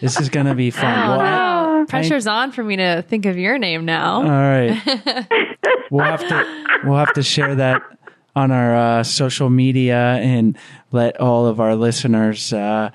This 0.00 0.18
is 0.20 0.28
gonna 0.30 0.54
be 0.56 0.70
fun. 0.70 0.82
Well, 1.08 1.20
I- 1.20 1.54
no. 1.54 1.58
Pressure's 1.88 2.26
on 2.26 2.50
for 2.52 2.62
me 2.64 2.76
to 2.76 3.02
think 3.08 3.24
of 3.24 3.38
your 3.38 3.56
name 3.56 3.84
now. 3.84 4.16
all 4.16 4.28
right, 4.28 4.82
we'll 5.90 6.04
have 6.04 6.26
to 6.28 6.66
we'll 6.84 6.98
have 6.98 7.12
to 7.14 7.22
share 7.22 7.54
that 7.54 7.80
on 8.38 8.52
our 8.52 8.76
uh, 8.76 9.02
social 9.02 9.50
media 9.50 10.14
and 10.22 10.56
let 10.92 11.20
all 11.20 11.46
of 11.46 11.58
our 11.58 11.74
listeners 11.74 12.52
uh, 12.52 12.90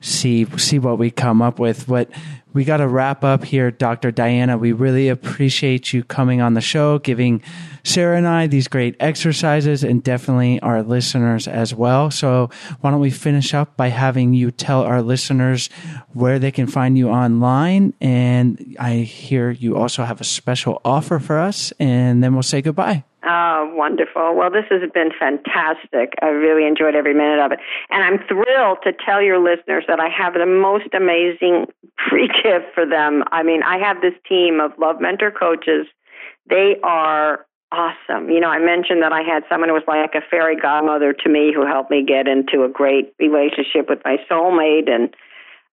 see 0.00 0.46
see 0.56 0.78
what 0.78 0.98
we 0.98 1.10
come 1.10 1.42
up 1.42 1.58
with. 1.58 1.88
But 1.88 2.10
we 2.52 2.64
got 2.64 2.76
to 2.76 2.86
wrap 2.86 3.24
up 3.24 3.44
here, 3.44 3.72
Dr. 3.72 4.12
Diana. 4.12 4.56
We 4.56 4.70
really 4.70 5.08
appreciate 5.08 5.92
you 5.92 6.04
coming 6.04 6.40
on 6.40 6.54
the 6.54 6.60
show, 6.60 7.00
giving 7.00 7.42
Sarah 7.82 8.16
and 8.16 8.28
I 8.28 8.46
these 8.46 8.68
great 8.68 8.94
exercises, 9.00 9.82
and 9.82 10.00
definitely 10.00 10.60
our 10.60 10.84
listeners 10.84 11.48
as 11.48 11.74
well. 11.74 12.12
So 12.12 12.50
why 12.80 12.92
don't 12.92 13.00
we 13.00 13.10
finish 13.10 13.52
up 13.52 13.76
by 13.76 13.88
having 13.88 14.32
you 14.32 14.52
tell 14.52 14.82
our 14.82 15.02
listeners 15.02 15.68
where 16.12 16.38
they 16.38 16.52
can 16.52 16.68
find 16.68 16.96
you 16.96 17.08
online? 17.08 17.94
And 18.00 18.76
I 18.78 18.98
hear 18.98 19.50
you 19.50 19.76
also 19.76 20.04
have 20.04 20.20
a 20.20 20.24
special 20.24 20.80
offer 20.84 21.18
for 21.18 21.40
us, 21.40 21.72
and 21.80 22.22
then 22.22 22.34
we'll 22.34 22.44
say 22.44 22.62
goodbye. 22.62 23.02
Oh, 23.26 23.72
wonderful. 23.74 24.34
Well, 24.34 24.50
this 24.50 24.66
has 24.70 24.82
been 24.92 25.10
fantastic. 25.18 26.12
I 26.20 26.26
really 26.26 26.66
enjoyed 26.66 26.94
every 26.94 27.14
minute 27.14 27.38
of 27.40 27.52
it. 27.52 27.58
And 27.90 28.04
I'm 28.04 28.18
thrilled 28.28 28.78
to 28.84 28.92
tell 28.92 29.22
your 29.22 29.38
listeners 29.38 29.84
that 29.88 29.98
I 29.98 30.08
have 30.08 30.34
the 30.34 30.46
most 30.46 30.92
amazing 30.92 31.66
free 32.10 32.28
gift 32.28 32.74
for 32.74 32.84
them. 32.84 33.24
I 33.32 33.42
mean, 33.42 33.62
I 33.62 33.78
have 33.78 34.02
this 34.02 34.14
team 34.28 34.60
of 34.60 34.72
Love 34.78 35.00
Mentor 35.00 35.30
coaches. 35.30 35.86
They 36.50 36.76
are 36.82 37.46
awesome. 37.72 38.28
You 38.28 38.40
know, 38.40 38.50
I 38.50 38.58
mentioned 38.58 39.02
that 39.02 39.12
I 39.12 39.22
had 39.22 39.42
someone 39.48 39.68
who 39.68 39.74
was 39.74 39.88
like 39.88 40.14
a 40.14 40.20
fairy 40.30 40.56
godmother 40.56 41.12
to 41.12 41.28
me 41.28 41.52
who 41.54 41.66
helped 41.66 41.90
me 41.90 42.04
get 42.04 42.28
into 42.28 42.64
a 42.64 42.68
great 42.68 43.14
relationship 43.18 43.88
with 43.88 44.00
my 44.04 44.18
soulmate 44.30 44.90
and 44.90 45.14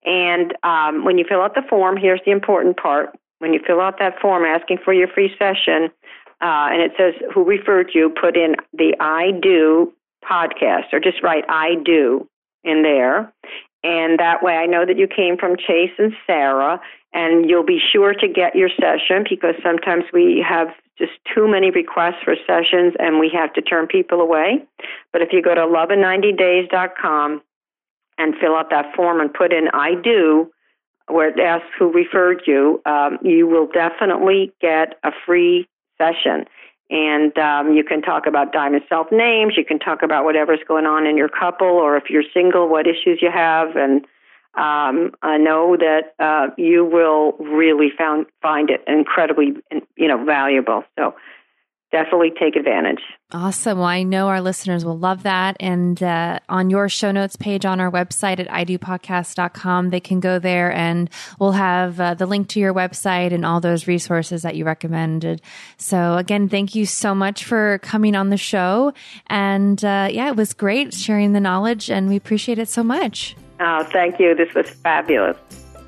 And 0.04 0.54
um, 0.62 1.04
when 1.04 1.18
you 1.18 1.24
fill 1.28 1.42
out 1.42 1.54
the 1.54 1.62
form, 1.68 1.96
here's 1.96 2.20
the 2.24 2.30
important 2.30 2.76
part. 2.76 3.10
When 3.38 3.52
you 3.52 3.60
fill 3.66 3.80
out 3.80 3.98
that 3.98 4.20
form 4.20 4.44
asking 4.44 4.78
for 4.84 4.92
your 4.92 5.08
free 5.08 5.34
session, 5.38 5.90
uh, 6.40 6.68
and 6.72 6.80
it 6.80 6.92
says 6.96 7.14
who 7.34 7.44
referred 7.44 7.90
you, 7.94 8.10
put 8.10 8.36
in 8.36 8.54
the 8.72 8.94
I 9.00 9.32
Do 9.42 9.92
podcast, 10.24 10.92
or 10.92 11.00
just 11.00 11.22
write 11.22 11.44
I 11.48 11.74
Do 11.84 12.28
in 12.64 12.82
there. 12.82 13.32
And 13.82 14.18
that 14.18 14.42
way 14.42 14.54
I 14.54 14.66
know 14.66 14.84
that 14.84 14.98
you 14.98 15.08
came 15.08 15.38
from 15.38 15.56
Chase 15.56 15.92
and 15.98 16.12
Sarah, 16.26 16.80
and 17.12 17.48
you'll 17.48 17.64
be 17.64 17.80
sure 17.92 18.12
to 18.12 18.28
get 18.28 18.54
your 18.54 18.68
session 18.68 19.24
because 19.28 19.54
sometimes 19.62 20.04
we 20.12 20.44
have 20.46 20.68
just 21.01 21.12
too 21.34 21.48
many 21.48 21.70
requests 21.70 22.22
for 22.22 22.36
sessions 22.46 22.94
and 22.98 23.18
we 23.18 23.30
have 23.34 23.53
to 23.55 23.62
turn 23.62 23.86
people 23.86 24.20
away. 24.20 24.62
But 25.12 25.22
if 25.22 25.30
you 25.32 25.42
go 25.42 25.55
to 25.55 25.62
lovein90days.com 25.62 27.42
and 28.18 28.34
fill 28.40 28.55
out 28.55 28.70
that 28.70 28.94
form 28.94 29.20
and 29.20 29.32
put 29.32 29.53
in 29.53 29.68
I 29.72 29.94
do, 29.94 30.53
where 31.09 31.30
it 31.30 31.40
asks 31.40 31.66
who 31.78 31.90
referred 31.90 32.42
you, 32.46 32.80
um, 32.86 33.18
you 33.22 33.46
will 33.46 33.66
definitely 33.66 34.53
get 34.61 34.98
a 35.03 35.11
free 35.26 35.66
session. 35.98 36.44
And 36.90 37.36
um, 37.38 37.72
you 37.72 37.84
can 37.84 38.03
talk 38.03 38.26
about 38.26 38.53
diamond 38.53 38.82
self 38.88 39.09
names. 39.12 39.55
You 39.57 39.64
can 39.64 39.78
talk 39.78 40.03
about 40.03 40.24
whatever's 40.24 40.61
going 40.66 40.86
on 40.86 41.07
in 41.07 41.16
your 41.16 41.28
couple, 41.28 41.68
or 41.68 41.96
if 41.96 42.05
you're 42.11 42.24
single, 42.34 42.68
what 42.68 42.86
issues 42.86 43.20
you 43.22 43.30
have. 43.32 43.76
And 43.76 44.05
um, 44.61 45.12
I 45.22 45.38
know 45.38 45.74
that 45.78 46.14
uh, 46.18 46.52
you 46.58 46.84
will 46.84 47.32
really 47.38 47.88
found, 47.96 48.26
find 48.42 48.68
it 48.68 48.84
incredibly, 48.86 49.54
you 49.96 50.06
know, 50.06 50.22
valuable. 50.22 50.84
So 50.98 51.14
definitely 51.90 52.32
take 52.38 52.56
advantage. 52.56 53.00
Awesome. 53.32 53.78
Well, 53.78 53.86
I 53.86 54.02
know 54.02 54.28
our 54.28 54.42
listeners 54.42 54.84
will 54.84 54.98
love 54.98 55.22
that. 55.22 55.56
And 55.61 56.00
uh, 56.02 56.40
on 56.50 56.68
your 56.68 56.90
show 56.90 57.11
notes 57.11 57.36
page 57.36 57.64
on 57.64 57.80
our 57.80 57.90
website 57.90 58.38
at 58.38 58.48
idopodcast.com, 58.48 59.88
they 59.88 59.98
can 59.98 60.20
go 60.20 60.38
there 60.38 60.70
and 60.70 61.08
we'll 61.38 61.52
have 61.52 61.98
uh, 61.98 62.12
the 62.12 62.26
link 62.26 62.48
to 62.48 62.61
your 62.61 62.74
website 62.74 63.32
and 63.32 63.46
all 63.46 63.61
those 63.61 63.86
resources 63.86 64.42
that 64.42 64.56
you 64.56 64.66
recommended. 64.66 65.40
So, 65.78 66.18
again, 66.18 66.50
thank 66.50 66.74
you 66.74 66.84
so 66.84 67.14
much 67.14 67.44
for 67.46 67.78
coming 67.78 68.14
on 68.14 68.28
the 68.28 68.36
show. 68.36 68.92
And 69.28 69.82
uh, 69.82 70.11
yeah, 70.12 70.28
it 70.28 70.36
was 70.36 70.52
great 70.52 70.92
sharing 70.92 71.32
the 71.32 71.40
knowledge, 71.40 71.90
and 71.90 72.11
we 72.11 72.16
appreciate 72.16 72.58
it 72.58 72.68
so 72.68 72.84
much. 72.84 73.36
Oh, 73.61 73.84
thank 73.84 74.18
you. 74.18 74.34
This 74.34 74.52
was 74.54 74.68
fabulous. 74.70 75.36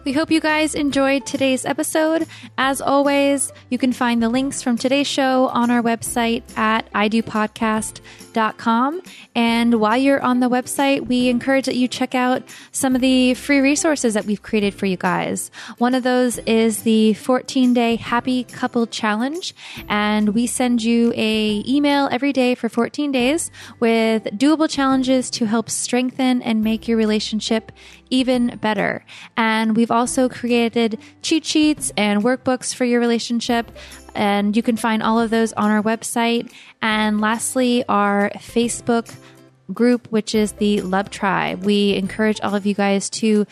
We 0.04 0.12
hope 0.12 0.32
you 0.32 0.40
guys 0.40 0.74
enjoyed 0.74 1.26
today's 1.26 1.64
episode. 1.64 2.26
As 2.58 2.80
always, 2.80 3.52
you 3.70 3.78
can 3.78 3.92
find 3.92 4.20
the 4.20 4.28
links 4.28 4.60
from 4.60 4.76
today's 4.76 5.06
show 5.06 5.46
on 5.50 5.70
our 5.70 5.80
website 5.80 6.42
at 6.58 6.92
idopodcast.com. 6.92 9.02
And 9.36 9.80
while 9.80 9.96
you're 9.96 10.20
on 10.20 10.40
the 10.40 10.50
website, 10.50 11.06
we 11.06 11.28
encourage 11.28 11.66
that 11.66 11.76
you 11.76 11.86
check 11.86 12.16
out 12.16 12.42
some 12.72 12.96
of 12.96 13.00
the 13.00 13.34
free 13.34 13.60
resources 13.60 14.14
that 14.14 14.24
we've 14.24 14.42
created 14.42 14.74
for 14.74 14.86
you 14.86 14.96
guys. 14.96 15.52
One 15.78 15.94
of 15.94 16.02
those 16.02 16.38
is 16.38 16.82
the 16.82 17.14
14 17.14 17.72
day 17.72 17.94
happy 17.94 18.42
couple 18.42 18.88
challenge. 18.88 19.54
And 19.88 20.30
we 20.30 20.48
send 20.48 20.82
you 20.82 21.12
a 21.14 21.62
email 21.64 22.08
every 22.10 22.32
day 22.32 22.56
for 22.56 22.68
14 22.68 23.12
days 23.12 23.52
with 23.78 24.24
doable 24.24 24.68
challenges 24.68 25.30
to 25.30 25.46
help 25.46 25.70
strengthen 25.70 26.42
and 26.42 26.64
make 26.64 26.88
your 26.88 26.96
relationship 26.96 27.70
even 28.12 28.58
better. 28.58 29.04
And 29.36 29.74
we've 29.74 29.90
also 29.90 30.28
created 30.28 30.98
cheat 31.22 31.44
sheets 31.44 31.90
and 31.96 32.22
workbooks 32.22 32.74
for 32.74 32.84
your 32.84 33.00
relationship. 33.00 33.72
And 34.14 34.54
you 34.54 34.62
can 34.62 34.76
find 34.76 35.02
all 35.02 35.18
of 35.18 35.30
those 35.30 35.54
on 35.54 35.70
our 35.70 35.82
website. 35.82 36.52
And 36.82 37.20
lastly, 37.20 37.84
our 37.88 38.30
Facebook 38.36 39.14
group, 39.72 40.06
which 40.08 40.34
is 40.34 40.52
the 40.52 40.80
Love 40.80 41.10
Tribe. 41.10 41.64
We 41.64 41.94
encourage 41.94 42.40
all 42.40 42.54
of 42.54 42.66
you 42.66 42.74
guys 42.74 43.10
to 43.10 43.46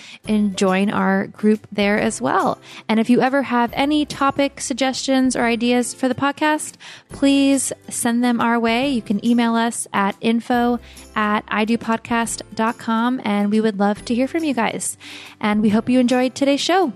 join 0.54 0.90
our 0.90 1.26
group 1.28 1.66
there 1.72 1.98
as 1.98 2.20
well. 2.20 2.58
And 2.88 3.00
if 3.00 3.10
you 3.10 3.20
ever 3.20 3.42
have 3.42 3.70
any 3.74 4.04
topic 4.04 4.60
suggestions 4.60 5.36
or 5.36 5.44
ideas 5.44 5.94
for 5.94 6.08
the 6.08 6.14
podcast, 6.14 6.74
please 7.08 7.72
send 7.88 8.22
them 8.22 8.40
our 8.40 8.58
way. 8.58 8.88
You 8.90 9.02
can 9.02 9.24
email 9.24 9.54
us 9.54 9.86
at 9.92 10.16
info 10.20 10.78
at 11.14 11.44
idopodcast.com 11.46 13.20
and 13.24 13.50
we 13.50 13.60
would 13.60 13.78
love 13.78 14.04
to 14.06 14.14
hear 14.14 14.28
from 14.28 14.44
you 14.44 14.54
guys. 14.54 14.96
And 15.40 15.62
we 15.62 15.70
hope 15.70 15.88
you 15.88 15.98
enjoyed 16.00 16.34
today's 16.34 16.60
show. 16.60 16.92